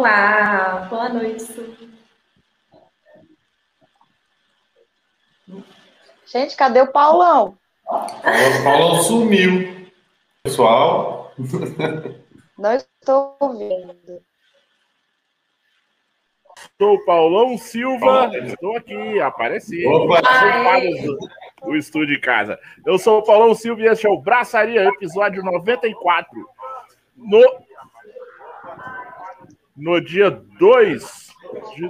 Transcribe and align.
Olá, 0.00 0.86
boa 0.88 1.10
noite. 1.10 1.44
Gente, 6.24 6.56
cadê 6.56 6.80
o 6.80 6.90
Paulão? 6.90 7.58
O 7.86 8.64
Paulão 8.64 9.02
sumiu. 9.02 9.90
Pessoal. 10.42 11.34
Não 12.56 12.72
estou 12.72 13.36
ouvindo. 13.40 14.22
Sou 16.80 16.94
o 16.94 17.04
Paulão 17.04 17.58
Silva, 17.58 18.30
estou 18.38 18.78
aqui, 18.78 19.20
apareci. 19.20 19.86
Opa. 19.86 20.22
Do 21.62 21.76
estúdio 21.76 22.14
de 22.14 22.20
casa. 22.22 22.58
Eu 22.86 22.98
sou 22.98 23.18
o 23.18 23.22
Paulão 23.22 23.54
Silva 23.54 23.82
e 23.82 23.88
este 23.88 24.06
é 24.06 24.10
o 24.10 24.18
Braçaria, 24.18 24.82
episódio 24.82 25.42
94. 25.42 26.48
No, 27.18 27.44
no 29.80 30.00
dia 30.00 30.30
2 30.30 31.30
de, 31.74 31.88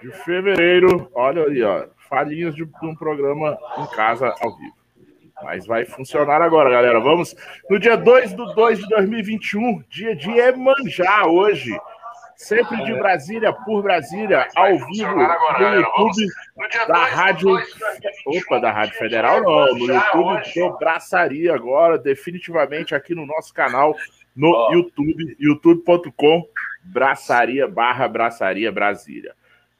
de 0.00 0.12
fevereiro, 0.24 1.10
olha 1.12 1.44
aí, 1.44 1.62
ó, 1.62 1.86
falhinhas 2.08 2.54
de, 2.54 2.64
de 2.64 2.86
um 2.86 2.94
programa 2.94 3.58
em 3.78 3.86
casa 3.96 4.32
ao 4.40 4.56
vivo. 4.56 4.82
Mas 5.42 5.66
vai 5.66 5.84
funcionar 5.84 6.40
agora, 6.40 6.70
galera. 6.70 7.00
Vamos 7.00 7.34
no 7.68 7.78
dia 7.78 7.96
2 7.96 8.32
do 8.34 8.54
2 8.54 8.78
de 8.78 8.88
2021, 8.88 9.82
dia 9.88 10.14
de 10.14 10.30
Emanjá 10.30 11.26
hoje. 11.26 11.76
Sempre 12.36 12.84
de 12.84 12.94
Brasília 12.94 13.52
por 13.52 13.82
Brasília, 13.82 14.48
ao 14.56 14.76
vivo 14.86 15.14
no 15.14 15.74
YouTube 15.74 16.26
da 16.88 17.04
Rádio. 17.04 17.50
Opa, 18.26 18.58
da 18.58 18.72
Rádio 18.72 18.96
Federal 18.98 19.42
não, 19.42 19.74
no 19.74 19.86
YouTube 19.86 20.42
do 20.54 20.78
Braçaria 20.78 21.54
agora, 21.54 21.98
definitivamente 21.98 22.94
aqui 22.94 23.14
no 23.14 23.26
nosso 23.26 23.52
canal 23.52 23.94
no 24.34 24.72
YouTube, 24.72 25.36
youtube.com 25.38 26.48
braçaria 26.84 27.68
barra 27.68 28.08
braçaria 28.08 28.72
Brasília. 28.72 29.34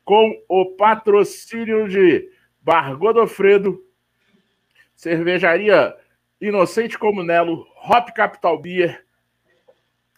Com 0.05 0.41
o 0.48 0.67
patrocínio 0.77 1.89
de 1.89 2.28
Bar 2.61 2.97
Godofredo, 2.97 3.83
Cervejaria 4.94 5.94
Inocente 6.41 6.98
Comunelo, 6.98 7.67
Hop 7.89 8.11
Capital 8.14 8.61
Beer, 8.61 9.05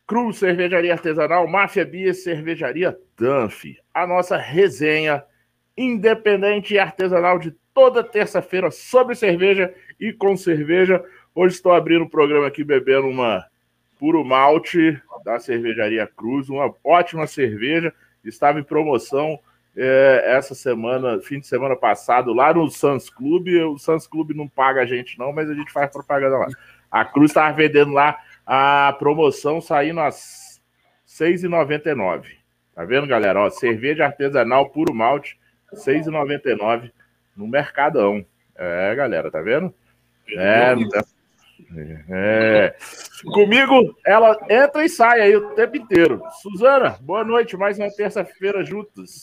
Cruz 0.06 0.38
Cervejaria 0.38 0.92
Artesanal, 0.92 1.46
Máfia 1.46 1.84
Beer, 1.84 2.14
Cervejaria 2.14 2.98
Danf. 3.16 3.64
A 3.92 4.06
nossa 4.06 4.36
resenha 4.36 5.24
independente 5.76 6.74
e 6.74 6.78
artesanal 6.78 7.38
de 7.38 7.50
toda 7.72 8.04
terça-feira 8.04 8.70
sobre 8.70 9.14
cerveja 9.14 9.74
e 9.98 10.12
com 10.12 10.36
cerveja. 10.36 11.04
Hoje 11.34 11.56
estou 11.56 11.72
abrindo 11.72 12.04
o 12.04 12.10
programa 12.10 12.46
aqui 12.46 12.62
bebendo 12.62 13.08
uma 13.08 13.44
puro 14.04 14.22
malte 14.22 15.00
da 15.24 15.38
Cervejaria 15.38 16.06
Cruz, 16.06 16.50
uma 16.50 16.74
ótima 16.84 17.26
cerveja. 17.26 17.90
Estava 18.22 18.60
em 18.60 18.62
promoção 18.62 19.38
é, 19.74 20.24
essa 20.26 20.54
semana, 20.54 21.22
fim 21.22 21.40
de 21.40 21.46
semana 21.46 21.74
passado, 21.74 22.34
lá 22.34 22.52
no 22.52 22.70
Sans 22.70 23.08
Clube. 23.08 23.58
O 23.62 23.78
Sans 23.78 24.06
Clube 24.06 24.34
não 24.34 24.46
paga 24.46 24.82
a 24.82 24.84
gente, 24.84 25.18
não, 25.18 25.32
mas 25.32 25.48
a 25.48 25.54
gente 25.54 25.72
faz 25.72 25.90
propaganda 25.90 26.36
lá. 26.36 26.48
A 26.90 27.02
Cruz 27.06 27.30
estava 27.30 27.56
vendendo 27.56 27.92
lá 27.92 28.18
a 28.46 28.94
promoção 28.98 29.58
saindo 29.58 30.00
às 30.00 30.60
R$ 31.18 31.32
6,99. 31.32 32.26
Tá 32.74 32.84
vendo, 32.84 33.06
galera? 33.06 33.40
Ó, 33.40 33.48
cerveja 33.48 34.04
artesanal 34.04 34.68
puro 34.68 34.92
malte, 34.92 35.40
R$ 35.72 35.78
6,99 35.78 36.92
no 37.34 37.48
Mercadão. 37.48 38.22
É, 38.54 38.94
galera, 38.94 39.30
tá 39.30 39.40
vendo? 39.40 39.72
É, 40.28 40.74
é. 42.08 42.76
Comigo, 43.32 43.96
ela 44.04 44.38
entra 44.48 44.84
e 44.84 44.88
sai 44.88 45.20
aí 45.20 45.36
o 45.36 45.54
tempo 45.54 45.76
inteiro. 45.76 46.22
Suzana, 46.42 46.98
boa 47.00 47.24
noite, 47.24 47.56
mais 47.56 47.78
uma 47.78 47.90
terça-feira 47.90 48.64
juntos. 48.64 49.22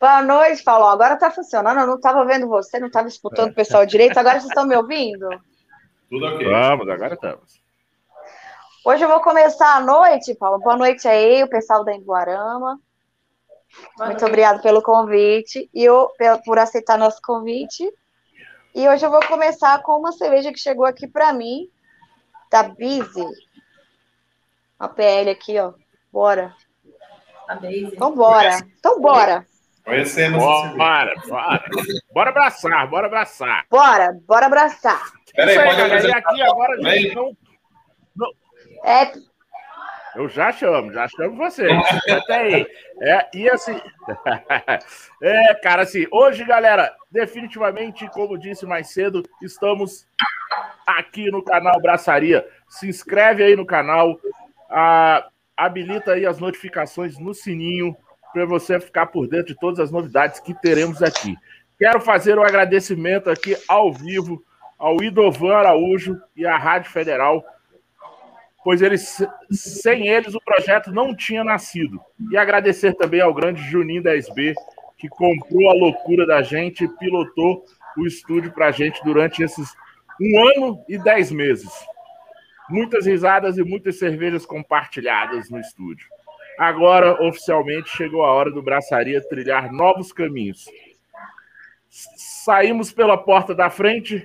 Boa 0.00 0.22
noite, 0.22 0.62
Paulo. 0.62 0.86
Agora 0.86 1.16
tá 1.16 1.30
funcionando. 1.30 1.80
Eu 1.80 1.86
não 1.86 1.96
estava 1.96 2.24
vendo 2.24 2.48
você, 2.48 2.78
não 2.78 2.88
estava 2.88 3.08
escutando 3.08 3.50
o 3.50 3.54
pessoal 3.54 3.86
direito. 3.86 4.18
Agora 4.18 4.38
vocês 4.38 4.50
estão 4.50 4.66
me 4.66 4.76
ouvindo? 4.76 5.28
Tudo 6.10 6.26
ok. 6.26 6.46
Vamos, 6.46 6.88
agora 6.88 7.14
estamos. 7.14 7.62
Hoje 8.84 9.02
eu 9.02 9.08
vou 9.08 9.20
começar 9.20 9.76
a 9.76 9.80
noite, 9.80 10.34
Paulo. 10.34 10.58
Boa 10.58 10.76
noite 10.76 11.08
aí, 11.08 11.42
o 11.42 11.48
pessoal 11.48 11.84
da 11.84 11.94
Emboarama. 11.94 12.78
Muito 13.98 14.26
obrigado 14.26 14.60
pelo 14.60 14.82
convite 14.82 15.70
e 15.72 15.84
eu, 15.84 16.10
por 16.44 16.58
aceitar 16.58 16.98
nosso 16.98 17.20
convite. 17.22 17.90
E 18.74 18.88
hoje 18.88 19.06
eu 19.06 19.10
vou 19.10 19.24
começar 19.26 19.80
com 19.82 19.96
uma 19.96 20.10
cerveja 20.10 20.52
que 20.52 20.58
chegou 20.58 20.84
aqui 20.84 21.06
para 21.06 21.32
mim, 21.32 21.70
da 22.50 22.64
Busy. 22.64 23.24
Uma 24.80 24.88
PL 24.88 25.30
aqui, 25.30 25.56
ó. 25.60 25.72
Bora. 26.12 26.52
A 27.46 27.54
Daisy. 27.54 27.94
Então 27.94 28.12
bora. 28.14 28.58
Então 28.78 29.00
bora. 29.00 29.46
Conhecemos. 29.84 30.42
Bora, 30.42 31.14
bora. 31.28 31.64
Bora 32.12 32.30
abraçar, 32.30 32.88
bora 32.88 33.06
abraçar. 33.06 33.66
Bora, 33.70 34.18
bora 34.26 34.46
abraçar. 34.46 35.12
Peraí, 35.34 35.54
pode 35.54 35.68
galera. 35.68 35.88
E 35.88 35.96
apresentar 35.96 36.18
aqui 36.18 36.42
agora, 36.42 36.82
gente, 36.82 37.14
não, 37.14 38.32
É, 38.84 39.12
Eu 40.14 40.28
já 40.28 40.52
chamo, 40.52 40.92
já 40.92 41.08
chamo 41.08 41.36
vocês. 41.36 41.72
Até 42.08 42.36
aí. 42.36 42.66
É, 43.00 43.28
e 43.34 43.50
assim. 43.50 43.80
é, 45.20 45.54
cara, 45.54 45.82
assim, 45.82 46.06
hoje, 46.10 46.44
galera, 46.44 46.94
definitivamente, 47.10 48.08
como 48.10 48.38
disse 48.38 48.64
mais 48.64 48.90
cedo, 48.92 49.22
estamos 49.42 50.06
aqui 50.86 51.30
no 51.30 51.42
canal 51.42 51.80
Braçaria. 51.80 52.46
Se 52.68 52.88
inscreve 52.88 53.42
aí 53.42 53.56
no 53.56 53.66
canal, 53.66 54.18
ah, 54.70 55.26
habilita 55.56 56.12
aí 56.12 56.24
as 56.26 56.38
notificações 56.38 57.18
no 57.18 57.34
sininho 57.34 57.96
para 58.32 58.46
você 58.46 58.78
ficar 58.80 59.06
por 59.06 59.26
dentro 59.26 59.46
de 59.46 59.58
todas 59.58 59.80
as 59.80 59.90
novidades 59.90 60.38
que 60.40 60.54
teremos 60.54 61.02
aqui. 61.02 61.36
Quero 61.78 62.00
fazer 62.00 62.38
um 62.38 62.42
agradecimento 62.42 63.30
aqui 63.30 63.56
ao 63.68 63.92
vivo 63.92 64.44
ao 64.78 65.02
Idovan 65.02 65.54
Araújo 65.54 66.20
e 66.36 66.46
à 66.46 66.56
Rádio 66.56 66.90
Federal 66.90 67.44
pois 68.64 68.80
eles, 68.80 69.22
sem 69.50 70.08
eles 70.08 70.34
o 70.34 70.40
projeto 70.40 70.90
não 70.90 71.14
tinha 71.14 71.44
nascido. 71.44 72.00
E 72.30 72.36
agradecer 72.36 72.94
também 72.94 73.20
ao 73.20 73.34
grande 73.34 73.62
Juninho 73.62 74.02
da 74.02 74.16
SB, 74.16 74.54
que 74.96 75.08
comprou 75.08 75.70
a 75.70 75.74
loucura 75.74 76.26
da 76.26 76.40
gente 76.40 76.84
e 76.84 76.88
pilotou 76.96 77.62
o 77.96 78.06
estúdio 78.06 78.50
para 78.52 78.68
a 78.68 78.72
gente 78.72 79.04
durante 79.04 79.42
esses 79.42 79.68
um 80.20 80.48
ano 80.48 80.84
e 80.88 80.96
dez 80.96 81.30
meses. 81.30 81.70
Muitas 82.70 83.04
risadas 83.04 83.58
e 83.58 83.62
muitas 83.62 83.98
cervejas 83.98 84.46
compartilhadas 84.46 85.50
no 85.50 85.60
estúdio. 85.60 86.08
Agora, 86.58 87.22
oficialmente, 87.22 87.90
chegou 87.90 88.24
a 88.24 88.32
hora 88.32 88.50
do 88.50 88.62
Braçaria 88.62 89.20
trilhar 89.28 89.70
novos 89.72 90.12
caminhos. 90.12 90.64
Saímos 91.90 92.92
pela 92.92 93.18
porta 93.18 93.54
da 93.54 93.68
frente 93.68 94.24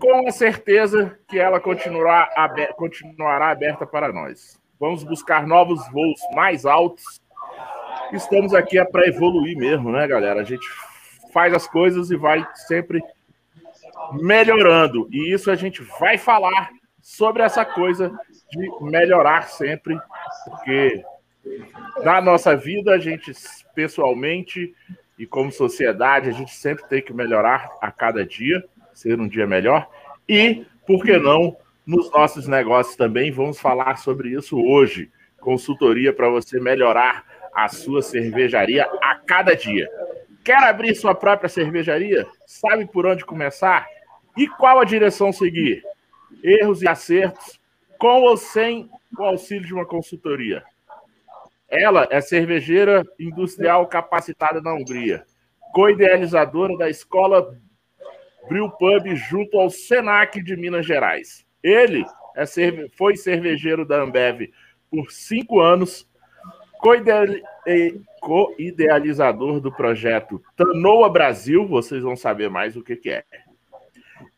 com 0.00 0.26
a 0.26 0.32
certeza 0.32 1.18
que 1.28 1.38
ela 1.38 1.60
continuará, 1.60 2.28
abe- 2.34 2.72
continuará 2.74 3.50
aberta 3.50 3.86
para 3.86 4.12
nós. 4.12 4.58
Vamos 4.78 5.04
buscar 5.04 5.46
novos 5.46 5.86
voos 5.92 6.18
mais 6.34 6.64
altos. 6.64 7.20
Estamos 8.12 8.54
aqui 8.54 8.78
é 8.78 8.84
para 8.84 9.06
evoluir 9.06 9.56
mesmo, 9.56 9.92
né, 9.92 10.08
galera? 10.08 10.40
A 10.40 10.44
gente 10.44 10.66
faz 11.32 11.52
as 11.52 11.68
coisas 11.68 12.10
e 12.10 12.16
vai 12.16 12.44
sempre 12.66 13.00
melhorando. 14.12 15.06
E 15.12 15.32
isso 15.32 15.50
a 15.50 15.54
gente 15.54 15.82
vai 16.00 16.16
falar 16.16 16.70
sobre 17.00 17.42
essa 17.42 17.64
coisa 17.64 18.10
de 18.50 18.70
melhorar 18.80 19.42
sempre, 19.48 19.98
porque 20.44 21.04
na 22.02 22.20
nossa 22.20 22.56
vida 22.56 22.92
a 22.92 22.98
gente 22.98 23.32
pessoalmente 23.74 24.74
e 25.18 25.26
como 25.26 25.52
sociedade 25.52 26.28
a 26.28 26.32
gente 26.32 26.54
sempre 26.54 26.84
tem 26.88 27.02
que 27.02 27.12
melhorar 27.12 27.70
a 27.80 27.92
cada 27.92 28.24
dia, 28.24 28.64
ser 28.92 29.20
um 29.20 29.28
dia 29.28 29.46
melhor. 29.46 29.88
E, 30.30 30.64
por 30.86 31.02
que 31.02 31.18
não, 31.18 31.56
nos 31.84 32.08
nossos 32.12 32.46
negócios 32.46 32.94
também, 32.94 33.32
vamos 33.32 33.58
falar 33.58 33.96
sobre 33.96 34.28
isso 34.28 34.56
hoje. 34.64 35.10
Consultoria 35.40 36.12
para 36.12 36.28
você 36.28 36.60
melhorar 36.60 37.24
a 37.52 37.68
sua 37.68 38.00
cervejaria 38.00 38.88
a 39.02 39.16
cada 39.16 39.56
dia. 39.56 39.88
Quer 40.44 40.62
abrir 40.62 40.94
sua 40.94 41.16
própria 41.16 41.48
cervejaria? 41.48 42.28
Sabe 42.46 42.86
por 42.86 43.06
onde 43.06 43.24
começar? 43.24 43.84
E 44.36 44.46
qual 44.46 44.78
a 44.78 44.84
direção 44.84 45.32
seguir? 45.32 45.82
Erros 46.44 46.80
e 46.80 46.86
acertos, 46.86 47.58
com 47.98 48.22
ou 48.22 48.36
sem 48.36 48.88
o 49.18 49.24
auxílio 49.24 49.66
de 49.66 49.74
uma 49.74 49.84
consultoria. 49.84 50.62
Ela 51.68 52.06
é 52.08 52.20
cervejeira 52.20 53.04
industrial 53.18 53.84
capacitada 53.88 54.60
na 54.60 54.74
Hungria, 54.74 55.24
co-idealizadora 55.72 56.78
da 56.78 56.88
escola 56.88 57.52
Brew 58.48 58.70
Pub 58.70 59.14
junto 59.14 59.58
ao 59.58 59.70
Senac 59.70 60.42
de 60.42 60.56
Minas 60.56 60.86
Gerais. 60.86 61.44
Ele 61.62 62.04
é 62.34 62.46
cerve- 62.46 62.88
foi 62.96 63.16
cervejeiro 63.16 63.84
da 63.84 64.02
Ambev 64.02 64.50
por 64.90 65.10
cinco 65.10 65.60
anos, 65.60 66.08
co-ideali- 66.78 67.42
co-idealizador 68.20 69.60
do 69.60 69.70
projeto 69.70 70.42
Tanoa 70.56 71.08
Brasil, 71.08 71.66
vocês 71.66 72.02
vão 72.02 72.16
saber 72.16 72.48
mais 72.50 72.76
o 72.76 72.82
que, 72.82 72.96
que 72.96 73.10
é. 73.10 73.24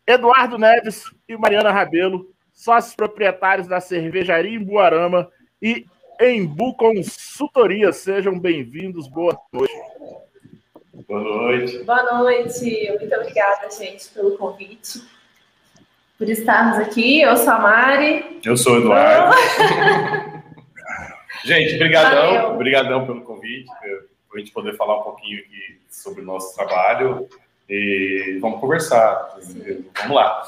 Eduardo 0.05 0.57
Neves 0.57 1.05
e 1.27 1.37
Mariana 1.37 1.71
Rabelo, 1.71 2.29
sócios 2.51 2.95
proprietários 2.95 3.67
da 3.67 3.79
cervejaria 3.79 4.55
em 4.57 4.63
Buarama 4.63 5.29
e 5.61 5.85
Embu 6.21 6.75
Consultoria. 6.75 7.91
Sejam 7.93 8.37
bem-vindos, 8.37 9.07
boa 9.07 9.37
noite. 9.51 9.73
Boa 10.93 11.21
noite. 11.21 11.83
Boa 11.85 12.03
noite, 12.19 12.87
muito 12.99 13.15
obrigada, 13.15 13.67
gente, 13.71 14.09
pelo 14.09 14.37
convite, 14.37 15.01
por 16.19 16.29
estarmos 16.29 16.77
aqui. 16.77 17.19
Eu 17.19 17.35
sou 17.35 17.51
a 17.51 17.57
Mari. 17.57 18.39
Eu 18.45 18.55
sou 18.55 18.73
o 18.75 18.77
Eduardo. 18.79 19.35
gente, 21.43 21.79
brigadão, 21.79 22.33
Valeu. 22.35 22.57
brigadão 22.57 23.05
pelo 23.07 23.23
convite, 23.23 23.65
para 24.29 24.35
a 24.35 24.37
gente 24.37 24.51
poder 24.51 24.77
falar 24.77 24.99
um 24.99 25.03
pouquinho 25.03 25.39
aqui 25.39 25.81
sobre 25.89 26.21
o 26.21 26.25
nosso 26.25 26.53
trabalho 26.55 27.27
e 27.67 28.37
vamos 28.39 28.59
conversar. 28.59 29.35
Vamos 29.99 30.15
lá. 30.15 30.43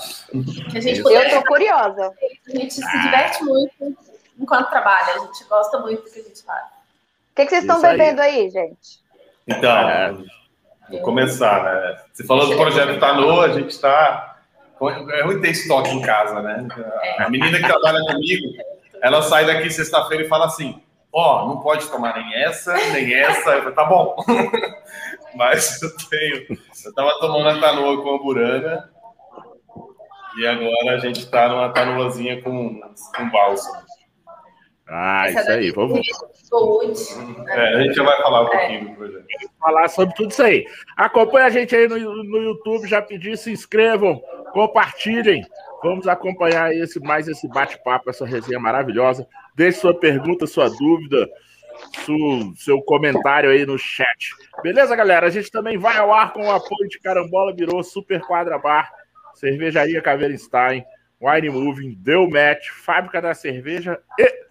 Que 0.70 0.78
a 0.78 0.82
gente 0.82 1.00
Eu 1.00 1.30
tô 1.32 1.44
curiosa. 1.48 2.14
a 2.48 2.52
gente 2.52 2.76
se 2.76 3.02
diverte 3.02 3.44
muito 3.44 3.98
enquanto 4.40 4.70
trabalha, 4.70 5.16
a 5.16 5.20
gente 5.26 5.44
gosta 5.46 5.80
muito 5.80 6.04
do 6.04 6.12
que 6.12 6.20
a 6.20 6.24
gente 6.24 6.44
faz. 6.44 6.66
O 6.68 7.36
que, 7.36 7.46
que 7.46 7.50
vocês 7.50 7.64
estão 7.64 7.78
Isso 7.78 7.86
aí. 7.88 7.98
bebendo 7.98 8.22
aí, 8.22 8.50
gente? 8.52 9.05
Então, 9.48 9.90
É. 9.90 10.14
vou 10.90 11.02
começar, 11.02 11.64
né? 11.64 11.98
Você 12.12 12.24
falou 12.26 12.48
do 12.48 12.56
projeto 12.56 13.00
Tanô, 13.00 13.42
a 13.42 13.50
gente 13.50 13.70
está. 13.70 14.38
É 15.14 15.24
ruim 15.24 15.40
ter 15.40 15.52
estoque 15.52 15.90
em 15.92 16.02
casa, 16.02 16.42
né? 16.42 16.68
A 17.20 17.30
menina 17.30 17.58
que 17.58 17.66
trabalha 17.66 18.00
comigo, 18.06 18.54
ela 19.02 19.22
sai 19.22 19.46
daqui 19.46 19.70
sexta-feira 19.70 20.26
e 20.26 20.28
fala 20.28 20.46
assim: 20.48 20.82
Ó, 21.14 21.48
não 21.48 21.62
pode 21.62 21.88
tomar 21.90 22.14
nem 22.16 22.44
essa, 22.44 22.74
nem 22.92 23.14
essa. 23.14 23.52
Eu 23.52 23.60
falei, 23.60 23.74
tá 23.74 23.86
bom. 23.86 24.16
Mas 25.34 25.82
eu 25.82 25.90
tenho. 26.10 26.60
Eu 26.86 26.94
tava 26.94 27.18
tomando 27.20 27.50
a 27.50 27.60
Tanoa 27.60 28.02
com 28.04 28.16
a 28.16 28.18
Burana. 28.20 28.90
E 30.38 30.46
agora 30.46 30.96
a 30.96 31.00
gente 31.00 31.26
tá 31.32 31.48
numa 31.48 31.70
Tanoazinha 31.70 32.42
com, 32.42 32.82
com 33.16 33.30
bálsamo. 33.30 33.85
Ah, 34.88 35.26
Essa 35.28 35.42
isso 35.42 35.52
aí. 35.52 35.56
daqui 35.58 35.72
Vamos 35.72 36.08
Saúde. 36.34 37.02
É, 37.50 37.76
a 37.76 37.82
gente 37.82 37.96
já 37.96 38.04
vai 38.04 38.22
falar 38.22 38.42
um 38.44 38.50
pouquinho 38.50 38.90
do 38.90 38.96
projeto. 38.96 39.26
falar 39.60 39.88
sobre 39.88 40.16
tudo 40.16 40.32
isso 40.32 40.44
aí. 40.44 40.66
Acompanhe 40.96 41.46
a 41.46 41.50
gente 41.50 41.76
aí 41.76 41.88
no, 41.88 41.98
no 41.98 42.38
YouTube, 42.38 42.88
já 42.88 43.02
pedi, 43.02 43.36
se 43.36 43.52
inscrevam, 43.52 44.22
compartilhem. 44.54 45.44
Vamos 45.84 46.08
acompanhar 46.08 46.74
esse 46.74 47.00
mais 47.00 47.28
esse 47.28 47.48
bate-papo, 47.48 48.10
essa 48.10 48.26
resenha 48.26 48.60
maravilhosa. 48.60 49.28
Deixe 49.56 49.80
sua 49.80 49.94
pergunta, 49.94 50.46
sua 50.48 50.70
dúvida, 50.70 51.28
su- 52.06 52.54
seu 52.56 52.82
comentário 52.82 53.50
aí 53.50 53.66
no 53.66 53.78
chat. 53.78 54.34
Beleza, 54.64 54.96
galera? 54.96 55.28
A 55.28 55.32
gente 55.32 55.50
também 55.52 55.78
vai 55.78 55.98
ao 55.98 56.14
ar 56.14 56.32
com 56.32 56.46
o 56.46 56.52
apoio 56.52 56.88
de 56.90 57.00
Carambola 57.00 57.54
Virou, 57.56 57.84
Super 57.84 58.22
Quadra 58.22 58.58
Bar, 58.58 58.92
Cervejaria 59.34 60.02
Caveirenstein, 60.02 60.84
Wine 61.22 61.50
Moving, 61.50 61.96
Deu 62.00 62.30
Match, 62.30 62.70
Fábrica 62.70 63.22
da 63.22 63.34
Cerveja 63.34 64.00
e 64.20 64.45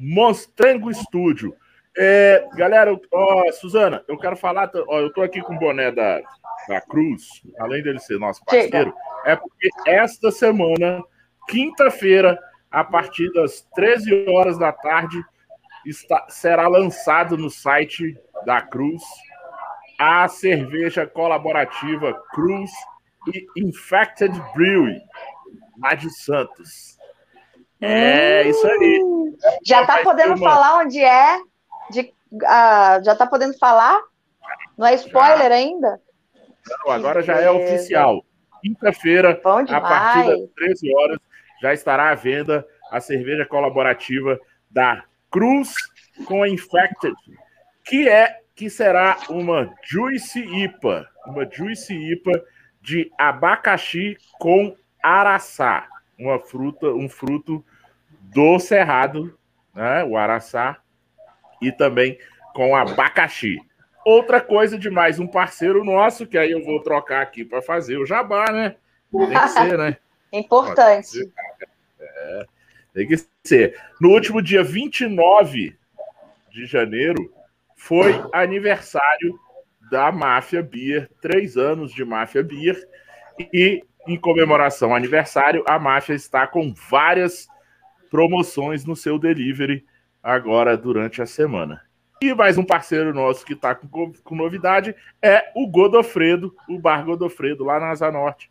Monstrango 0.00 0.90
Estúdio. 0.90 1.54
É, 1.96 2.46
galera, 2.54 2.98
ó, 3.12 3.52
Suzana, 3.52 4.02
eu 4.08 4.16
quero 4.16 4.36
falar. 4.36 4.70
Ó, 4.88 5.00
eu 5.00 5.12
tô 5.12 5.22
aqui 5.22 5.42
com 5.42 5.54
o 5.54 5.58
boné 5.58 5.92
da, 5.92 6.20
da 6.68 6.80
Cruz, 6.80 7.42
além 7.58 7.82
dele 7.82 7.98
ser 7.98 8.18
nosso 8.18 8.44
parceiro, 8.44 8.94
é 9.24 9.36
porque 9.36 9.68
esta 9.86 10.30
semana, 10.30 11.02
quinta-feira, 11.48 12.38
a 12.70 12.84
partir 12.84 13.30
das 13.32 13.62
13 13.74 14.26
horas 14.28 14.58
da 14.58 14.72
tarde, 14.72 15.22
está, 15.84 16.26
será 16.28 16.68
lançado 16.68 17.36
no 17.36 17.50
site 17.50 18.16
da 18.46 18.62
Cruz 18.62 19.02
a 19.98 20.26
cerveja 20.28 21.06
colaborativa 21.06 22.14
Cruz 22.32 22.70
e 23.34 23.46
Infected 23.54 24.32
Brewery, 24.54 24.98
lá 25.78 25.94
de 25.94 26.08
Santos. 26.08 26.99
É 27.80 28.48
isso 28.48 28.66
aí. 28.66 29.00
Já 29.64 29.86
tá 29.86 29.98
podendo 30.02 30.34
uma- 30.34 30.50
falar 30.50 30.78
onde 30.78 31.00
é? 31.00 31.38
De, 31.90 32.12
ah, 32.46 33.00
já 33.04 33.14
tá 33.14 33.26
podendo 33.26 33.56
falar? 33.58 34.00
Não 34.76 34.86
é 34.86 34.94
spoiler 34.94 35.50
ainda? 35.50 36.00
Não, 36.84 36.92
agora 36.92 37.22
já 37.22 37.40
é 37.40 37.50
oficial. 37.50 38.24
Quinta-feira, 38.62 39.30
a 39.30 39.34
partir 39.34 39.72
das 39.72 40.36
demais. 40.36 40.50
13 40.54 40.94
horas, 40.94 41.18
já 41.62 41.72
estará 41.72 42.10
à 42.10 42.14
venda 42.14 42.66
a 42.90 43.00
cerveja 43.00 43.46
colaborativa 43.46 44.38
da 44.70 45.02
Cruz 45.30 45.74
com 46.26 46.42
a 46.42 46.48
Infected, 46.48 47.14
que 47.84 48.08
é 48.08 48.40
que 48.54 48.68
será 48.68 49.16
uma 49.30 49.72
Juicy 49.82 50.40
IPA, 50.64 51.08
uma 51.26 51.48
Juicy 51.50 51.94
IPA 52.12 52.44
de 52.82 53.10
abacaxi 53.16 54.16
com 54.38 54.76
araçá, 55.02 55.86
uma 56.18 56.38
fruta, 56.38 56.88
um 56.88 57.08
fruto 57.08 57.64
do 58.32 58.58
cerrado, 58.58 59.36
né, 59.74 60.04
o 60.04 60.16
araçá, 60.16 60.78
e 61.60 61.70
também 61.70 62.18
com 62.54 62.74
abacaxi. 62.74 63.58
Outra 64.04 64.40
coisa 64.40 64.78
de 64.78 64.88
mais 64.88 65.18
um 65.18 65.26
parceiro 65.26 65.84
nosso, 65.84 66.26
que 66.26 66.38
aí 66.38 66.52
eu 66.52 66.64
vou 66.64 66.80
trocar 66.80 67.22
aqui 67.22 67.44
para 67.44 67.60
fazer 67.60 67.98
o 67.98 68.06
jabá, 68.06 68.50
né? 68.50 68.76
Tem 69.12 69.28
que 69.28 69.48
ser, 69.48 69.78
né? 69.78 69.96
Importante. 70.32 71.32
Tem 72.94 73.06
que 73.06 73.16
ser. 73.44 73.78
No 74.00 74.10
último 74.10 74.40
dia 74.40 74.62
29 74.62 75.76
de 76.50 76.66
janeiro, 76.66 77.32
foi 77.76 78.12
aniversário 78.32 79.38
da 79.90 80.10
Máfia 80.10 80.62
Beer, 80.62 81.10
três 81.20 81.56
anos 81.56 81.92
de 81.92 82.04
Máfia 82.04 82.42
Beer, 82.42 82.88
e 83.52 83.82
em 84.06 84.16
comemoração 84.16 84.90
ao 84.90 84.96
aniversário, 84.96 85.64
a 85.68 85.78
Máfia 85.78 86.14
está 86.14 86.46
com 86.46 86.72
várias 86.88 87.48
promoções 88.10 88.84
no 88.84 88.96
seu 88.96 89.18
delivery 89.18 89.84
agora 90.22 90.76
durante 90.76 91.22
a 91.22 91.26
semana. 91.26 91.80
E 92.20 92.34
mais 92.34 92.58
um 92.58 92.64
parceiro 92.64 93.14
nosso 93.14 93.46
que 93.46 93.54
está 93.54 93.74
com, 93.74 94.12
com 94.12 94.34
novidade 94.34 94.94
é 95.22 95.50
o 95.54 95.66
Godofredo, 95.66 96.54
o 96.68 96.78
Bar 96.78 97.02
Godofredo, 97.02 97.64
lá 97.64 97.80
na 97.80 97.88
Asa 97.88 98.12
Norte, 98.12 98.50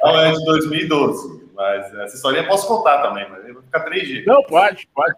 Ela 0.03 0.27
é 0.27 0.31
de 0.33 0.45
2012, 0.45 1.49
Mas 1.61 1.93
essa 1.93 2.15
história 2.15 2.39
eu 2.39 2.47
posso 2.47 2.67
contar 2.67 3.03
também, 3.03 3.29
mas 3.29 3.47
eu 3.47 3.53
vou 3.53 3.61
ficar 3.61 3.81
três 3.81 4.07
dias. 4.07 4.25
Não, 4.25 4.41
pode, 4.41 4.89
pode. 4.95 5.13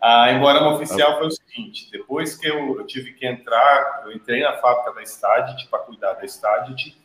a 0.00 0.30
Emborama 0.30 0.74
Oficial 0.74 1.18
foi 1.18 1.26
o 1.26 1.30
seguinte: 1.32 1.90
depois 1.90 2.36
que 2.36 2.46
eu, 2.46 2.78
eu, 2.78 2.86
tive 2.86 3.12
que 3.14 3.26
entrar, 3.26 4.04
eu 4.04 4.12
entrei 4.12 4.42
na 4.42 4.52
fábrica 4.58 4.92
da 4.92 5.02
Stadit 5.02 5.66
para 5.68 5.80
cuidar 5.80 6.12
da 6.12 6.24
Stadit 6.24 6.96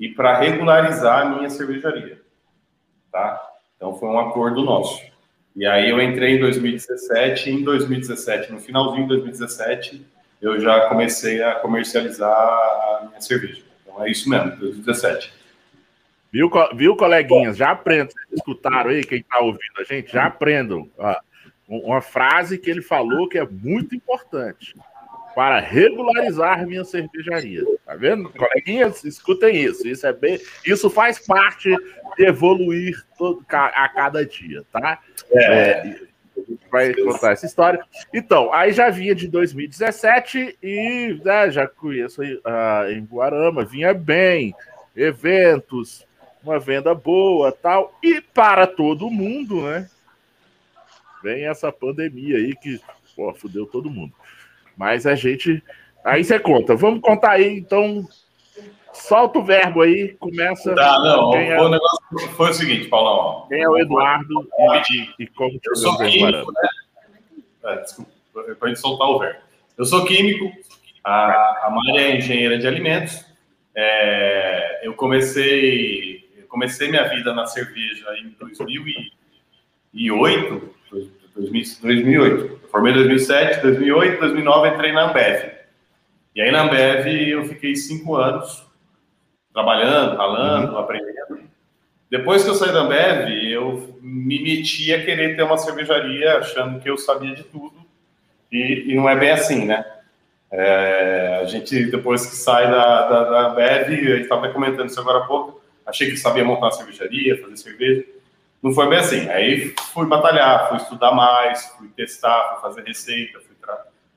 e 0.00 0.08
para 0.08 0.38
regularizar 0.38 1.20
a 1.20 1.24
minha 1.26 1.48
cervejaria. 1.48 2.20
Tá? 3.12 3.48
Então 3.76 3.94
foi 3.94 4.08
um 4.08 4.18
acordo 4.18 4.64
nosso. 4.64 5.00
E 5.54 5.64
aí 5.64 5.88
eu 5.88 6.02
entrei 6.02 6.34
em 6.34 6.40
2017, 6.40 7.48
e 7.48 7.52
em 7.52 7.62
2017, 7.62 8.50
no 8.50 8.58
finalzinho 8.58 9.02
de 9.02 9.08
2017, 9.10 10.04
eu 10.42 10.58
já 10.58 10.88
comecei 10.88 11.40
a 11.44 11.54
comercializar 11.60 12.28
a 12.28 13.06
minha 13.06 13.20
cerveja. 13.20 13.62
Então 13.82 14.04
é 14.04 14.10
isso 14.10 14.28
mesmo, 14.28 14.56
2017. 14.56 15.43
Viu, 16.34 16.50
viu 16.74 16.96
coleguinhas? 16.96 17.56
Já 17.56 17.70
aprendam. 17.70 18.12
Escutaram 18.32 18.90
aí 18.90 19.04
quem 19.04 19.20
está 19.20 19.38
ouvindo 19.38 19.78
a 19.78 19.84
gente? 19.84 20.12
Já 20.12 20.26
aprendam. 20.26 20.90
uma 21.68 22.00
frase 22.00 22.58
que 22.58 22.68
ele 22.68 22.82
falou 22.82 23.28
que 23.28 23.38
é 23.38 23.46
muito 23.48 23.94
importante 23.94 24.74
para 25.32 25.60
regularizar 25.60 26.66
minha 26.66 26.84
cervejaria. 26.84 27.62
Tá 27.86 27.94
vendo? 27.94 28.28
Coleguinhas, 28.30 29.04
escutem 29.04 29.62
isso. 29.62 29.86
Isso 29.86 30.04
é 30.08 30.12
bem, 30.12 30.40
isso 30.66 30.90
faz 30.90 31.24
parte 31.24 31.72
de 32.16 32.24
evoluir 32.26 33.00
todo, 33.16 33.44
a 33.48 33.88
cada 33.90 34.26
dia, 34.26 34.64
tá? 34.72 34.98
É. 35.30 35.44
é 35.44 35.96
vai 36.68 36.92
contar 36.94 37.30
essa 37.30 37.46
história. 37.46 37.80
Então, 38.12 38.52
aí 38.52 38.72
já 38.72 38.90
vinha 38.90 39.14
de 39.14 39.28
2017 39.28 40.58
e 40.60 41.20
né, 41.24 41.48
já 41.52 41.68
conheço 41.68 42.22
uh, 42.22 42.90
em 42.90 43.04
Guarama, 43.04 43.64
vinha 43.64 43.94
bem, 43.94 44.52
eventos, 44.96 46.04
uma 46.44 46.58
venda 46.58 46.94
boa 46.94 47.50
tal. 47.50 47.98
E 48.02 48.20
para 48.20 48.66
todo 48.66 49.10
mundo, 49.10 49.62
né? 49.62 49.88
Vem 51.22 51.46
essa 51.46 51.72
pandemia 51.72 52.36
aí 52.36 52.54
que 52.54 52.80
pô, 53.16 53.32
fudeu 53.34 53.66
todo 53.66 53.90
mundo. 53.90 54.12
Mas 54.76 55.06
a 55.06 55.14
gente. 55.14 55.62
Aí 56.04 56.22
você 56.22 56.38
conta. 56.38 56.76
Vamos 56.76 57.00
contar 57.00 57.32
aí, 57.32 57.58
então. 57.58 58.06
Solta 58.92 59.40
o 59.40 59.44
verbo 59.44 59.82
aí, 59.82 60.14
começa. 60.20 60.72
Tá, 60.72 61.00
não. 61.00 61.34
É... 61.34 61.60
O 61.60 61.68
negócio 61.68 61.98
foi 62.36 62.50
o 62.50 62.54
seguinte, 62.54 62.88
Paulão. 62.88 63.46
Quem 63.48 63.60
é 63.60 63.68
o 63.68 63.76
Eduardo 63.76 64.48
e, 64.90 65.24
e 65.24 65.26
como 65.26 65.58
Eu 65.66 65.76
sou 65.76 65.98
químico, 65.98 66.52
né? 66.52 66.68
É, 67.64 67.76
desculpa, 67.80 68.12
para 68.58 68.68
gente 68.68 68.78
soltar 68.78 69.08
o 69.08 69.18
verbo. 69.18 69.40
Eu 69.76 69.84
sou 69.84 70.04
químico, 70.04 70.52
a, 71.02 71.66
a 71.66 71.70
Maria 71.70 72.02
é 72.02 72.16
engenheira 72.16 72.56
de 72.56 72.68
alimentos. 72.68 73.24
É, 73.74 74.86
eu 74.86 74.94
comecei 74.94 76.13
comecei 76.54 76.88
minha 76.88 77.06
vida 77.08 77.34
na 77.34 77.46
cerveja 77.46 78.06
em 78.22 78.28
2008, 78.38 80.74
2008. 81.34 82.60
Eu 82.62 82.68
formei 82.70 82.92
em 82.92 82.96
2007, 82.96 83.60
2008, 83.60 84.20
2009 84.20 84.68
entrei 84.68 84.92
na 84.92 85.10
Ambev. 85.10 85.50
E 86.32 86.40
aí 86.40 86.52
na 86.52 86.62
Ambev 86.62 87.08
eu 87.08 87.44
fiquei 87.46 87.74
cinco 87.74 88.14
anos 88.14 88.64
trabalhando, 89.52 90.16
ralando, 90.16 90.74
uhum. 90.74 90.78
aprendendo. 90.78 91.40
Depois 92.08 92.44
que 92.44 92.50
eu 92.50 92.54
saí 92.54 92.72
da 92.72 92.82
Ambev, 92.82 93.28
eu 93.50 93.98
me 94.00 94.40
meti 94.40 94.94
a 94.94 95.04
querer 95.04 95.34
ter 95.34 95.42
uma 95.42 95.58
cervejaria, 95.58 96.38
achando 96.38 96.78
que 96.78 96.88
eu 96.88 96.96
sabia 96.96 97.34
de 97.34 97.42
tudo. 97.42 97.74
E, 98.52 98.92
e 98.92 98.94
não 98.94 99.08
é 99.08 99.16
bem 99.16 99.32
assim, 99.32 99.64
né? 99.64 99.84
É, 100.52 101.40
a 101.42 101.46
gente, 101.46 101.86
depois 101.86 102.26
que 102.26 102.36
sai 102.36 102.70
da, 102.70 103.08
da, 103.08 103.24
da 103.24 103.48
Ambev, 103.48 103.88
a 103.88 103.90
gente 103.90 104.20
estava 104.20 104.48
comentando 104.50 104.88
isso 104.88 105.00
agora 105.00 105.18
há 105.18 105.26
pouco, 105.26 105.63
achei 105.86 106.10
que 106.10 106.16
sabia 106.16 106.44
montar 106.44 106.66
uma 106.66 106.72
cervejaria, 106.72 107.40
fazer 107.40 107.56
cerveja. 107.56 108.04
Não 108.62 108.72
foi 108.72 108.88
bem 108.88 108.98
assim. 108.98 109.28
Aí 109.28 109.74
fui 109.92 110.06
batalhar, 110.06 110.68
fui 110.68 110.78
estudar 110.78 111.12
mais, 111.12 111.66
fui 111.76 111.88
testar, 111.88 112.52
fui 112.52 112.62
fazer 112.62 112.82
receita, 112.86 113.38
fui, 113.40 113.76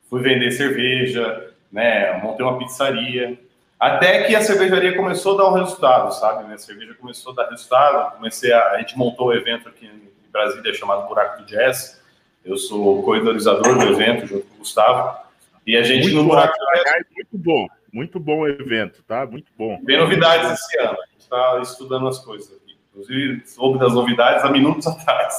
fui 0.09 0.21
vender 0.21 0.51
cerveja, 0.51 1.53
né? 1.71 2.19
Montei 2.23 2.45
uma 2.45 2.57
pizzaria. 2.57 3.37
Até 3.79 4.23
que 4.23 4.35
a 4.35 4.41
cervejaria 4.41 4.95
começou 4.95 5.35
a 5.35 5.43
dar 5.43 5.49
um 5.49 5.53
resultado, 5.53 6.11
sabe? 6.13 6.51
A 6.51 6.57
cerveja 6.57 6.93
começou 6.93 7.33
a 7.33 7.35
dar 7.35 7.49
resultado. 7.49 8.15
Comecei 8.15 8.51
a, 8.53 8.71
a 8.71 8.77
gente 8.79 8.97
montou 8.97 9.29
um 9.29 9.33
evento 9.33 9.67
aqui 9.67 9.85
em 9.85 10.31
Brasília 10.31 10.73
chamado 10.73 11.07
Buraco 11.07 11.41
do 11.41 11.45
Jazz. 11.45 12.01
Eu 12.43 12.57
sou 12.57 12.99
o 12.99 13.03
co-organizador 13.03 13.77
do 13.77 13.91
evento 13.91 14.25
junto 14.25 14.45
com 14.47 14.55
o 14.55 14.57
Gustavo. 14.59 15.17
E 15.65 15.75
a 15.75 15.83
gente 15.83 16.03
muito 16.03 16.23
no 16.23 16.29
Buraco 16.29 16.57
do 16.57 16.83
Jazz. 16.83 17.05
Muito 17.13 17.37
bom, 17.37 17.67
muito 17.91 18.19
bom 18.19 18.39
o 18.39 18.47
evento, 18.47 19.03
tá? 19.03 19.25
Muito 19.25 19.51
bom. 19.57 19.77
Tem 19.85 19.97
novidades 19.97 20.51
esse 20.53 20.79
ano 20.79 20.97
está 21.27 21.59
estudando 21.61 22.07
as 22.07 22.19
coisas 22.19 22.51
aqui. 22.51 22.77
Inclusive, 22.89 23.43
soube 23.45 23.77
das 23.77 23.93
novidades 23.93 24.43
há 24.43 24.49
minutos 24.49 24.87
atrás. 24.87 25.35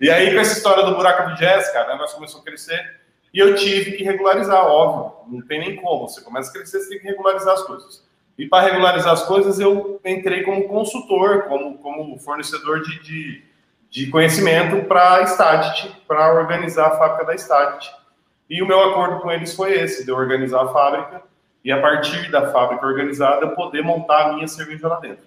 E 0.00 0.10
aí, 0.10 0.32
com 0.34 0.40
essa 0.40 0.56
história 0.56 0.84
do 0.84 0.94
buraco 0.94 1.30
do 1.30 1.36
jazz, 1.36 1.70
cara, 1.72 1.90
o 1.90 1.92
negócio 1.92 2.16
começou 2.16 2.40
a 2.40 2.44
crescer 2.44 3.00
e 3.32 3.38
eu 3.38 3.54
tive 3.54 3.92
que 3.92 4.02
regularizar, 4.02 4.64
óbvio. 4.66 5.12
Não 5.28 5.46
tem 5.46 5.60
nem 5.60 5.76
como. 5.76 6.08
Você 6.08 6.20
começa 6.22 6.50
a 6.50 6.52
crescer, 6.52 6.80
você 6.80 6.88
tem 6.90 6.98
que 6.98 7.06
regularizar 7.06 7.54
as 7.54 7.62
coisas. 7.62 8.04
E 8.36 8.46
para 8.46 8.64
regularizar 8.64 9.12
as 9.12 9.22
coisas, 9.24 9.60
eu 9.60 10.00
entrei 10.04 10.42
como 10.42 10.66
consultor, 10.66 11.44
como, 11.44 11.78
como 11.78 12.18
fornecedor 12.18 12.82
de, 12.82 12.98
de, 13.02 13.42
de 13.90 14.06
conhecimento 14.10 14.84
para 14.88 15.16
a 15.16 15.22
Stadit, 15.24 15.94
para 16.08 16.34
organizar 16.34 16.88
a 16.88 16.98
fábrica 16.98 17.26
da 17.26 17.34
Stadit. 17.34 17.92
E 18.48 18.62
o 18.62 18.66
meu 18.66 18.80
acordo 18.90 19.20
com 19.20 19.30
eles 19.30 19.54
foi 19.54 19.74
esse, 19.74 20.04
de 20.04 20.10
organizar 20.10 20.62
a 20.62 20.68
fábrica 20.68 21.29
e 21.64 21.70
a 21.70 21.80
partir 21.80 22.30
da 22.30 22.50
fábrica 22.50 22.86
organizada 22.86 23.48
poder 23.48 23.82
montar 23.82 24.26
a 24.26 24.32
minha 24.34 24.48
cerveja 24.48 24.88
lá 24.88 24.98
dentro. 24.98 25.24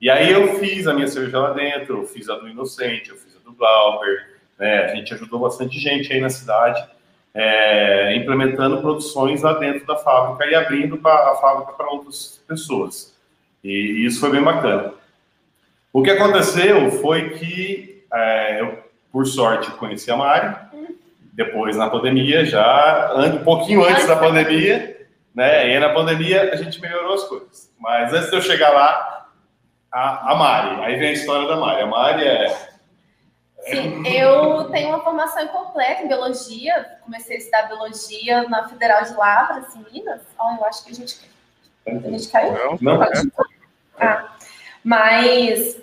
E 0.00 0.10
aí 0.10 0.30
eu 0.30 0.58
fiz 0.58 0.86
a 0.86 0.92
minha 0.92 1.08
cerveja 1.08 1.38
lá 1.38 1.52
dentro, 1.52 2.02
eu 2.02 2.06
fiz 2.06 2.28
a 2.28 2.36
do 2.36 2.48
Inocente, 2.48 3.10
eu 3.10 3.16
fiz 3.16 3.36
a 3.36 3.48
do 3.48 3.56
Glauber, 3.56 4.36
né? 4.58 4.84
A 4.84 4.94
gente 4.94 5.14
ajudou 5.14 5.40
bastante 5.40 5.78
gente 5.78 6.12
aí 6.12 6.20
na 6.20 6.28
cidade, 6.28 6.84
é, 7.32 8.14
implementando 8.16 8.80
produções 8.80 9.42
lá 9.42 9.54
dentro 9.54 9.86
da 9.86 9.96
fábrica 9.96 10.50
e 10.50 10.54
abrindo 10.54 10.98
pra, 10.98 11.32
a 11.32 11.34
fábrica 11.36 11.72
para 11.72 11.90
outras 11.90 12.42
pessoas. 12.46 13.14
E, 13.62 13.68
e, 13.70 14.06
isso 14.06 14.20
foi 14.20 14.30
bem 14.30 14.42
bacana. 14.42 14.92
O 15.92 16.02
que 16.02 16.10
aconteceu 16.10 16.90
foi 17.00 17.30
que 17.30 18.04
é, 18.12 18.60
eu, 18.60 18.78
por 19.12 19.26
sorte, 19.26 19.70
conheci 19.72 20.10
a 20.10 20.16
Mari, 20.16 20.54
depois 21.32 21.76
na 21.76 21.90
pandemia, 21.90 22.44
já 22.44 23.14
um 23.14 23.44
pouquinho 23.44 23.84
antes 23.84 24.06
da 24.06 24.16
pandemia, 24.16 24.95
né? 25.36 25.70
E 25.70 25.78
na 25.78 25.90
pandemia 25.90 26.50
a 26.50 26.56
gente 26.56 26.80
melhorou 26.80 27.12
as 27.14 27.24
coisas. 27.24 27.70
Mas 27.78 28.12
antes 28.12 28.30
de 28.30 28.36
eu 28.36 28.40
chegar 28.40 28.70
lá, 28.70 29.28
a, 29.92 30.32
a 30.32 30.34
Mari. 30.34 30.82
Aí 30.82 30.96
vem 30.96 31.10
a 31.10 31.12
história 31.12 31.46
da 31.46 31.56
Mari. 31.56 31.82
A 31.82 31.86
Mari 31.86 32.24
é. 32.24 32.68
Sim, 33.68 34.06
eu 34.06 34.70
tenho 34.70 34.88
uma 34.88 35.02
formação 35.02 35.42
incompleta 35.42 36.02
em 36.02 36.08
biologia. 36.08 36.98
Comecei 37.02 37.36
a 37.36 37.38
estudar 37.38 37.62
biologia 37.64 38.48
na 38.48 38.68
Federal 38.68 39.02
de 39.02 39.14
Lavras, 39.14 39.76
em 39.76 39.84
Minas. 39.92 40.22
Oh, 40.38 40.54
eu 40.58 40.64
acho 40.64 40.84
que 40.84 40.92
a 40.92 40.94
gente, 40.94 41.30
a 41.86 41.90
gente 41.90 42.28
caiu. 42.28 42.78
Não, 42.80 42.96
não. 42.96 43.02
É. 43.02 43.10
Ah, 43.98 44.36
mas 44.84 45.78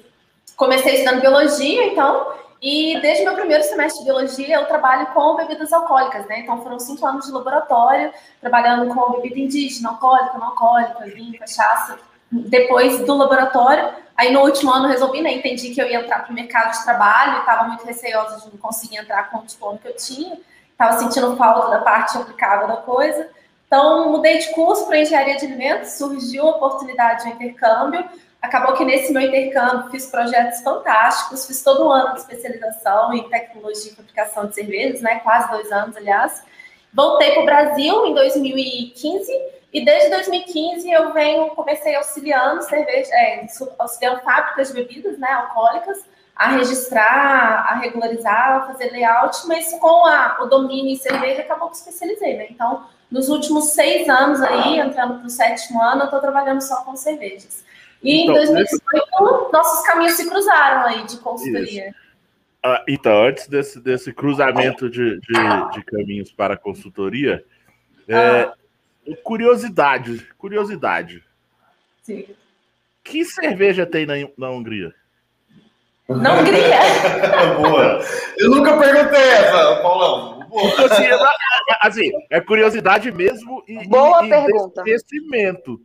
comecei 0.56 0.96
estudando 0.96 1.22
biologia, 1.22 1.86
então, 1.88 2.34
e 2.64 2.98
desde 3.02 3.26
meu 3.26 3.34
primeiro 3.36 3.62
semestre 3.62 4.00
de 4.00 4.06
biologia, 4.06 4.56
eu 4.56 4.66
trabalho 4.68 5.08
com 5.08 5.36
bebidas 5.36 5.74
alcoólicas, 5.74 6.26
né? 6.28 6.40
Então 6.40 6.64
foram 6.64 6.80
cinco 6.80 7.06
anos 7.06 7.26
de 7.26 7.32
laboratório, 7.34 8.14
trabalhando 8.40 8.96
com 8.96 9.12
bebida 9.12 9.38
indígena, 9.38 9.90
alcoólica, 9.90 10.38
não 10.38 10.48
alcoólica, 10.48 11.04
vinho, 11.14 11.38
cachaça. 11.38 12.00
Depois 12.32 13.02
do 13.06 13.16
laboratório, 13.16 13.90
aí 14.16 14.32
no 14.32 14.40
último 14.40 14.72
ano 14.72 14.88
resolvi, 14.88 15.22
né? 15.22 15.34
Entendi 15.34 15.72
que 15.72 15.82
eu 15.82 15.88
ia 15.88 16.00
entrar 16.00 16.20
para 16.20 16.32
o 16.32 16.34
mercado 16.34 16.72
de 16.72 16.86
trabalho, 16.86 17.40
estava 17.40 17.66
muito 17.66 17.86
receosa 17.86 18.40
de 18.40 18.54
não 18.54 18.58
conseguir 18.58 18.96
entrar 18.96 19.30
com 19.30 19.40
o 19.40 19.46
diploma 19.46 19.78
que 19.78 19.90
eu 19.90 19.96
tinha, 19.98 20.40
estava 20.72 20.98
sentindo 20.98 21.36
falta 21.36 21.70
da 21.70 21.80
parte 21.80 22.18
aplicável 22.18 22.70
da 22.70 22.78
coisa. 22.78 23.28
Então, 23.68 24.10
mudei 24.10 24.38
de 24.38 24.54
curso 24.54 24.88
para 24.88 25.00
engenharia 25.00 25.36
de 25.36 25.48
alimentos, 25.48 25.90
surgiu 25.98 26.48
a 26.48 26.52
oportunidade 26.52 27.24
de 27.24 27.30
intercâmbio. 27.32 28.06
Acabou 28.44 28.76
que 28.76 28.84
nesse 28.84 29.14
meu 29.14 29.22
intercâmbio 29.22 29.90
fiz 29.90 30.06
projetos 30.08 30.60
fantásticos, 30.60 31.48
fiz 31.48 31.64
todo 31.64 31.88
um 31.88 31.90
ano 31.90 32.14
de 32.14 32.20
especialização 32.20 33.14
em 33.14 33.30
tecnologia 33.30 33.90
e 33.90 33.96
fabricação 33.96 34.48
de 34.48 34.56
cervejas, 34.56 35.00
né? 35.00 35.22
Quase 35.22 35.50
dois 35.50 35.72
anos, 35.72 35.96
aliás. 35.96 36.44
Voltei 36.94 37.32
para 37.32 37.42
o 37.42 37.46
Brasil 37.46 38.06
em 38.06 38.14
2015 38.14 39.32
e 39.72 39.86
desde 39.86 40.10
2015 40.10 40.92
eu 40.92 41.14
venho, 41.14 41.52
comecei 41.52 41.96
auxiliando 41.96 42.62
cerveja, 42.64 43.10
é, 43.14 43.48
auxiliando 43.80 44.20
fábricas 44.20 44.68
de 44.68 44.74
bebidas, 44.74 45.18
né, 45.18 45.32
alcoólicas, 45.32 46.06
a 46.36 46.50
registrar, 46.50 47.66
a 47.70 47.76
regularizar, 47.76 48.58
a 48.58 48.68
fazer 48.68 48.92
layout, 48.92 49.48
mas 49.48 49.74
com 49.80 50.06
a, 50.06 50.40
o 50.42 50.48
domínio 50.48 50.92
em 50.92 50.98
cerveja 50.98 51.44
acabou 51.44 51.70
que 51.70 51.78
especializei, 51.78 52.36
né? 52.36 52.48
Então, 52.50 52.86
nos 53.10 53.30
últimos 53.30 53.70
seis 53.70 54.10
anos 54.10 54.42
aí, 54.42 54.80
entrando 54.80 55.20
para 55.20 55.28
o 55.28 55.30
sétimo 55.30 55.82
ano, 55.82 56.02
eu 56.02 56.06
estou 56.06 56.20
trabalhando 56.20 56.60
só 56.60 56.84
com 56.84 56.96
cervejas. 56.98 57.64
E 58.04 58.24
então, 58.24 58.36
em 58.36 58.54
2018, 58.54 59.52
nossos 59.52 59.86
caminhos 59.86 60.14
se 60.14 60.30
cruzaram 60.30 60.86
aí 60.88 61.06
de 61.06 61.18
consultoria. 61.18 61.96
Ah, 62.62 62.84
então, 62.88 63.26
antes 63.26 63.48
desse, 63.48 63.80
desse 63.80 64.14
cruzamento 64.14 64.90
de, 64.90 65.20
de, 65.20 65.72
de 65.74 65.84
caminhos 65.86 66.32
para 66.32 66.54
a 66.54 66.58
consultoria, 66.58 67.44
é, 68.08 68.42
ah. 68.42 68.54
curiosidade, 69.24 70.28
curiosidade. 70.38 71.24
Sim. 72.02 72.26
Que 73.04 73.26
cerveja 73.26 73.86
tem 73.86 74.06
na, 74.06 74.16
na 74.38 74.50
Hungria? 74.50 74.94
Na 76.08 76.34
Hungria? 76.34 76.80
Boa. 77.62 78.00
Eu 78.38 78.50
nunca 78.50 78.78
perguntei 78.78 79.22
essa, 79.22 79.76
Paulão. 79.82 80.48
Boa. 80.48 80.86
Assim, 80.86 81.04
é, 81.04 81.18
assim, 81.82 82.12
é 82.30 82.42
curiosidade 82.42 83.12
mesmo 83.12 83.64
e, 83.68 83.88
Boa 83.88 84.26
e, 84.26 84.30
pergunta. 84.30 84.82
e 84.82 84.84
conhecimento. 84.84 85.82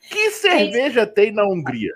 Que 0.00 0.30
cerveja 0.30 1.06
tem 1.06 1.32
na 1.32 1.44
Hungria? 1.44 1.94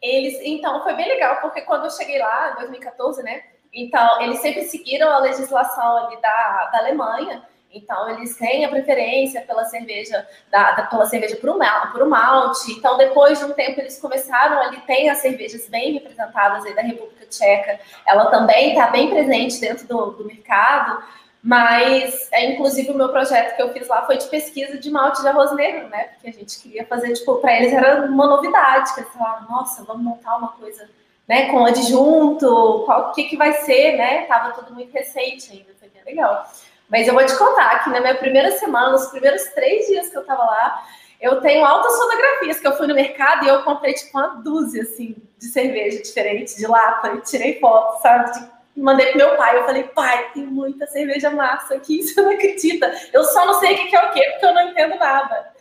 Eles, 0.00 0.38
então, 0.42 0.82
foi 0.82 0.94
bem 0.94 1.08
legal, 1.08 1.40
porque 1.40 1.62
quando 1.62 1.84
eu 1.84 1.90
cheguei 1.90 2.18
lá, 2.18 2.52
em 2.52 2.60
2014, 2.60 3.22
né? 3.22 3.42
Então, 3.72 4.22
eles 4.22 4.38
sempre 4.38 4.62
seguiram 4.64 5.10
a 5.10 5.18
legislação 5.18 6.06
ali 6.06 6.20
da, 6.20 6.70
da 6.72 6.78
Alemanha. 6.78 7.42
Então, 7.70 8.08
eles 8.08 8.36
têm 8.36 8.64
a 8.64 8.68
preferência 8.68 9.42
pela 9.42 9.64
cerveja, 9.66 10.26
da, 10.50 10.72
da, 10.72 10.82
pela 10.84 11.04
cerveja 11.04 11.36
por 11.36 11.50
um, 11.50 11.58
por 11.92 12.02
um 12.02 12.08
malte. 12.08 12.72
Então, 12.72 12.96
depois 12.96 13.38
de 13.38 13.44
um 13.44 13.52
tempo, 13.52 13.80
eles 13.80 14.00
começaram 14.00 14.60
ali, 14.62 14.80
tem 14.82 15.10
as 15.10 15.18
cervejas 15.18 15.68
bem 15.68 15.92
representadas 15.92 16.64
aí 16.64 16.74
da 16.74 16.82
República 16.82 17.26
Tcheca. 17.26 17.78
Ela 18.06 18.30
também 18.30 18.70
está 18.70 18.86
bem 18.86 19.10
presente 19.10 19.60
dentro 19.60 19.86
do, 19.86 20.12
do 20.12 20.24
mercado. 20.24 21.02
Mas, 21.42 22.28
é, 22.32 22.52
inclusive, 22.52 22.90
o 22.90 22.96
meu 22.96 23.10
projeto 23.10 23.54
que 23.54 23.62
eu 23.62 23.72
fiz 23.72 23.86
lá 23.86 24.04
foi 24.04 24.16
de 24.16 24.26
pesquisa 24.26 24.76
de 24.76 24.90
malte 24.90 25.22
de 25.22 25.28
arroz 25.28 25.52
negro, 25.54 25.88
né? 25.88 26.04
Porque 26.04 26.28
a 26.28 26.32
gente 26.32 26.60
queria 26.60 26.84
fazer, 26.84 27.12
tipo, 27.12 27.36
para 27.36 27.56
eles 27.56 27.72
era 27.72 28.06
uma 28.06 28.26
novidade, 28.26 28.92
que 28.92 29.00
eles 29.00 29.12
falaram, 29.12 29.48
nossa, 29.48 29.84
vamos 29.84 30.02
montar 30.02 30.36
uma 30.36 30.48
coisa, 30.48 30.88
né, 31.28 31.50
com 31.50 31.64
adjunto, 31.64 32.82
qual 32.84 33.12
que 33.12 33.24
que 33.24 33.36
vai 33.36 33.52
ser, 33.52 33.96
né? 33.96 34.22
Tava 34.22 34.52
tudo 34.52 34.74
muito 34.74 34.92
recente 34.92 35.52
ainda, 35.52 35.72
foi 35.78 35.88
bem 35.88 36.02
legal. 36.04 36.44
Mas 36.88 37.06
eu 37.06 37.14
vou 37.14 37.24
te 37.24 37.36
contar 37.36 37.84
que 37.84 37.90
na 37.90 38.00
minha 38.00 38.16
primeira 38.16 38.50
semana, 38.52 38.90
nos 38.90 39.06
primeiros 39.06 39.44
três 39.54 39.86
dias 39.86 40.08
que 40.08 40.16
eu 40.16 40.24
tava 40.24 40.42
lá, 40.42 40.82
eu 41.20 41.40
tenho 41.40 41.64
altas 41.64 41.96
fotografias 41.96 42.58
que 42.58 42.66
eu 42.66 42.76
fui 42.76 42.86
no 42.86 42.94
mercado 42.94 43.44
e 43.44 43.48
eu 43.48 43.62
comprei, 43.62 43.92
tipo, 43.92 44.16
uma 44.18 44.28
dúzia, 44.36 44.82
assim, 44.82 45.16
de 45.38 45.46
cerveja 45.46 46.02
diferente, 46.02 46.56
de 46.56 46.66
lata, 46.66 47.12
e 47.12 47.20
tirei 47.20 47.60
foto, 47.60 48.00
sabe, 48.00 48.32
de 48.32 48.57
mandei 48.78 49.06
pro 49.08 49.18
meu 49.18 49.36
pai. 49.36 49.56
Eu 49.56 49.64
falei, 49.64 49.84
pai, 49.84 50.30
tem 50.32 50.44
muita 50.44 50.86
cerveja 50.86 51.30
massa 51.30 51.74
aqui, 51.74 52.02
você 52.02 52.20
não 52.20 52.30
acredita. 52.30 52.92
Eu 53.12 53.24
só 53.24 53.46
não 53.46 53.54
sei 53.54 53.74
o 53.74 53.88
que 53.88 53.96
é 53.96 54.04
o 54.06 54.12
quê, 54.12 54.22
porque 54.30 54.46
eu 54.46 54.54
não 54.54 54.68
entendo 54.68 54.96
nada. 54.96 55.52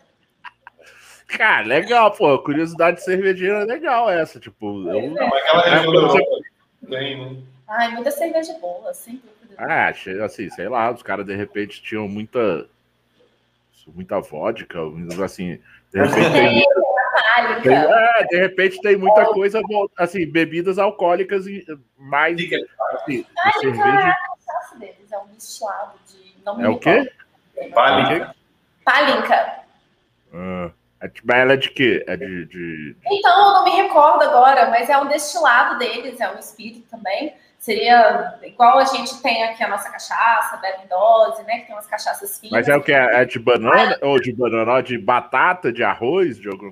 Cara, 1.27 1.65
legal, 1.65 2.11
pô. 2.11 2.39
Curiosidade 2.39 3.03
cervejeira 3.03 3.61
é 3.61 3.65
legal 3.65 4.09
essa. 4.09 4.39
Tipo, 4.39 4.89
eu, 4.89 5.09
Não, 5.11 5.27
mas 5.27 5.43
aquela 5.43 5.61
região 5.61 5.91
da 5.91 5.99
Europa 5.99 6.25
tem, 6.89 7.33
né? 7.33 7.41
Ai, 7.67 7.89
muita 7.91 8.11
cerveja 8.11 8.53
boa, 8.59 8.93
sem 8.93 9.15
dúvida. 9.15 9.55
Ah, 9.57 9.87
achei 9.87 10.21
assim, 10.21 10.49
sei 10.49 10.69
lá, 10.69 10.89
os 10.91 11.03
caras 11.03 11.25
de 11.25 11.35
repente 11.35 11.81
tinham 11.81 12.07
muita. 12.07 12.67
muita 13.93 14.21
vodka, 14.21 14.79
assim. 15.23 15.59
De 15.91 15.99
repente 15.99 16.63
metálica. 17.41 17.69
é, 18.19 18.23
de 18.25 18.37
repente 18.37 18.81
tem 18.81 18.95
muita 18.97 19.25
coisa, 19.25 19.61
assim, 19.97 20.25
bebidas 20.29 20.77
alcoólicas 20.79 21.45
e 21.47 21.65
mais 21.97 22.37
assim, 22.93 23.25
Ai, 23.39 23.53
cerveja. 23.59 23.83
cara, 23.83 24.11
a 24.11 24.45
cachaça 24.45 24.79
deles 24.79 25.11
é 25.11 25.17
um 25.17 25.27
destilado 25.27 25.93
de. 26.07 26.35
Não 26.45 26.57
me 26.57 26.63
É 26.63 26.69
o 26.69 26.77
quê? 26.79 27.11
recordo. 27.55 27.73
Pálica. 27.73 28.35
Palinka. 28.85 29.57
Ah, 30.33 30.71
é, 31.01 31.11
ela 31.41 31.53
é 31.53 31.57
de 31.57 31.69
quê? 31.71 32.03
É 32.07 32.15
de. 32.15 32.45
de- 32.45 32.95
Então, 33.11 33.47
eu 33.47 33.53
não 33.53 33.63
me 33.63 33.71
recordo 33.71 34.23
agora, 34.23 34.69
mas 34.69 34.89
é 34.89 34.97
um 34.97 35.07
destilado 35.07 35.77
deles, 35.77 36.19
é 36.21 36.29
um 36.31 36.39
espírito 36.39 36.87
também. 36.89 37.35
Seria 37.59 38.37
igual 38.43 38.77
a 38.77 38.85
gente 38.85 39.21
tem 39.21 39.43
aqui 39.43 39.61
a 39.63 39.67
nossa 39.67 39.89
cachaça, 39.89 40.55
bebe 40.57 40.83
em 40.85 40.87
dose, 40.87 41.43
né? 41.43 41.59
Que 41.59 41.65
tem 41.67 41.75
umas 41.75 41.87
cachaças 41.87 42.39
finas. 42.39 42.51
Mas 42.53 42.69
é 42.69 42.75
o 42.77 42.81
que? 42.81 42.93
É 42.93 43.25
de 43.25 43.39
banana? 43.39 43.97
Ou 44.03 44.19
de 44.21 44.31
banana? 44.33 44.81
De 44.81 44.97
batata, 44.97 45.71
de 45.71 45.83
arroz? 45.83 46.39
De 46.39 46.47
algum. 46.49 46.71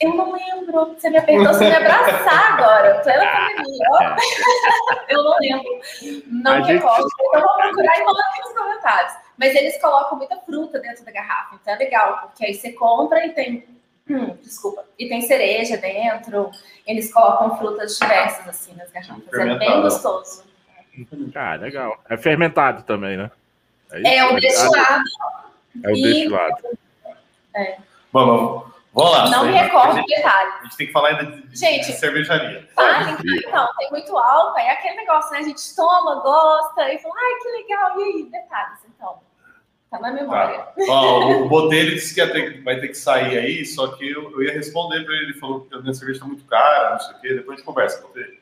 Eu 0.00 0.14
não 0.14 0.32
lembro. 0.32 0.94
Você 0.94 1.10
me 1.10 1.18
apertou, 1.18 1.48
você 1.52 1.64
me 1.68 1.74
abraçar 1.74 2.52
agora. 2.54 3.00
Plena 3.00 3.26
pandemia. 3.26 3.86
ó. 3.90 4.16
Eu 5.10 5.24
não 5.24 5.36
lembro. 5.40 5.80
Não 6.26 6.52
A 6.52 6.56
me 6.58 6.64
gente- 6.64 6.72
recordo. 6.76 7.06
Então, 7.20 7.40
vou 7.42 7.54
procurar 7.56 7.98
e 7.98 8.04
colocar 8.04 8.28
aqui 8.30 8.40
nos 8.40 8.52
comentários. 8.54 9.12
Mas 9.36 9.54
eles 9.54 9.80
colocam 9.80 10.16
muita 10.16 10.36
fruta 10.38 10.78
dentro 10.78 11.04
da 11.04 11.10
garrafa. 11.12 11.56
Então, 11.60 11.74
é 11.74 11.76
legal, 11.76 12.18
porque 12.22 12.46
aí 12.46 12.54
você 12.54 12.72
compra 12.72 13.26
e 13.26 13.30
tem. 13.34 13.64
Hum, 14.10 14.36
desculpa. 14.42 14.84
E 14.98 15.08
tem 15.08 15.22
cereja 15.22 15.76
dentro. 15.76 16.50
Eles 16.86 17.12
colocam 17.12 17.56
frutas 17.58 17.96
diversas, 17.98 18.48
assim, 18.48 18.74
nas 18.74 18.90
garrafas. 18.90 19.32
É 19.32 19.58
bem 19.58 19.80
gostoso. 19.82 20.44
Ah, 21.34 21.54
legal. 21.54 22.02
É 22.08 22.16
fermentado 22.16 22.82
também, 22.82 23.16
né? 23.16 23.30
isso? 23.94 24.06
É 24.06 24.24
o 24.26 24.40
destilado. 24.40 25.04
É 25.84 25.88
o 25.88 25.96
e- 25.96 26.02
destilado. 26.02 26.56
Vamos, 28.12 28.64
vamos 28.92 29.12
lá. 29.12 29.30
Não 29.30 29.44
me 29.44 29.52
recordo 29.52 29.90
A 29.90 29.92
o 29.92 29.96
gente, 29.96 30.16
detalhe. 30.16 30.52
a 30.58 30.62
gente 30.64 30.76
tem 30.76 30.86
que 30.88 30.92
falar 30.92 31.08
ainda 31.10 31.26
de, 31.26 31.42
de- 31.46 31.56
Gente. 31.56 31.86
de 31.86 31.92
cervejaria. 31.92 32.68
Ah, 32.76 33.16
então, 33.22 33.68
tem 33.78 33.90
muito 33.90 34.16
álcool, 34.18 34.58
é 34.58 34.70
aquele 34.70 34.96
negócio, 34.96 35.30
né? 35.32 35.38
A 35.38 35.42
gente 35.42 35.74
toma, 35.76 36.16
gosta, 36.20 36.92
e 36.92 36.98
fala, 36.98 37.14
ai, 37.16 37.38
que 37.40 37.48
legal, 37.48 38.00
e 38.00 38.02
aí? 38.04 38.22
Detalhes, 38.30 38.78
então. 38.84 39.20
Tá 39.90 39.98
na 39.98 40.12
memória. 40.12 40.58
Tá. 40.58 40.72
Ó, 40.88 41.42
o 41.42 41.48
Botelho 41.48 41.94
disse 41.94 42.14
que 42.14 42.20
ia 42.20 42.30
ter- 42.30 42.62
vai 42.62 42.78
ter 42.78 42.88
que 42.88 42.94
sair 42.94 43.36
aí, 43.38 43.66
só 43.66 43.88
que 43.96 44.08
eu, 44.08 44.30
eu 44.30 44.42
ia 44.42 44.52
responder 44.52 45.04
para 45.04 45.14
ele. 45.14 45.24
Ele 45.24 45.38
falou 45.40 45.62
que 45.62 45.74
a 45.74 45.80
minha 45.80 45.92
cerveja 45.94 46.18
está 46.18 46.26
muito 46.26 46.44
cara, 46.44 46.90
não 46.92 47.00
sei 47.00 47.14
o 47.16 47.20
quê. 47.20 47.28
Depois 47.34 47.48
a 47.48 47.56
gente 47.56 47.66
conversa, 47.66 48.00
Botelho. 48.02 48.38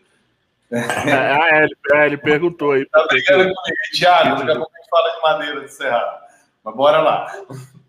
Ah, 0.71 1.49
é, 1.57 1.65
ele, 1.65 1.77
é, 1.95 2.07
ele 2.07 2.17
perguntou 2.19 2.73
aí. 2.73 2.85
Tá 2.91 3.07
brigando 3.09 3.45
comigo. 3.45 3.57
Thiago, 3.97 4.37
daqui 4.37 4.51
a 4.51 4.57
pouco 4.57 4.73
a 4.75 4.79
gente 4.79 4.91
fala 4.91 5.11
de 5.15 5.23
madeira 5.23 5.61
de 5.63 5.73
Cerrado. 5.73 6.21
Mas 6.63 6.75
bora 6.77 7.01
lá. 7.01 7.33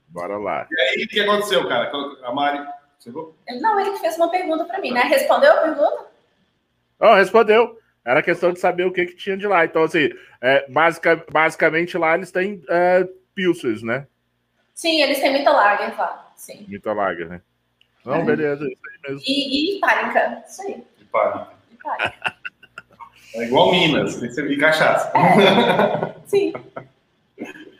Bora 0.08 0.38
lá. 0.38 0.65
E 0.72 0.80
aí, 0.82 1.04
o 1.04 1.08
que 1.10 1.19
aconteceu, 1.19 1.67
cara? 1.67 1.91
A 2.24 2.32
Mari. 2.34 2.65
Chegou? 3.04 3.36
Ele- 3.45 3.60
Não, 3.60 3.78
ele 3.82 3.91
que 3.91 4.00
fez 4.00 4.15
uma 4.15 4.32
pergunta 4.32 4.63
pra 4.63 4.80
mim, 4.80 4.91
né? 4.91 5.02
Respondeu 5.04 5.52
a 5.52 5.58
pergunta? 5.58 6.06
Oh, 7.02 7.13
respondeu. 7.15 7.78
Era 8.06 8.24
questão 8.24 8.54
de 8.54 8.60
saber 8.62 8.86
o 8.86 8.93
que, 8.93 9.06
que 9.08 9.15
tinha 9.17 9.36
de 9.36 9.45
lá. 9.45 9.65
Então, 9.65 9.84
assim, 9.84 10.10
é, 10.41 10.65
basica- 10.72 11.26
basicamente 11.30 11.98
lá 11.98 12.15
eles 12.15 12.32
têm 12.32 12.63
é, 12.69 13.06
pilsers, 13.43 13.82
né? 13.82 14.06
Sim, 14.75 15.02
eles 15.02 15.19
têm 15.19 15.32
muita 15.32 15.52
lager 15.52 15.97
lá, 15.97 16.32
sim. 16.36 16.65
Muita 16.67 16.91
lager, 16.93 17.30
né? 17.30 17.41
Não, 18.06 18.15
É. 18.15 18.23
beleza, 18.23 18.65
isso 18.65 18.82
aí 18.91 18.99
mesmo. 19.12 19.21
E, 19.25 19.78
e 19.78 19.80
pálica, 19.80 20.43
isso 20.47 20.62
aí, 20.62 20.84
e 20.99 21.04
pálica. 21.06 21.47
É 23.36 23.43
igual 23.45 23.71
Minas, 23.71 24.15
tem 24.19 24.28
que 24.28 24.34
servir 24.36 24.58
cachaça. 24.58 25.12
Sim. 26.25 26.52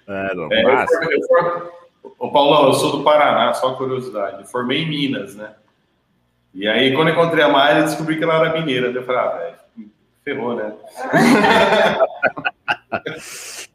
É, 0.08 0.34
não, 0.34 0.52
É, 0.52 0.62
eu 0.64 0.88
formei- 0.88 1.18
eu 1.18 1.28
formei- 1.28 1.70
Ô, 2.18 2.32
Paulão, 2.32 2.68
eu 2.68 2.74
sou 2.74 2.98
do 2.98 3.04
Paraná, 3.04 3.54
só 3.54 3.76
curiosidade. 3.76 4.42
Eu 4.42 4.48
formei 4.48 4.84
em 4.84 4.90
Minas, 4.90 5.36
né? 5.36 5.56
E 6.54 6.68
aí, 6.68 6.94
quando 6.96 7.10
eu 7.10 7.14
encontrei 7.14 7.44
a 7.44 7.50
Mari, 7.50 7.80
eu 7.80 7.86
descobri 7.86 8.18
que 8.18 8.24
ela 8.24 8.36
era 8.46 8.54
mineira. 8.60 8.88
Eu 8.88 9.04
falei, 9.06 9.22
ah, 9.22 9.38
velho, 9.38 9.92
ferrou, 10.24 10.56
né? 10.56 10.74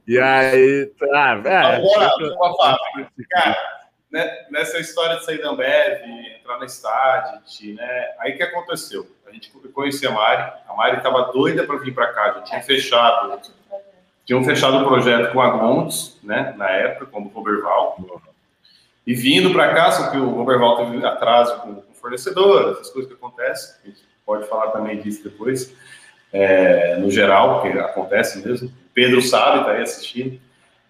E 0.07 0.19
aí, 0.19 0.87
tá, 0.99 1.43
é, 1.45 1.57
Agora, 1.57 2.35
uma 2.37 2.57
fábrica. 2.57 3.11
Cara, 3.31 3.57
né, 4.15 4.47
nessa 4.51 4.79
história 4.79 5.17
de 5.17 5.25
sair 5.25 5.43
da 5.43 5.51
Ambev, 5.51 6.03
entrar 6.39 6.59
na 6.59 6.67
Stadit, 6.67 7.73
né? 7.73 8.15
Aí 8.21 8.35
o 8.35 8.37
que 8.37 8.43
aconteceu? 8.43 9.07
A 9.27 9.33
gente 9.33 9.51
conhecia 9.73 10.09
a 10.09 10.13
Mari, 10.13 10.53
a 10.69 10.75
Mari 10.75 10.99
estava 10.99 11.33
doida 11.33 11.65
para 11.65 11.79
vir 11.79 11.93
para 11.93 12.13
cá, 12.13 12.35
gente 12.35 12.47
tinha 12.47 12.63
fechado, 12.63 13.41
tinham 14.25 14.45
fechado 14.45 14.77
o 14.79 14.87
projeto 14.87 15.33
com 15.33 15.41
a 15.41 15.51
Gonds, 15.51 16.19
né? 16.23 16.55
Na 16.57 16.71
época, 16.71 17.07
como 17.07 17.29
o 17.29 17.33
Roberval. 17.33 17.99
E 19.07 19.15
vindo 19.15 19.53
para 19.53 19.75
cá, 19.75 19.91
só 19.91 20.11
que 20.11 20.17
o 20.17 20.31
Roberval 20.31 20.77
teve 20.77 21.05
atraso 21.05 21.61
com 21.61 21.71
o 21.71 21.95
fornecedor, 21.95 22.73
essas 22.73 22.91
coisas 22.91 23.11
que 23.11 23.17
acontecem, 23.17 23.75
a 23.83 23.89
gente 23.89 24.03
pode 24.25 24.47
falar 24.49 24.69
também 24.69 25.01
disso 25.01 25.25
depois, 25.25 25.75
é, 26.33 26.97
no 26.97 27.11
geral, 27.11 27.63
que 27.63 27.69
acontece 27.79 28.47
mesmo. 28.47 28.73
Pedro 28.95 29.21
sabe, 29.21 29.65
tá 29.65 29.73
aí 29.73 29.83
assistindo. 29.83 30.41